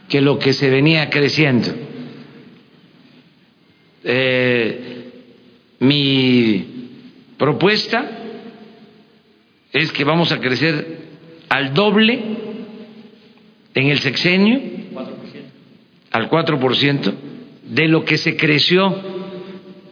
que 0.10 0.22
lo 0.22 0.40
que 0.40 0.54
se 0.54 0.70
venía 0.70 1.10
creciendo. 1.10 1.70
Eh, 4.04 5.12
mi 5.80 6.66
propuesta 7.38 8.10
es 9.72 9.92
que 9.92 10.04
vamos 10.04 10.32
a 10.32 10.40
crecer 10.40 10.98
al 11.50 11.74
doble 11.74 12.20
en 13.74 13.88
el 13.88 14.00
sexenio, 14.00 14.62
al 16.12 16.30
4%, 16.30 17.14
de 17.64 17.88
lo 17.88 18.06
que 18.06 18.18
se 18.18 18.38
creció 18.38 18.96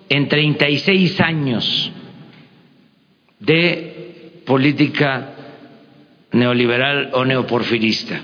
en 0.08 0.28
36 0.28 1.20
años 1.22 1.92
de 3.40 4.42
política 4.46 5.36
neoliberal 6.32 7.12
o 7.14 7.26
neoporfirista. 7.26 8.22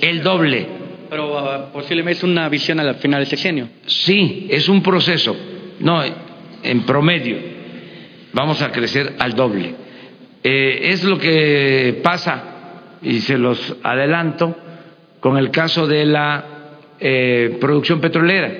el 0.00 0.22
doble. 0.22 0.87
Pero 1.08 1.32
uh, 1.32 1.72
posiblemente 1.72 2.18
es 2.18 2.24
una 2.24 2.48
visión 2.48 2.80
al 2.80 2.94
final 2.96 3.20
del 3.20 3.28
sexenio. 3.28 3.68
Sí, 3.86 4.46
es 4.50 4.68
un 4.68 4.82
proceso. 4.82 5.36
No, 5.80 6.02
en 6.62 6.82
promedio 6.82 7.36
vamos 8.32 8.62
a 8.62 8.70
crecer 8.70 9.16
al 9.18 9.34
doble. 9.34 9.74
Eh, 10.42 10.90
es 10.90 11.04
lo 11.04 11.18
que 11.18 12.00
pasa, 12.02 12.98
y 13.02 13.20
se 13.20 13.38
los 13.38 13.76
adelanto, 13.82 14.56
con 15.20 15.36
el 15.36 15.50
caso 15.50 15.86
de 15.86 16.04
la 16.04 16.44
eh, 17.00 17.58
producción 17.60 18.00
petrolera, 18.00 18.52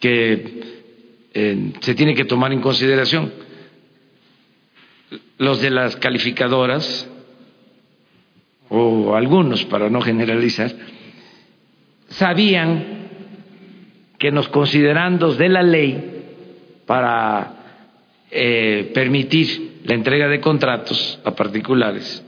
que 0.00 0.60
eh, 1.34 1.72
se 1.80 1.94
tiene 1.94 2.14
que 2.14 2.24
tomar 2.24 2.52
en 2.52 2.60
consideración. 2.60 3.32
Los 5.38 5.60
de 5.60 5.70
las 5.70 5.96
calificadoras 5.96 7.08
o 8.74 9.14
algunos, 9.14 9.66
para 9.66 9.90
no 9.90 10.00
generalizar, 10.00 10.72
sabían 12.08 12.84
que 14.18 14.30
nos 14.30 14.48
considerandos 14.48 15.36
de 15.36 15.48
la 15.50 15.62
ley 15.62 16.22
para 16.86 17.52
eh, 18.30 18.90
permitir 18.94 19.80
la 19.84 19.94
entrega 19.94 20.26
de 20.28 20.40
contratos 20.40 21.20
a 21.22 21.32
particulares, 21.32 22.24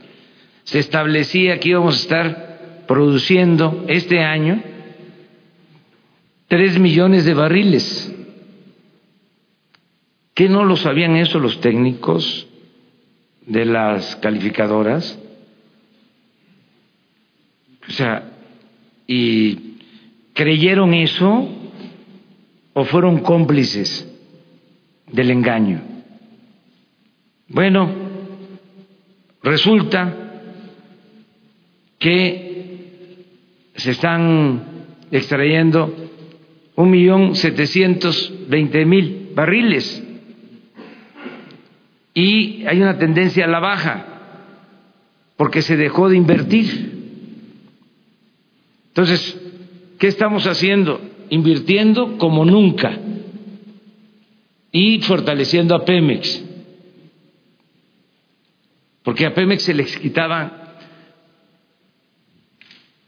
se 0.65 0.79
establecía 0.79 1.59
que 1.59 1.69
íbamos 1.69 1.95
a 1.95 2.01
estar 2.01 2.85
produciendo 2.87 3.85
este 3.87 4.19
año 4.19 4.61
tres 6.47 6.77
millones 6.77 7.25
de 7.25 7.33
barriles. 7.33 8.13
¿Qué 10.35 10.47
no 10.47 10.63
lo 10.63 10.75
sabían 10.75 11.15
eso 11.15 11.39
los 11.39 11.59
técnicos 11.59 12.47
de 13.47 13.65
las 13.65 14.15
calificadoras? 14.17 15.17
O 17.87 17.91
sea, 17.91 18.31
¿y 19.07 19.77
creyeron 20.33 20.93
eso 20.93 21.47
o 22.73 22.85
fueron 22.85 23.19
cómplices 23.19 24.11
del 25.11 25.31
engaño? 25.31 25.81
Bueno, 27.47 27.89
resulta 29.43 30.13
que 31.99 33.25
se 33.75 33.91
están 33.91 34.63
extrayendo 35.11 35.93
un 36.75 36.89
millón 36.89 37.35
setecientos 37.35 38.33
veinte 38.49 38.85
mil 38.85 39.31
barriles 39.35 40.03
y 42.13 42.65
hay 42.65 42.81
una 42.81 42.97
tendencia 42.97 43.45
a 43.45 43.49
la 43.49 43.59
baja 43.59 44.05
porque 45.37 45.61
se 45.61 45.75
dejó 45.75 46.09
de 46.09 46.17
invertir. 46.17 46.94
Entonces, 48.95 49.37
¿qué 49.99 50.07
estamos 50.07 50.47
haciendo? 50.47 51.01
Invirtiendo 51.29 52.17
como 52.17 52.45
nunca 52.45 52.97
y 54.71 55.01
fortaleciendo 55.01 55.75
a 55.75 55.83
Pemex. 55.83 56.41
Porque 59.03 59.25
a 59.25 59.33
Pemex 59.33 59.63
se 59.63 59.73
les 59.73 59.97
quitaban 59.97 60.49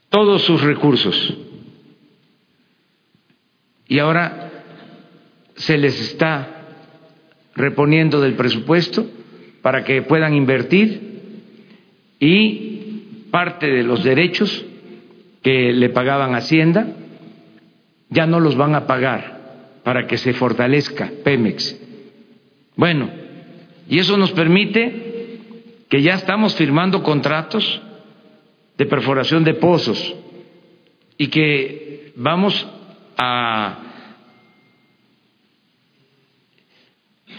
todos 0.10 0.42
sus 0.42 0.62
recursos 0.62 1.34
y 3.88 4.00
ahora 4.00 4.52
se 5.56 5.78
les 5.78 5.98
está 6.02 6.66
reponiendo 7.56 8.20
del 8.20 8.36
presupuesto 8.36 9.10
para 9.62 9.86
que 9.86 10.02
puedan 10.02 10.34
invertir 10.34 11.22
y 12.20 13.28
parte 13.32 13.68
de 13.68 13.84
los 13.84 14.04
derechos 14.04 14.66
que 15.48 15.72
le 15.72 15.88
pagaban 15.92 16.36
Hacienda 16.36 16.88
ya 18.10 18.26
no 18.28 18.42
los 18.42 18.58
van 18.58 18.76
a 18.76 18.86
pagar 18.86 19.80
para 19.82 20.06
que 20.06 20.18
se 20.18 20.34
fortalezca 20.34 21.10
Pemex. 21.24 21.80
Bueno, 22.76 23.10
y 23.88 23.98
eso 23.98 24.18
nos 24.18 24.34
permite 24.34 25.40
que 25.88 26.02
ya 26.02 26.16
estamos 26.16 26.54
firmando 26.54 27.02
contratos 27.02 27.82
de 28.78 28.86
perforación 28.88 29.46
de 29.46 29.54
pozos 29.54 30.16
y 31.18 31.28
que 31.28 32.12
vamos 32.18 32.68
a 33.18 33.84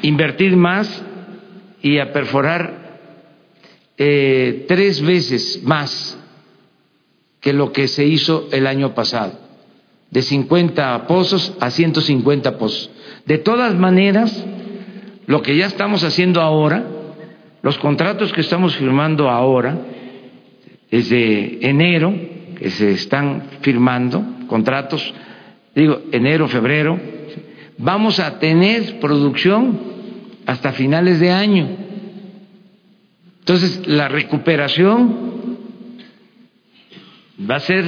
invertir 0.01 0.57
más 0.57 1.05
y 1.83 1.99
a 1.99 2.11
perforar 2.11 3.01
eh, 3.99 4.65
tres 4.67 5.03
veces 5.03 5.63
más 5.63 6.18
que 7.41 7.53
lo 7.53 7.73
que 7.73 7.89
se 7.89 8.05
hizo 8.05 8.49
el 8.53 8.67
año 8.67 8.95
pasado, 8.95 9.33
de 10.11 10.23
50 10.23 11.07
pozos 11.07 11.55
a 11.61 11.71
150 11.71 12.59
pozos. 12.59 12.91
De 13.27 13.39
todas 13.39 13.75
maneras, 13.75 14.45
lo 15.27 15.43
que 15.43 15.57
ya 15.57 15.67
estamos 15.67 16.03
haciendo 16.05 16.41
ahora, 16.41 16.85
los 17.63 17.79
contratos 17.79 18.33
que 18.33 18.41
estamos 18.41 18.77
firmando 18.77 19.29
ahora, 19.29 19.79
desde 20.91 21.67
enero, 21.69 22.15
que 22.59 22.71
se 22.71 22.93
están 22.93 23.43
firmando, 23.61 24.25
contratos 24.49 25.15
digo, 25.75 26.01
enero, 26.11 26.49
febrero, 26.49 26.99
vamos 27.77 28.19
a 28.19 28.39
tener 28.39 28.99
producción 28.99 29.79
hasta 30.47 30.73
finales 30.73 31.21
de 31.21 31.31
año. 31.31 31.69
Entonces, 33.41 33.87
la 33.87 34.09
recuperación 34.09 35.38
va 37.39 37.57
a 37.57 37.61
ser 37.61 37.85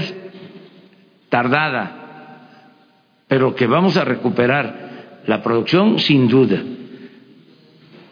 tardada, 1.29 2.47
pero 3.29 3.55
que 3.55 3.67
vamos 3.67 3.97
a 3.97 4.05
recuperar 4.05 5.23
la 5.27 5.43
producción 5.43 5.99
sin 5.99 6.29
duda. 6.29 6.63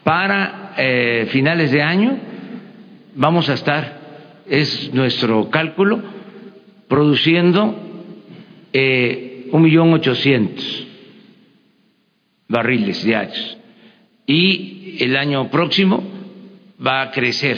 Para 0.03 0.73
eh, 0.77 1.27
finales 1.29 1.71
de 1.71 1.81
año 1.81 2.17
vamos 3.15 3.49
a 3.49 3.53
estar, 3.53 3.99
es 4.47 4.93
nuestro 4.93 5.49
cálculo, 5.49 6.01
produciendo 6.87 7.75
eh, 8.73 9.49
un 9.51 9.61
millón 9.61 9.93
ochocientos 9.93 10.87
barriles 12.47 13.03
diarios. 13.03 13.57
Y 14.25 14.97
el 14.99 15.15
año 15.15 15.49
próximo 15.49 16.03
va 16.85 17.01
a 17.01 17.11
crecer 17.11 17.57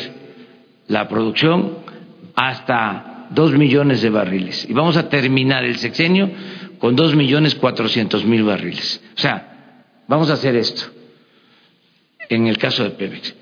la 0.87 1.07
producción 1.07 1.77
hasta 2.35 3.10
dos 3.31 3.51
millones 3.53 4.01
de 4.01 4.09
barriles. 4.09 4.67
Y 4.69 4.73
vamos 4.73 4.97
a 4.97 5.09
terminar 5.09 5.63
el 5.65 5.77
sexenio 5.77 6.29
con 6.79 6.95
dos 6.95 7.15
millones 7.15 7.55
cuatrocientos 7.55 8.25
mil 8.25 8.43
barriles. 8.43 9.01
O 9.15 9.19
sea, 9.19 9.83
vamos 10.07 10.29
a 10.29 10.33
hacer 10.33 10.55
esto 10.55 10.83
en 12.29 12.47
el 12.47 12.57
caso 12.57 12.83
de 12.83 12.91
Pemex. 12.91 13.35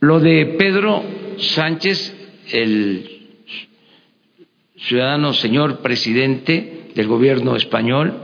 Lo 0.00 0.18
de 0.18 0.56
Pedro 0.58 1.02
Sánchez, 1.38 2.14
el 2.50 3.08
ciudadano 4.76 5.32
señor 5.32 5.78
presidente, 5.78 6.90
del 6.94 7.06
gobierno 7.06 7.56
español, 7.56 8.14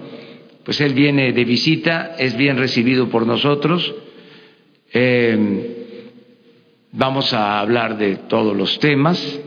pues 0.65 0.81
él 0.81 0.93
viene 0.93 1.33
de 1.33 1.45
visita, 1.45 2.17
es 2.19 2.37
bien 2.37 2.59
recibido 2.59 3.09
por 3.09 3.27
nosotros. 3.27 3.95
Eh, 4.93 5.87
vamos 6.93 7.33
a 7.33 7.61
hablar 7.61 7.97
de 7.97 8.17
todos 8.17 8.57
los 8.57 8.79
temas, 8.79 9.41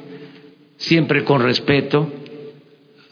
siempre 0.82 1.24
con 1.24 1.42
respeto 1.42 2.12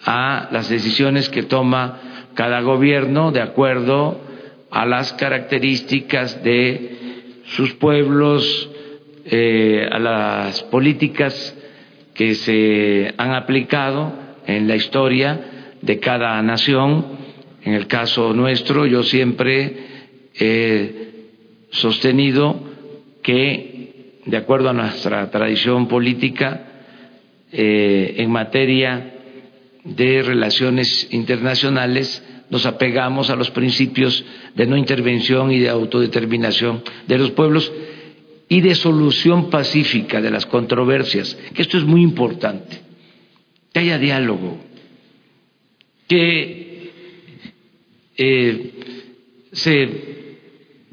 a 0.04 0.50
las 0.52 0.70
decisiones 0.70 1.30
que 1.30 1.44
toma 1.44 2.26
cada 2.34 2.62
gobierno 2.62 3.32
de 3.32 3.42
acuerdo 3.42 4.20
a 4.72 4.86
las 4.86 5.14
características 5.14 6.44
de 6.44 7.42
sus 7.46 7.74
pueblos, 7.74 8.70
eh, 9.26 9.88
a 9.92 10.00
las 10.00 10.64
políticas 10.64 11.56
que 12.16 12.36
se 12.36 13.14
han 13.18 13.34
aplicado 13.34 14.14
en 14.48 14.68
la 14.68 14.76
historia 14.76 15.40
de 15.82 16.00
cada 16.00 16.42
nación. 16.42 17.20
En 17.64 17.74
el 17.74 17.86
caso 17.88 18.34
nuestro, 18.34 18.88
yo 18.88 19.04
siempre 19.04 19.78
he 20.34 21.10
sostenido 21.70 22.64
que, 23.22 24.22
de 24.26 24.38
acuerdo 24.38 24.70
a 24.70 24.74
nuestra 24.74 25.30
tradición 25.30 25.88
política, 25.88 26.69
eh, 27.52 28.16
en 28.18 28.32
materia 28.32 29.14
de 29.84 30.22
relaciones 30.22 31.08
internacionales, 31.12 32.24
nos 32.50 32.66
apegamos 32.66 33.30
a 33.30 33.36
los 33.36 33.52
principios 33.52 34.24
de 34.56 34.66
no 34.66 34.76
intervención 34.76 35.52
y 35.52 35.60
de 35.60 35.70
autodeterminación 35.70 36.84
de 37.08 37.18
los 37.18 37.32
pueblos 37.32 37.72
y 38.48 38.62
de 38.62 38.74
solución 38.76 39.50
pacífica 39.50 40.22
de 40.22 40.32
las 40.32 40.46
controversias, 40.48 41.38
que 41.54 41.62
esto 41.62 41.78
es 41.78 41.84
muy 41.84 42.02
importante, 42.02 42.82
que 43.72 43.80
haya 43.80 44.00
diálogo, 44.00 44.58
que 46.08 46.92
eh, 48.18 48.72
se 49.52 50.10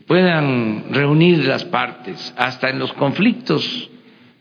puedan 0.07 0.93
reunir 0.93 1.45
las 1.47 1.65
partes, 1.65 2.35
hasta 2.37 2.69
en 2.69 2.79
los 2.79 2.93
conflictos 2.93 3.91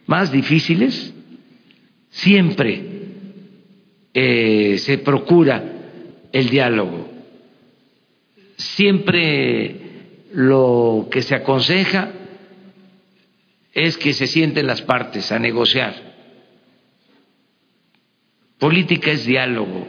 más 0.06 0.32
difíciles, 0.32 1.15
siempre 2.16 2.82
eh, 4.14 4.78
se 4.78 5.00
procura 5.00 5.64
el 6.32 6.50
diálogo, 6.50 7.10
siempre 8.56 9.76
lo 10.32 11.10
que 11.12 11.22
se 11.22 11.36
aconseja 11.36 12.12
es 13.74 13.98
que 13.98 14.14
se 14.14 14.28
sienten 14.28 14.66
las 14.66 14.82
partes 14.82 15.32
a 15.34 15.40
negociar. 15.40 16.16
Política 18.60 19.12
es 19.12 19.26
diálogo, 19.26 19.86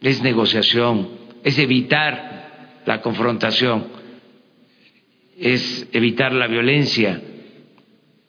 es 0.00 0.22
negociación, 0.22 1.10
es 1.44 1.58
evitar 1.58 2.80
la 2.86 3.02
confrontación, 3.02 3.88
es 5.38 5.86
evitar 5.92 6.32
la 6.32 6.46
violencia. 6.46 7.20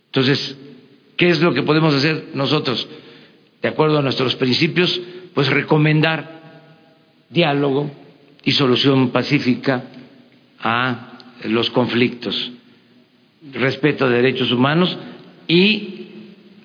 Entonces, 0.08 0.58
¿qué 1.18 1.30
es 1.30 1.41
lo 1.41 1.53
que 1.53 1.64
podemos 1.64 1.94
hacer 1.94 2.30
nosotros? 2.34 2.88
De 3.61 3.69
acuerdo 3.69 3.98
a 3.98 4.02
nuestros 4.02 4.35
principios, 4.35 5.02
pues 5.34 5.49
recomendar 5.49 6.38
diálogo 7.30 7.91
y 8.44 8.52
solución 8.52 9.10
pacífica 9.10 9.84
a 10.60 11.18
los 11.44 11.69
conflictos, 11.69 12.52
respeto 13.52 14.10
de 14.10 14.15
derechos 14.18 14.52
humanos 14.52 14.98
y 15.48 16.07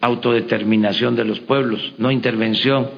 autodeterminación 0.00 1.16
de 1.16 1.24
los 1.24 1.40
pueblos, 1.40 1.92
no 1.98 2.10
intervención. 2.10 2.90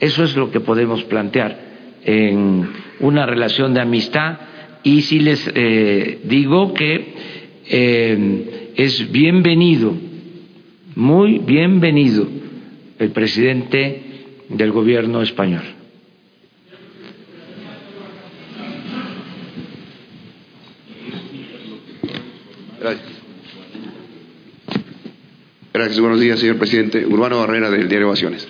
Eso 0.00 0.24
es 0.24 0.36
lo 0.36 0.50
que 0.50 0.60
podemos 0.60 1.02
plantear 1.04 1.58
en 2.04 2.68
una 3.00 3.26
relación 3.26 3.74
de 3.74 3.80
amistad 3.80 4.38
y 4.82 5.02
si 5.02 5.20
les 5.20 5.50
eh, 5.54 6.20
digo 6.24 6.74
que 6.74 7.14
eh, 7.66 8.72
es 8.76 9.10
bienvenido, 9.10 9.94
muy 10.96 11.38
bienvenido 11.38 12.26
el 12.98 13.10
presidente 13.10 14.02
del 14.48 14.70
gobierno 14.72 15.22
español. 15.22 15.62
Gracias. 22.80 23.14
Gracias, 25.72 25.98
buenos 25.98 26.20
días, 26.20 26.38
señor 26.38 26.58
presidente. 26.58 27.04
Urbano 27.04 27.38
Barrera, 27.38 27.70
del 27.70 27.88
diario 27.88 28.06
Ovaciones. 28.08 28.46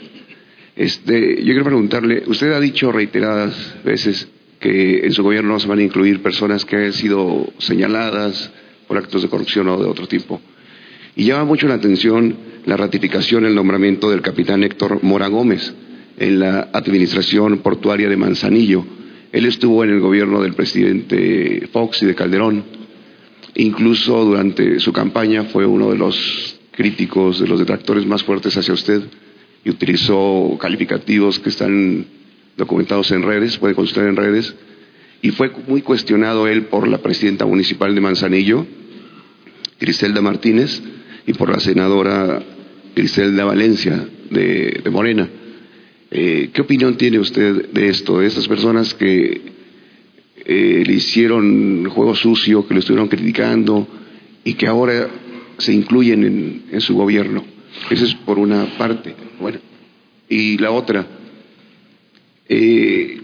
Este, 0.77 1.37
yo 1.37 1.47
quiero 1.47 1.65
preguntarle, 1.65 2.25
usted 2.27 2.53
ha 2.53 2.61
dicho 2.61 2.93
reiteradas 2.93 3.77
veces 3.85 4.29
que 4.61 5.07
en 5.07 5.13
su 5.13 5.23
gobierno 5.23 5.55
no 5.55 5.61
se 5.61 5.69
van 5.69 5.79
a 5.79 5.83
incluir 5.83 6.21
personas 6.21 6.65
que 6.65 6.77
han 6.77 6.93
sido 6.93 7.47
señaladas 7.59 8.53
por 8.89 8.99
actos 8.99 9.23
de 9.23 9.29
corrupción 9.29 9.69
o 9.69 9.79
de 9.79 9.89
otro 9.89 10.07
tipo. 10.07 10.41
Y 11.17 11.25
llama 11.25 11.45
mucho 11.45 11.69
la 11.69 11.75
atención 11.75 12.37
la 12.67 12.77
ratificación, 12.77 13.45
el 13.45 13.55
nombramiento 13.55 14.11
del 14.11 14.23
capitán 14.23 14.65
Héctor 14.65 15.01
Mora 15.03 15.29
Gómez 15.29 15.75
en 16.19 16.41
la 16.41 16.71
administración 16.73 17.59
portuaria 17.59 18.09
de 18.09 18.17
Manzanillo. 18.17 18.85
Él 19.33 19.47
estuvo 19.47 19.85
en 19.85 19.91
el 19.91 20.01
gobierno 20.01 20.41
del 20.43 20.55
presidente 20.55 21.69
Fox 21.73 22.03
y 22.03 22.07
de 22.07 22.15
Calderón. 22.15 22.65
Incluso 23.57 24.25
durante 24.25 24.81
su 24.81 24.93
campaña 24.93 25.45
fue 25.45 25.67
uno 25.67 25.91
de 25.91 25.99
los 25.99 26.59
críticos, 26.73 27.39
de 27.39 27.47
los 27.47 27.59
detractores 27.59 28.07
más 28.07 28.23
fuertes 28.23 28.57
hacia 28.57 28.75
usted 28.75 29.03
y 29.65 29.71
utilizó 29.71 30.57
calificativos 30.61 31.39
que 31.39 31.49
están 31.49 32.07
documentados 32.57 33.11
en 33.13 33.23
redes, 33.23 33.59
puede 33.59 33.75
consultar 33.75 34.07
en 34.07 34.17
redes, 34.17 34.55
y 35.23 35.31
fue 35.31 35.51
muy 35.67 35.83
cuestionado 35.83 36.47
él 36.47 36.65
por 36.65 36.87
la 36.87 36.99
presidenta 36.99 37.47
municipal 37.47 37.95
de 37.95 38.01
Manzanillo, 38.01 38.67
Griselda 39.81 40.21
Martínez, 40.21 40.83
y 41.27 41.33
por 41.35 41.51
la 41.51 41.61
senadora 41.61 42.43
Griselda 42.95 43.45
Valencia 43.45 44.09
de, 44.31 44.83
Morena. 44.91 45.29
Eh, 46.11 46.51
¿Qué 46.53 46.61
opinión 46.61 46.97
tiene 46.97 47.19
usted 47.19 47.71
de 47.71 47.89
esto, 47.89 48.21
de 48.21 48.27
estas 48.27 48.47
personas 48.47 48.95
que 48.95 49.41
eh, 50.45 50.83
le 50.87 50.93
hicieron 50.93 51.89
juego 51.89 52.15
sucio, 52.15 52.67
que 52.67 52.75
lo 52.75 52.81
estuvieron 52.81 53.09
criticando 53.09 53.87
y 54.45 54.55
que 54.55 54.67
ahora 54.67 55.09
se 55.59 55.73
incluyen 55.73 56.63
en, 56.71 56.81
su 56.81 56.95
gobierno? 56.95 57.45
Esa 57.91 58.05
es 58.05 58.15
por 58.15 58.39
una 58.39 58.67
parte. 58.79 59.15
Bueno, 59.41 59.59
y 60.29 60.59
la 60.59 60.71
otra, 60.71 61.07
eh, 62.49 63.21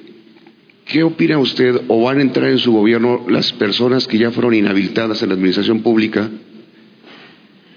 ¿qué 0.85 1.05
opina 1.05 1.39
usted 1.39 1.83
o 1.87 2.03
van 2.03 2.19
a 2.19 2.23
entrar 2.23 2.51
en 2.51 2.59
su 2.59 2.73
gobierno 2.73 3.25
las 3.29 3.53
personas 3.53 4.09
que 4.09 4.19
ya 4.19 4.33
fueron 4.33 4.55
inhabilitadas 4.55 5.23
en 5.23 5.29
la 5.29 5.35
administración 5.37 5.83
pública, 5.83 6.29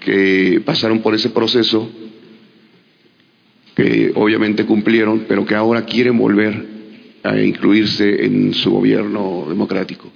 que 0.04 0.60
pasaron 0.64 1.00
por 1.00 1.14
ese 1.14 1.30
proceso, 1.30 1.90
que 3.74 4.12
obviamente 4.14 4.66
cumplieron, 4.66 5.24
pero 5.26 5.44
que 5.44 5.54
ahora 5.54 5.84
quieren 5.84 6.18
volver 6.18 6.66
a 7.22 7.40
incluirse 7.40 8.24
en 8.24 8.52
su 8.54 8.70
gobierno 8.70 9.46
democrático? 9.48 10.12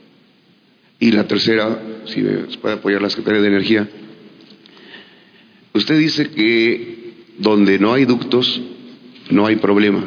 Y 1.00 1.10
la 1.12 1.26
tercera, 1.26 1.80
si 2.06 2.22
puede 2.60 2.74
apoyar 2.74 3.00
la 3.00 3.10
Secretaría 3.10 3.40
de 3.40 3.48
Energía, 3.48 3.88
usted 5.72 5.98
dice 5.98 6.30
que 6.30 7.12
donde 7.38 7.78
no 7.78 7.94
hay 7.94 8.04
ductos 8.04 8.60
no 9.30 9.46
hay 9.46 9.56
problema, 9.56 10.04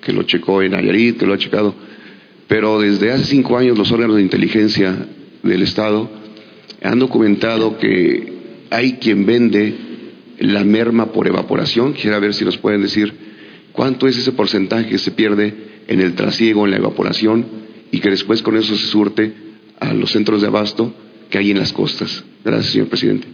que 0.00 0.12
lo 0.12 0.22
checó 0.22 0.62
en 0.62 0.72
Nayarit, 0.72 1.18
que 1.18 1.26
lo 1.26 1.34
ha 1.34 1.38
checado, 1.38 1.74
pero 2.46 2.80
desde 2.80 3.12
hace 3.12 3.24
cinco 3.24 3.56
años 3.56 3.76
los 3.76 3.90
órganos 3.92 4.16
de 4.16 4.22
inteligencia 4.22 5.06
del 5.42 5.62
Estado 5.62 6.10
han 6.82 6.98
documentado 6.98 7.78
que 7.78 8.39
hay 8.70 8.94
quien 8.94 9.26
vende 9.26 9.74
la 10.38 10.64
merma 10.64 11.06
por 11.06 11.26
evaporación. 11.26 11.92
Quisiera 11.92 12.18
ver 12.18 12.34
si 12.34 12.44
nos 12.44 12.56
pueden 12.58 12.82
decir 12.82 13.12
cuánto 13.72 14.08
es 14.08 14.16
ese 14.16 14.32
porcentaje 14.32 14.88
que 14.88 14.98
se 14.98 15.10
pierde 15.10 15.54
en 15.86 16.00
el 16.00 16.14
trasiego, 16.14 16.64
en 16.64 16.70
la 16.70 16.78
evaporación, 16.78 17.46
y 17.90 17.98
que 17.98 18.10
después 18.10 18.42
con 18.42 18.56
eso 18.56 18.76
se 18.76 18.86
surte 18.86 19.32
a 19.80 19.92
los 19.92 20.10
centros 20.12 20.40
de 20.40 20.46
abasto 20.46 20.94
que 21.28 21.38
hay 21.38 21.50
en 21.50 21.58
las 21.58 21.72
costas. 21.72 22.24
Gracias, 22.44 22.72
señor 22.72 22.88
presidente. 22.88 23.26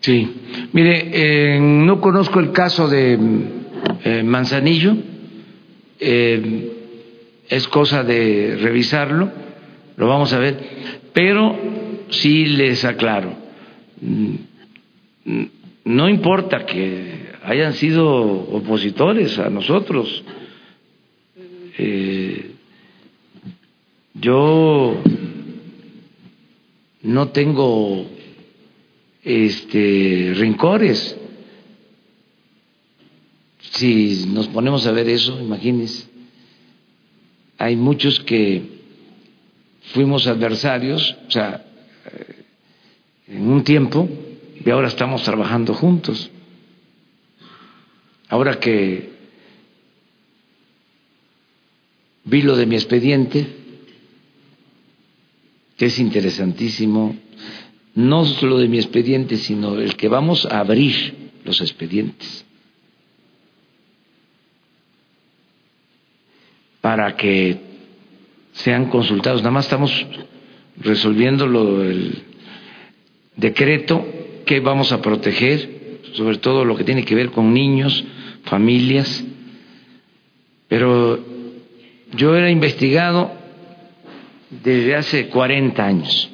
Sí, 0.00 0.28
mire, 0.72 1.10
eh, 1.12 1.60
no 1.60 2.00
conozco 2.00 2.38
el 2.38 2.52
caso 2.52 2.88
de 2.88 3.18
eh, 4.04 4.22
Manzanillo, 4.22 4.96
eh, 5.98 6.72
es 7.48 7.66
cosa 7.68 8.04
de 8.04 8.56
revisarlo, 8.60 9.30
lo 9.96 10.08
vamos 10.08 10.32
a 10.32 10.38
ver, 10.38 10.58
pero 11.12 11.58
sí 12.10 12.46
les 12.46 12.84
aclaro, 12.84 13.32
mm, 14.00 14.34
no 15.84 16.08
importa 16.08 16.64
que 16.64 17.32
hayan 17.42 17.74
sido 17.74 18.06
opositores 18.06 19.38
a 19.38 19.50
nosotros, 19.50 20.24
yo 24.14 25.02
no 27.02 27.28
tengo 27.28 28.06
este, 29.22 30.32
rencores. 30.36 31.16
Si 33.72 34.26
nos 34.28 34.48
ponemos 34.48 34.86
a 34.86 34.92
ver 34.92 35.08
eso, 35.08 35.38
imagínense, 35.40 36.06
hay 37.58 37.76
muchos 37.76 38.20
que 38.20 38.62
fuimos 39.92 40.26
adversarios, 40.26 41.16
o 41.26 41.30
sea, 41.30 41.66
eh, 42.06 42.44
en 43.28 43.48
un 43.48 43.64
tiempo, 43.64 44.08
y 44.64 44.70
ahora 44.70 44.88
estamos 44.88 45.22
trabajando 45.22 45.74
juntos. 45.74 46.30
Ahora 48.28 48.58
que 48.58 49.10
vi 52.24 52.42
lo 52.42 52.56
de 52.56 52.66
mi 52.66 52.74
expediente, 52.74 53.46
que 55.76 55.86
es 55.86 55.98
interesantísimo, 55.98 57.16
no 57.94 58.24
solo 58.24 58.58
de 58.58 58.68
mi 58.68 58.78
expediente, 58.78 59.36
sino 59.36 59.78
el 59.78 59.96
que 59.96 60.08
vamos 60.08 60.46
a 60.46 60.60
abrir 60.60 61.30
los 61.44 61.60
expedientes 61.60 62.44
para 66.80 67.16
que 67.16 67.58
sean 68.52 68.90
consultados. 68.90 69.42
Nada 69.42 69.52
más 69.52 69.66
estamos 69.66 70.06
resolviendo 70.78 71.46
lo 71.46 71.78
del 71.78 72.22
decreto 73.36 74.15
que 74.46 74.60
vamos 74.60 74.92
a 74.92 75.02
proteger, 75.02 76.00
sobre 76.12 76.38
todo 76.38 76.64
lo 76.64 76.76
que 76.76 76.84
tiene 76.84 77.04
que 77.04 77.16
ver 77.16 77.32
con 77.32 77.52
niños, 77.52 78.04
familias, 78.44 79.24
pero 80.68 81.18
yo 82.14 82.36
era 82.36 82.48
investigado 82.48 83.32
desde 84.62 84.94
hace 84.94 85.28
40 85.28 85.84
años. 85.84 86.30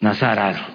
Nazar 0.00 0.73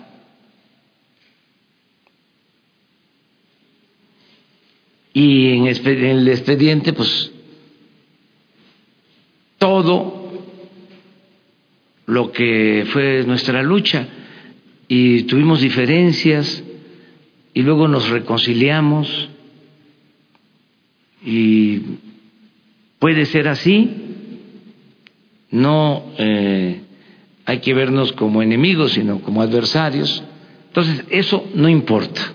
Y 5.14 5.54
en 5.54 5.68
el 5.68 6.28
expediente, 6.28 6.94
pues, 6.94 7.32
todo 9.58 10.20
lo 12.06 12.32
que 12.32 12.86
fue 12.92 13.24
nuestra 13.26 13.62
lucha 13.62 14.08
y 14.88 15.24
tuvimos 15.24 15.62
diferencias 15.62 16.64
y 17.54 17.62
luego 17.62 17.88
nos 17.88 18.10
reconciliamos 18.10 19.30
y 21.24 21.82
puede 22.98 23.26
ser 23.26 23.48
así, 23.48 23.92
no 25.52 26.04
eh, 26.18 26.82
hay 27.46 27.60
que 27.60 27.74
vernos 27.74 28.12
como 28.14 28.42
enemigos, 28.42 28.94
sino 28.94 29.22
como 29.22 29.42
adversarios. 29.42 30.24
Entonces, 30.68 31.04
eso 31.10 31.46
no 31.56 31.68
importa. 31.68 32.34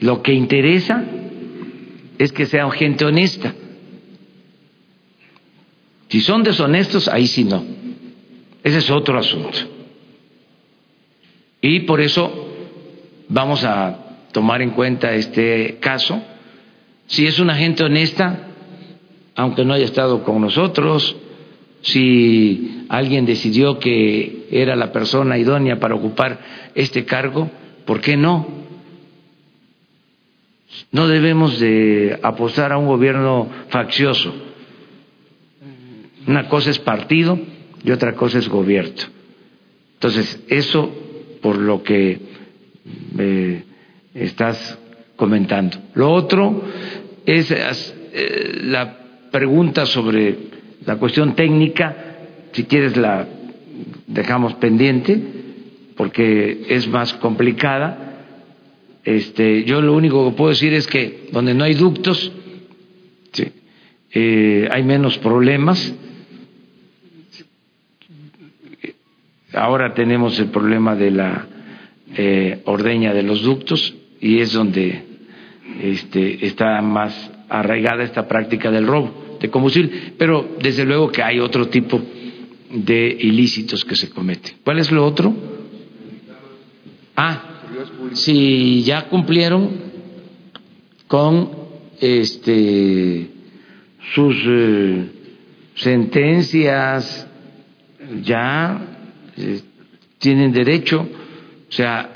Lo 0.00 0.22
que 0.22 0.32
interesa 0.32 1.04
es 2.18 2.32
que 2.32 2.46
sean 2.46 2.70
gente 2.70 3.04
honesta. 3.04 3.54
Si 6.08 6.20
son 6.20 6.42
deshonestos, 6.42 7.08
ahí 7.08 7.26
sí 7.26 7.44
no. 7.44 7.64
Ese 8.62 8.78
es 8.78 8.90
otro 8.90 9.18
asunto. 9.18 9.58
Y 11.60 11.80
por 11.80 12.00
eso 12.00 12.48
vamos 13.28 13.64
a 13.64 14.26
tomar 14.32 14.62
en 14.62 14.70
cuenta 14.70 15.14
este 15.14 15.78
caso. 15.80 16.22
Si 17.06 17.26
es 17.26 17.38
una 17.38 17.56
gente 17.56 17.84
honesta, 17.84 18.48
aunque 19.34 19.64
no 19.64 19.74
haya 19.74 19.84
estado 19.84 20.22
con 20.22 20.40
nosotros, 20.40 21.16
si 21.82 22.84
alguien 22.88 23.26
decidió 23.26 23.78
que 23.78 24.46
era 24.50 24.76
la 24.76 24.92
persona 24.92 25.38
idónea 25.38 25.78
para 25.78 25.94
ocupar 25.94 26.70
este 26.74 27.04
cargo, 27.04 27.50
¿por 27.84 28.00
qué 28.00 28.16
no? 28.16 28.65
No 30.96 31.08
debemos 31.08 31.60
de 31.60 32.18
apostar 32.22 32.72
a 32.72 32.78
un 32.78 32.86
gobierno 32.86 33.50
faccioso. 33.68 34.32
Una 36.26 36.48
cosa 36.48 36.70
es 36.70 36.78
partido 36.78 37.38
y 37.84 37.90
otra 37.90 38.14
cosa 38.14 38.38
es 38.38 38.48
gobierno. 38.48 39.02
Entonces, 39.92 40.42
eso 40.48 40.90
por 41.42 41.58
lo 41.58 41.82
que 41.82 42.18
eh, 43.18 43.62
estás 44.14 44.78
comentando. 45.16 45.76
Lo 45.92 46.10
otro 46.12 46.62
es 47.26 47.50
eh, 47.50 48.60
la 48.62 48.96
pregunta 49.30 49.84
sobre 49.84 50.34
la 50.86 50.96
cuestión 50.96 51.34
técnica, 51.34 51.94
si 52.52 52.64
quieres 52.64 52.96
la 52.96 53.28
dejamos 54.06 54.54
pendiente, 54.54 55.20
porque 55.94 56.64
es 56.70 56.88
más 56.88 57.12
complicada. 57.12 58.05
Este, 59.06 59.62
yo 59.62 59.80
lo 59.80 59.94
único 59.94 60.28
que 60.28 60.36
puedo 60.36 60.50
decir 60.50 60.74
es 60.74 60.88
que 60.88 61.28
donde 61.30 61.54
no 61.54 61.62
hay 61.62 61.74
ductos, 61.74 62.32
eh, 64.12 64.68
hay 64.70 64.82
menos 64.82 65.16
problemas. 65.18 65.94
Ahora 69.52 69.94
tenemos 69.94 70.36
el 70.40 70.46
problema 70.46 70.96
de 70.96 71.10
la 71.12 71.46
eh, 72.16 72.62
ordeña 72.64 73.14
de 73.14 73.22
los 73.22 73.42
ductos 73.42 73.94
y 74.20 74.40
es 74.40 74.52
donde 74.52 75.04
este, 75.82 76.44
está 76.44 76.82
más 76.82 77.30
arraigada 77.48 78.02
esta 78.02 78.26
práctica 78.26 78.72
del 78.72 78.88
robo 78.88 79.38
de 79.40 79.50
combustible, 79.50 80.14
pero 80.18 80.56
desde 80.60 80.84
luego 80.84 81.12
que 81.12 81.22
hay 81.22 81.38
otro 81.38 81.68
tipo 81.68 82.02
de 82.72 83.16
ilícitos 83.20 83.84
que 83.84 83.94
se 83.94 84.10
cometen. 84.10 84.54
¿Cuál 84.64 84.80
es 84.80 84.90
lo 84.90 85.06
otro? 85.06 85.32
Ah, 87.14 87.55
si 88.12 88.82
ya 88.82 89.08
cumplieron 89.08 89.70
con 91.06 91.50
este 92.00 93.30
sus 94.14 94.36
eh, 94.46 95.08
sentencias, 95.74 97.26
ya 98.22 98.86
eh, 99.36 99.60
tienen 100.18 100.52
derecho, 100.52 101.06
o 101.68 101.72
sea, 101.72 102.10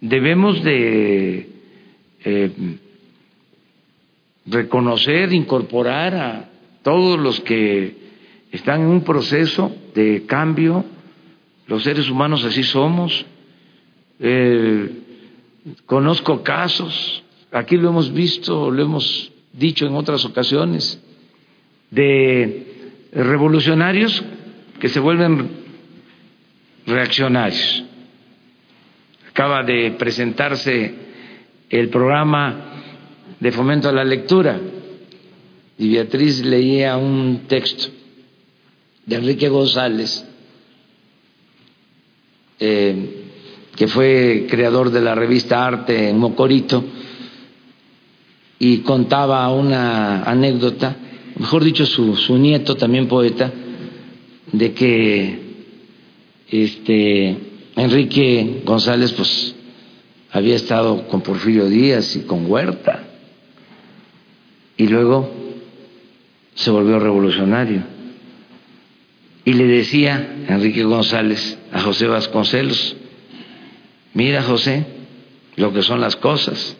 debemos 0.00 0.62
de 0.62 1.48
eh, 2.24 2.50
reconocer, 4.46 5.32
incorporar 5.32 6.14
a 6.14 6.50
todos 6.82 7.18
los 7.18 7.40
que 7.40 7.96
están 8.50 8.82
en 8.82 8.88
un 8.88 9.02
proceso 9.02 9.74
de 9.94 10.24
cambio, 10.26 10.84
los 11.66 11.84
seres 11.84 12.10
humanos 12.10 12.44
así 12.44 12.62
somos, 12.62 13.24
eh, 14.22 14.90
conozco 15.84 16.42
casos, 16.42 17.22
aquí 17.50 17.76
lo 17.76 17.88
hemos 17.90 18.12
visto, 18.12 18.70
lo 18.70 18.82
hemos 18.82 19.32
dicho 19.52 19.86
en 19.86 19.94
otras 19.94 20.24
ocasiones, 20.24 21.02
de 21.90 22.66
revolucionarios 23.12 24.22
que 24.80 24.88
se 24.88 25.00
vuelven 25.00 25.50
reaccionarios. 26.86 27.84
Acaba 29.28 29.62
de 29.64 29.92
presentarse 29.98 30.94
el 31.68 31.88
programa 31.88 32.72
de 33.40 33.50
fomento 33.50 33.88
a 33.88 33.92
la 33.92 34.04
lectura 34.04 34.60
y 35.78 35.90
Beatriz 35.90 36.44
leía 36.44 36.96
un 36.96 37.42
texto 37.48 37.88
de 39.04 39.16
Enrique 39.16 39.48
González, 39.48 40.24
eh, 42.60 43.21
que 43.82 43.88
fue 43.88 44.46
creador 44.48 44.92
de 44.92 45.00
la 45.00 45.16
revista 45.16 45.66
Arte 45.66 46.08
en 46.08 46.16
Mocorito, 46.16 46.84
y 48.60 48.78
contaba 48.78 49.50
una 49.50 50.22
anécdota, 50.22 50.94
mejor 51.36 51.64
dicho, 51.64 51.84
su, 51.84 52.14
su 52.14 52.38
nieto, 52.38 52.76
también 52.76 53.08
poeta, 53.08 53.52
de 54.52 54.72
que 54.72 55.38
este 56.48 57.36
Enrique 57.74 58.62
González 58.64 59.14
pues 59.14 59.52
había 60.30 60.54
estado 60.54 61.08
con 61.08 61.20
Porfirio 61.20 61.66
Díaz 61.66 62.14
y 62.14 62.20
con 62.20 62.48
Huerta 62.48 63.02
y 64.76 64.86
luego 64.86 65.28
se 66.54 66.70
volvió 66.70 67.00
revolucionario. 67.00 67.82
Y 69.44 69.54
le 69.54 69.66
decía 69.66 70.36
Enrique 70.46 70.84
González 70.84 71.58
a 71.72 71.80
José 71.80 72.06
Vasconcelos 72.06 73.01
mira 74.14 74.42
José 74.42 74.84
lo 75.56 75.72
que 75.72 75.82
son 75.82 76.00
las 76.00 76.16
cosas 76.16 76.76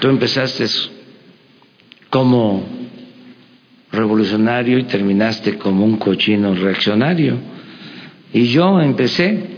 tú 0.00 0.08
empezaste 0.08 0.66
como 2.10 2.64
revolucionario 3.90 4.78
y 4.78 4.84
terminaste 4.84 5.58
como 5.58 5.84
un 5.84 5.96
cochino 5.96 6.54
reaccionario 6.54 7.38
y 8.32 8.46
yo 8.46 8.80
empecé 8.80 9.54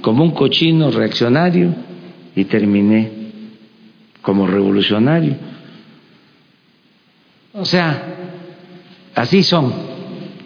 como 0.00 0.22
un 0.22 0.30
cochino 0.32 0.90
reaccionario 0.90 1.74
y 2.36 2.44
terminé 2.44 3.10
como 4.20 4.46
revolucionario. 4.46 5.34
O 7.52 7.64
sea, 7.64 8.14
así 9.14 9.42
son 9.42 9.72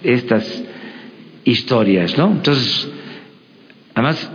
estas 0.03 0.63
historias, 1.45 2.17
¿no? 2.17 2.31
Entonces, 2.33 2.89
además, 3.95 4.31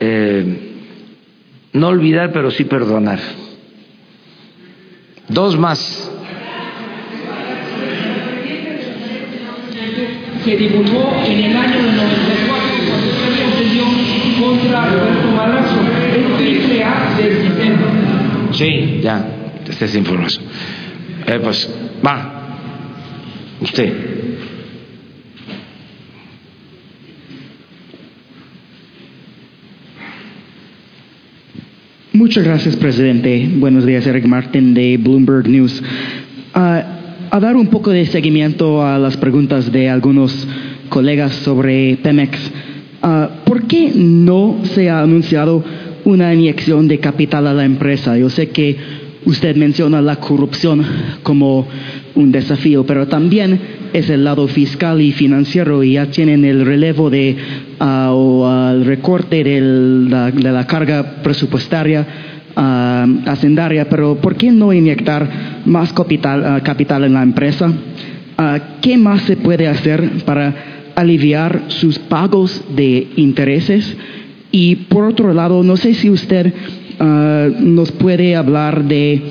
eh, 0.00 0.72
no 1.72 1.88
olvidar, 1.88 2.32
pero 2.32 2.50
sí 2.50 2.64
perdonar. 2.64 3.18
Dos 5.28 5.58
más. 5.58 6.12
se 10.46 10.56
divulgó 10.56 11.12
en 11.26 11.44
el 11.44 11.56
año 11.56 11.82
de 11.82 11.92
94 11.92 12.68
cuando 12.86 13.10
se 13.10 13.42
concedió 13.42 13.84
contra 14.40 14.90
Roberto 14.90 15.28
Madrazo, 15.34 15.74
el 16.14 16.36
triple 16.36 16.84
A 16.84 17.16
del 17.16 17.42
sistema. 17.42 18.52
Sí, 18.52 19.00
ya, 19.02 19.26
esta 19.68 19.84
es 19.86 19.96
información. 19.96 20.44
Eh, 21.26 21.40
pues, 21.42 21.68
va, 22.06 22.58
usted. 23.60 23.92
Muchas 32.16 32.44
gracias, 32.44 32.76
presidente. 32.76 33.46
Buenos 33.56 33.84
días, 33.84 34.06
Eric 34.06 34.24
Martin 34.24 34.72
de 34.72 34.96
Bloomberg 34.96 35.46
News. 35.50 35.82
Uh, 36.54 36.58
a 37.30 37.40
dar 37.40 37.56
un 37.56 37.66
poco 37.66 37.90
de 37.90 38.06
seguimiento 38.06 38.82
a 38.82 38.98
las 38.98 39.18
preguntas 39.18 39.70
de 39.70 39.90
algunos 39.90 40.48
colegas 40.88 41.34
sobre 41.34 41.98
Pemex. 42.02 42.38
Ah, 43.02 43.28
¿Por 43.44 43.64
qué 43.64 43.92
no 43.94 44.60
se 44.62 44.88
ha 44.88 45.02
anunciado 45.02 45.62
una 46.06 46.32
inyección 46.32 46.88
de 46.88 47.00
capital 47.00 47.48
a 47.48 47.52
la 47.52 47.66
empresa? 47.66 48.16
Yo 48.16 48.30
sé 48.30 48.48
que 48.48 48.78
usted 49.26 49.54
menciona 49.54 50.00
la 50.00 50.16
corrupción 50.16 50.86
como 51.22 51.68
un 52.14 52.32
desafío, 52.32 52.86
pero 52.86 53.08
también 53.08 53.60
es 53.92 54.08
el 54.08 54.24
lado 54.24 54.48
fiscal 54.48 55.02
y 55.02 55.12
financiero 55.12 55.82
y 55.82 55.92
ya 55.92 56.06
tienen 56.06 56.46
el 56.46 56.64
relevo 56.64 57.10
de 57.10 57.36
ah, 57.80 58.10
o 58.12 58.70
el 58.70 58.84
recorte 58.84 59.42
de 59.44 59.60
la 59.60 60.66
carga 60.66 61.22
presupuestaria 61.22 62.06
uh, 62.56 63.28
hacendaria, 63.28 63.88
pero 63.88 64.16
¿por 64.16 64.36
qué 64.36 64.50
no 64.50 64.72
inyectar 64.72 65.62
más 65.64 65.92
capital, 65.92 66.44
ah, 66.44 66.60
capital 66.62 67.04
en 67.04 67.14
la 67.14 67.22
empresa? 67.22 67.72
¿Qué 68.82 68.98
más 68.98 69.22
se 69.22 69.38
puede 69.38 69.66
hacer 69.66 70.22
para 70.26 70.92
aliviar 70.94 71.62
sus 71.68 71.98
pagos 71.98 72.62
de 72.76 73.08
intereses? 73.16 73.96
Y 74.52 74.76
por 74.76 75.04
otro 75.04 75.32
lado, 75.32 75.62
no 75.62 75.78
sé 75.78 75.94
si 75.94 76.10
usted 76.10 76.52
nos 76.98 77.92
puede 77.92 78.36
hablar 78.36 78.84
de, 78.84 79.22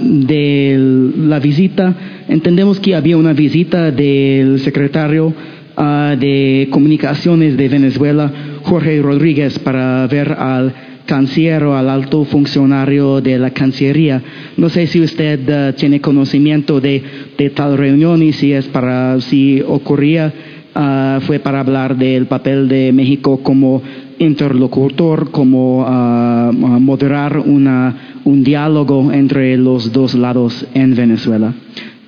de 0.00 1.12
la 1.16 1.40
visita. 1.40 1.94
Entendemos 2.28 2.78
que 2.78 2.94
había 2.94 3.16
una 3.16 3.32
visita 3.32 3.90
del 3.90 4.60
secretario 4.60 5.32
de 5.76 6.68
Comunicaciones 6.70 7.56
de 7.56 7.68
Venezuela, 7.68 8.30
Jorge 8.62 9.00
Rodríguez, 9.00 9.58
para 9.58 10.06
ver 10.06 10.32
al 10.32 10.72
canciller 11.06 11.64
o 11.64 11.76
al 11.76 11.88
alto 11.90 12.24
funcionario 12.24 13.20
de 13.20 13.38
la 13.38 13.50
Cancillería. 13.50 14.22
No 14.56 14.68
sé 14.68 14.86
si 14.86 15.00
usted 15.00 15.40
eh, 15.46 15.72
tiene 15.74 16.00
conocimiento 16.00 16.80
de, 16.80 17.02
de, 17.36 17.50
tal 17.50 17.76
reunión 17.76 18.22
y 18.22 18.32
si 18.32 18.52
es 18.52 18.66
para, 18.68 19.20
si 19.20 19.62
ocurría, 19.66 20.32
uh, 20.74 21.20
fue 21.20 21.38
para 21.38 21.60
hablar 21.60 21.96
del 21.96 22.26
papel 22.26 22.68
de 22.68 22.92
México 22.92 23.42
como 23.42 23.82
interlocutor, 24.18 25.30
como 25.30 25.80
uh, 25.80 26.52
moderar 26.52 27.38
una, 27.38 28.20
un 28.24 28.44
diálogo 28.44 29.12
entre 29.12 29.56
los 29.56 29.92
dos 29.92 30.14
lados 30.14 30.66
en 30.74 30.94
Venezuela. 30.94 31.52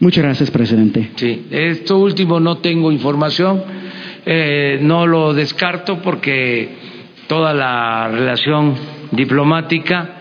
Muchas 0.01 0.25
gracias, 0.25 0.51
presidente. 0.51 1.13
Sí, 1.17 1.47
esto 1.51 1.99
último 1.99 2.41
no 2.41 2.59
tengo 2.59 2.91
información, 2.91 3.63
eh, 4.27 4.79
no 4.83 5.07
lo 5.07 5.33
descarto 5.33 6.01
porque 6.03 6.69
toda 7.27 7.55
la 7.55 8.09
relación 8.09 8.75
diplomática 9.13 10.21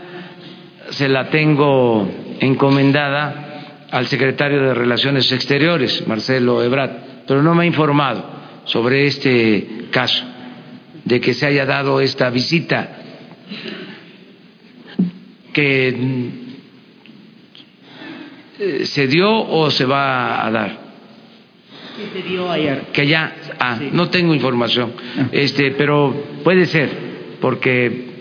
se 0.89 1.09
la 1.09 1.29
tengo 1.29 2.07
encomendada 2.39 3.87
al 3.91 4.07
secretario 4.07 4.61
de 4.61 4.73
Relaciones 4.73 5.31
Exteriores, 5.31 6.07
Marcelo 6.07 6.63
Ebrard, 6.63 7.25
pero 7.27 7.41
no 7.41 7.55
me 7.55 7.63
ha 7.63 7.67
informado 7.67 8.25
sobre 8.65 9.07
este 9.07 9.87
caso, 9.91 10.23
de 11.03 11.19
que 11.19 11.33
se 11.33 11.45
haya 11.45 11.65
dado 11.65 11.99
esta 11.99 12.29
visita, 12.29 12.97
que 15.51 16.42
eh, 18.59 18.85
se 18.85 19.07
dio 19.07 19.31
o 19.31 19.69
se 19.71 19.85
va 19.85 20.45
a 20.45 20.51
dar. 20.51 20.83
Que 21.95 22.21
se 22.21 22.27
dio 22.27 22.51
ayer. 22.51 22.85
Que 22.93 23.07
ya, 23.07 23.35
ah, 23.59 23.79
no 23.91 24.09
tengo 24.09 24.33
información, 24.33 24.93
ah. 25.17 25.27
este, 25.31 25.71
pero 25.71 26.13
puede 26.43 26.65
ser, 26.65 26.89
porque 27.39 28.13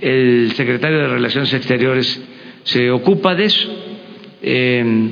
el 0.00 0.52
secretario 0.52 0.98
de 0.98 1.08
Relaciones 1.08 1.52
Exteriores 1.52 2.22
se 2.64 2.90
ocupa 2.90 3.34
de 3.34 3.44
eso, 3.44 3.68
eh, 4.42 5.10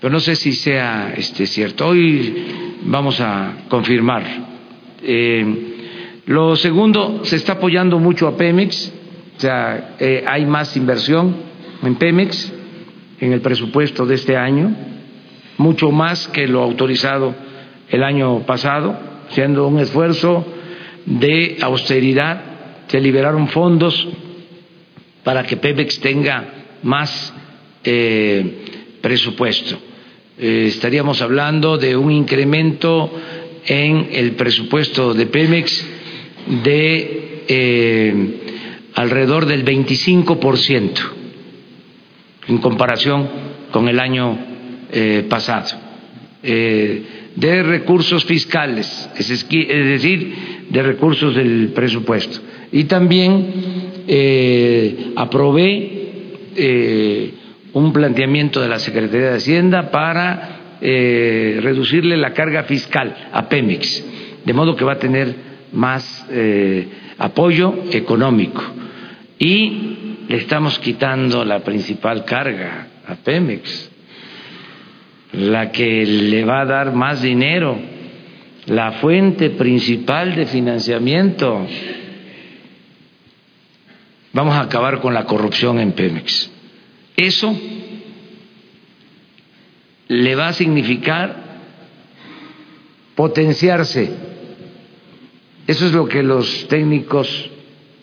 pero 0.00 0.12
no 0.12 0.20
sé 0.20 0.36
si 0.36 0.52
sea 0.52 1.14
este, 1.16 1.46
cierto. 1.46 1.88
Hoy 1.88 2.34
vamos 2.82 3.20
a 3.20 3.64
confirmar. 3.68 4.22
Eh, 5.02 5.76
lo 6.26 6.56
segundo, 6.56 7.20
se 7.24 7.36
está 7.36 7.54
apoyando 7.54 7.98
mucho 7.98 8.28
a 8.28 8.36
Pemex, 8.36 8.92
o 9.36 9.40
sea, 9.40 9.96
eh, 9.98 10.24
hay 10.26 10.44
más 10.44 10.76
inversión 10.76 11.34
en 11.82 11.94
Pemex 11.94 12.52
en 13.20 13.32
el 13.32 13.40
presupuesto 13.40 14.06
de 14.06 14.14
este 14.14 14.36
año, 14.36 14.74
mucho 15.56 15.90
más 15.90 16.28
que 16.28 16.46
lo 16.46 16.62
autorizado 16.62 17.34
el 17.90 18.02
año 18.02 18.40
pasado, 18.40 18.98
siendo 19.30 19.66
un 19.66 19.80
esfuerzo 19.80 20.46
de 21.04 21.56
austeridad, 21.60 22.42
se 22.86 23.00
liberaron 23.00 23.48
fondos 23.48 24.08
para 25.24 25.44
que 25.44 25.56
Pemex 25.56 26.00
tenga 26.00 26.54
más 26.82 27.34
eh, 27.84 28.98
presupuesto. 29.00 29.78
Eh, 30.38 30.66
estaríamos 30.68 31.20
hablando 31.20 31.76
de 31.76 31.96
un 31.96 32.10
incremento 32.12 33.10
en 33.66 34.08
el 34.12 34.32
presupuesto 34.32 35.12
de 35.12 35.26
Pemex 35.26 35.86
de 36.64 37.44
eh, 37.48 38.90
alrededor 38.94 39.46
del 39.46 39.64
25 39.64 40.56
ciento 40.56 41.17
en 42.48 42.58
comparación 42.58 43.28
con 43.70 43.88
el 43.88 44.00
año 44.00 44.36
eh, 44.90 45.26
pasado. 45.28 45.78
Eh, 46.42 47.02
de 47.36 47.62
recursos 47.62 48.24
fiscales, 48.24 49.10
es, 49.16 49.28
decir, 49.28 50.34
de 50.70 50.82
recursos 50.82 51.34
del 51.34 51.68
presupuesto. 51.74 52.40
Y 52.72 52.84
también 52.84 53.52
eh, 54.08 55.12
aprobé 55.14 55.94
un 57.72 57.92
planteamiento 57.92 58.60
de 58.60 58.68
la 58.68 58.80
Secretaría 58.80 59.30
de 59.30 59.36
Hacienda 59.36 59.92
para 59.92 60.56
reducirle 60.80 62.16
la 62.16 62.32
carga 62.32 62.64
fiscal 62.64 63.28
a 63.32 63.48
Pemex, 63.48 64.04
de 64.44 64.52
modo 64.52 64.74
que 64.74 64.84
va 64.84 64.94
a 64.94 64.98
tener 64.98 65.32
más 65.72 66.26
apoyo 67.18 67.84
económico. 67.92 68.60
Y 69.38 70.07
le 70.28 70.36
estamos 70.36 70.78
quitando 70.78 71.42
la 71.42 71.60
principal 71.60 72.26
carga 72.26 72.86
a 73.06 73.14
Pemex, 73.14 73.90
la 75.32 75.72
que 75.72 76.04
le 76.04 76.44
va 76.44 76.60
a 76.60 76.66
dar 76.66 76.92
más 76.92 77.22
dinero, 77.22 77.78
la 78.66 78.92
fuente 78.92 79.48
principal 79.50 80.34
de 80.34 80.44
financiamiento. 80.44 81.66
Vamos 84.34 84.54
a 84.54 84.60
acabar 84.60 85.00
con 85.00 85.14
la 85.14 85.24
corrupción 85.24 85.80
en 85.80 85.92
Pemex. 85.92 86.50
Eso 87.16 87.58
le 90.08 90.36
va 90.36 90.48
a 90.48 90.52
significar 90.52 91.36
potenciarse. 93.14 94.12
Eso 95.66 95.86
es 95.86 95.92
lo 95.92 96.06
que 96.06 96.22
los 96.22 96.68
técnicos 96.68 97.50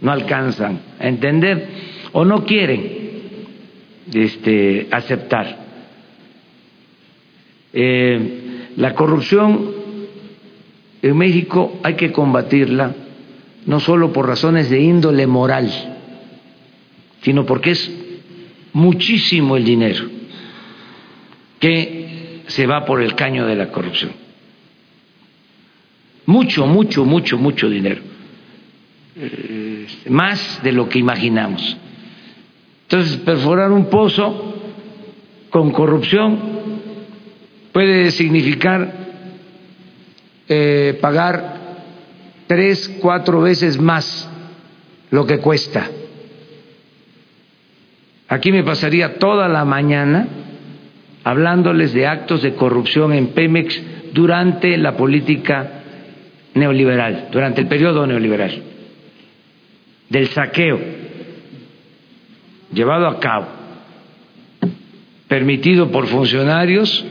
no 0.01 0.11
alcanzan 0.11 0.79
a 0.99 1.07
entender 1.07 1.94
o 2.17 2.23
no 2.23 2.45
quieren 2.45 2.81
este, 4.13 4.87
aceptar. 4.89 5.65
Eh, 7.73 8.69
la 8.77 8.95
corrupción 8.95 9.69
en 11.01 11.17
México 11.17 11.77
hay 11.83 11.95
que 11.95 12.13
combatirla 12.13 12.95
no 13.65 13.81
solo 13.81 14.13
por 14.13 14.29
razones 14.29 14.69
de 14.69 14.79
índole 14.79 15.27
moral, 15.27 15.69
sino 17.21 17.45
porque 17.45 17.71
es 17.71 17.91
muchísimo 18.71 19.57
el 19.57 19.65
dinero 19.65 20.05
que 21.59 22.43
se 22.47 22.65
va 22.65 22.85
por 22.85 23.01
el 23.01 23.13
caño 23.13 23.45
de 23.45 23.55
la 23.57 23.73
corrupción. 23.73 24.11
Mucho, 26.27 26.65
mucho, 26.65 27.03
mucho, 27.03 27.37
mucho 27.37 27.69
dinero. 27.69 28.01
Eh, 29.17 29.85
más 30.07 30.63
de 30.63 30.71
lo 30.71 30.87
que 30.87 30.99
imaginamos. 30.99 31.77
Entonces, 32.85 33.17
perforar 33.17 33.71
un 33.71 33.85
pozo 33.85 34.53
con 35.49 35.71
corrupción 35.71 36.39
puede 37.71 38.11
significar 38.11 38.93
eh, 40.47 40.97
pagar 41.01 41.55
tres, 42.45 42.97
cuatro 43.01 43.41
veces 43.41 43.79
más 43.79 44.29
lo 45.09 45.25
que 45.25 45.39
cuesta. 45.39 45.89
Aquí 48.27 48.51
me 48.51 48.63
pasaría 48.63 49.17
toda 49.17 49.47
la 49.47 49.65
mañana 49.65 50.27
hablándoles 51.23 51.93
de 51.93 52.05
actos 52.05 52.43
de 52.43 52.53
corrupción 52.53 53.13
en 53.13 53.29
Pemex 53.29 53.81
durante 54.13 54.77
la 54.77 54.95
política 54.95 55.81
neoliberal, 56.53 57.29
durante 57.31 57.61
el 57.61 57.67
periodo 57.67 58.05
neoliberal, 58.05 58.61
del 60.09 60.27
saqueo 60.27 61.04
llevado 62.73 63.07
a 63.07 63.19
cabo, 63.19 63.47
permitido 65.27 65.91
por 65.91 66.07
funcionarios 66.07 67.05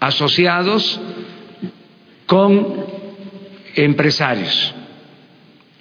asociados 0.00 1.00
con 2.26 2.84
empresarios 3.74 4.74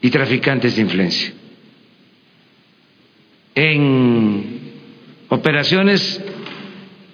y 0.02 0.10
traficantes 0.10 0.76
de 0.76 0.82
influencia. 0.82 1.34
En 3.56 4.66
operaciones 5.30 6.22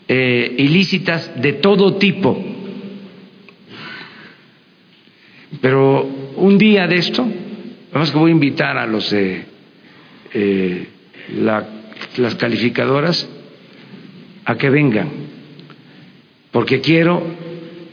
eh, 0.08 0.56
ilícitas 0.58 1.42
de 1.42 1.54
todo 1.54 1.96
tipo. 1.96 2.38
Pero 5.62 6.04
un 6.36 6.58
día 6.58 6.88
de 6.88 6.98
esto, 6.98 7.26
vamos 7.94 8.12
que 8.12 8.18
voy 8.18 8.32
a 8.32 8.34
invitar 8.34 8.78
a 8.78 8.86
los 8.88 9.14
eh, 9.14 9.46
las 11.30 12.36
calificadoras 12.36 13.28
a 14.46 14.56
que 14.56 14.70
vengan, 14.70 15.10
porque 16.52 16.82
quiero 16.82 17.24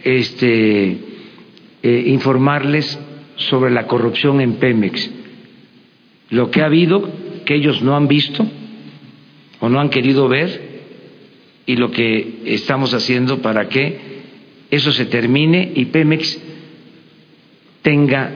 este, 0.02 0.98
eh, 1.82 2.04
informarles 2.06 2.98
sobre 3.36 3.70
la 3.70 3.86
corrupción 3.86 4.40
en 4.40 4.54
Pemex, 4.54 5.10
lo 6.30 6.50
que 6.50 6.62
ha 6.62 6.66
habido 6.66 7.08
que 7.44 7.54
ellos 7.54 7.82
no 7.82 7.96
han 7.96 8.08
visto 8.08 8.46
o 9.60 9.68
no 9.68 9.80
han 9.80 9.90
querido 9.90 10.28
ver 10.28 10.68
y 11.66 11.76
lo 11.76 11.90
que 11.90 12.40
estamos 12.46 12.94
haciendo 12.94 13.40
para 13.40 13.68
que 13.68 13.98
eso 14.70 14.92
se 14.92 15.06
termine 15.06 15.72
y 15.74 15.86
Pemex 15.86 16.40
tenga 17.82 18.32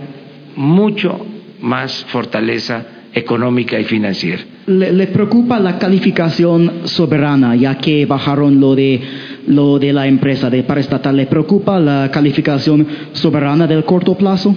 mucho 0.56 1.26
más 1.60 2.04
fortaleza 2.06 2.86
económica 3.14 3.78
y 3.78 3.84
financiera. 3.84 4.42
Le, 4.66 5.06
preocupa 5.08 5.58
la 5.58 5.78
calificación 5.78 6.82
soberana, 6.84 7.54
ya 7.56 7.76
que 7.78 8.06
bajaron 8.06 8.60
lo 8.60 8.74
de 8.74 9.00
lo 9.46 9.78
de 9.78 9.92
la 9.92 10.06
empresa 10.06 10.48
de 10.48 10.62
paraestatal. 10.62 11.16
¿Le 11.16 11.26
preocupa 11.26 11.78
la 11.80 12.10
calificación 12.10 12.86
soberana 13.12 13.66
del 13.66 13.84
corto 13.84 14.16
plazo? 14.16 14.54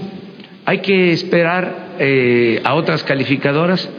Hay 0.66 0.80
que 0.80 1.12
esperar 1.12 1.96
eh, 2.00 2.62
a 2.64 2.76
otras 2.76 3.04
calificadoras, 3.04 3.90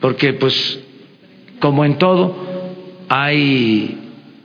porque 0.00 0.34
pues 0.34 0.80
como 1.58 1.84
en 1.84 1.96
todo 1.96 2.36
hay 3.08 3.98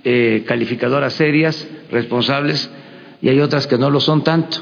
eh, 0.03 0.43
calificadoras 0.47 1.13
serias, 1.13 1.67
responsables, 1.91 2.69
y 3.21 3.29
hay 3.29 3.39
otras 3.41 3.67
que 3.67 3.77
no 3.77 3.89
lo 3.89 3.99
son 3.99 4.23
tanto. 4.23 4.57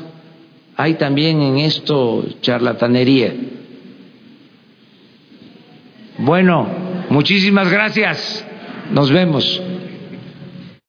Hay 0.75 0.95
también 0.95 1.41
en 1.41 1.57
esto 1.57 2.25
charlatanería. 2.41 3.33
Bueno, 6.17 6.67
muchísimas 7.09 7.69
gracias. 7.71 8.45
Nos 8.91 9.11
vemos. 9.11 9.61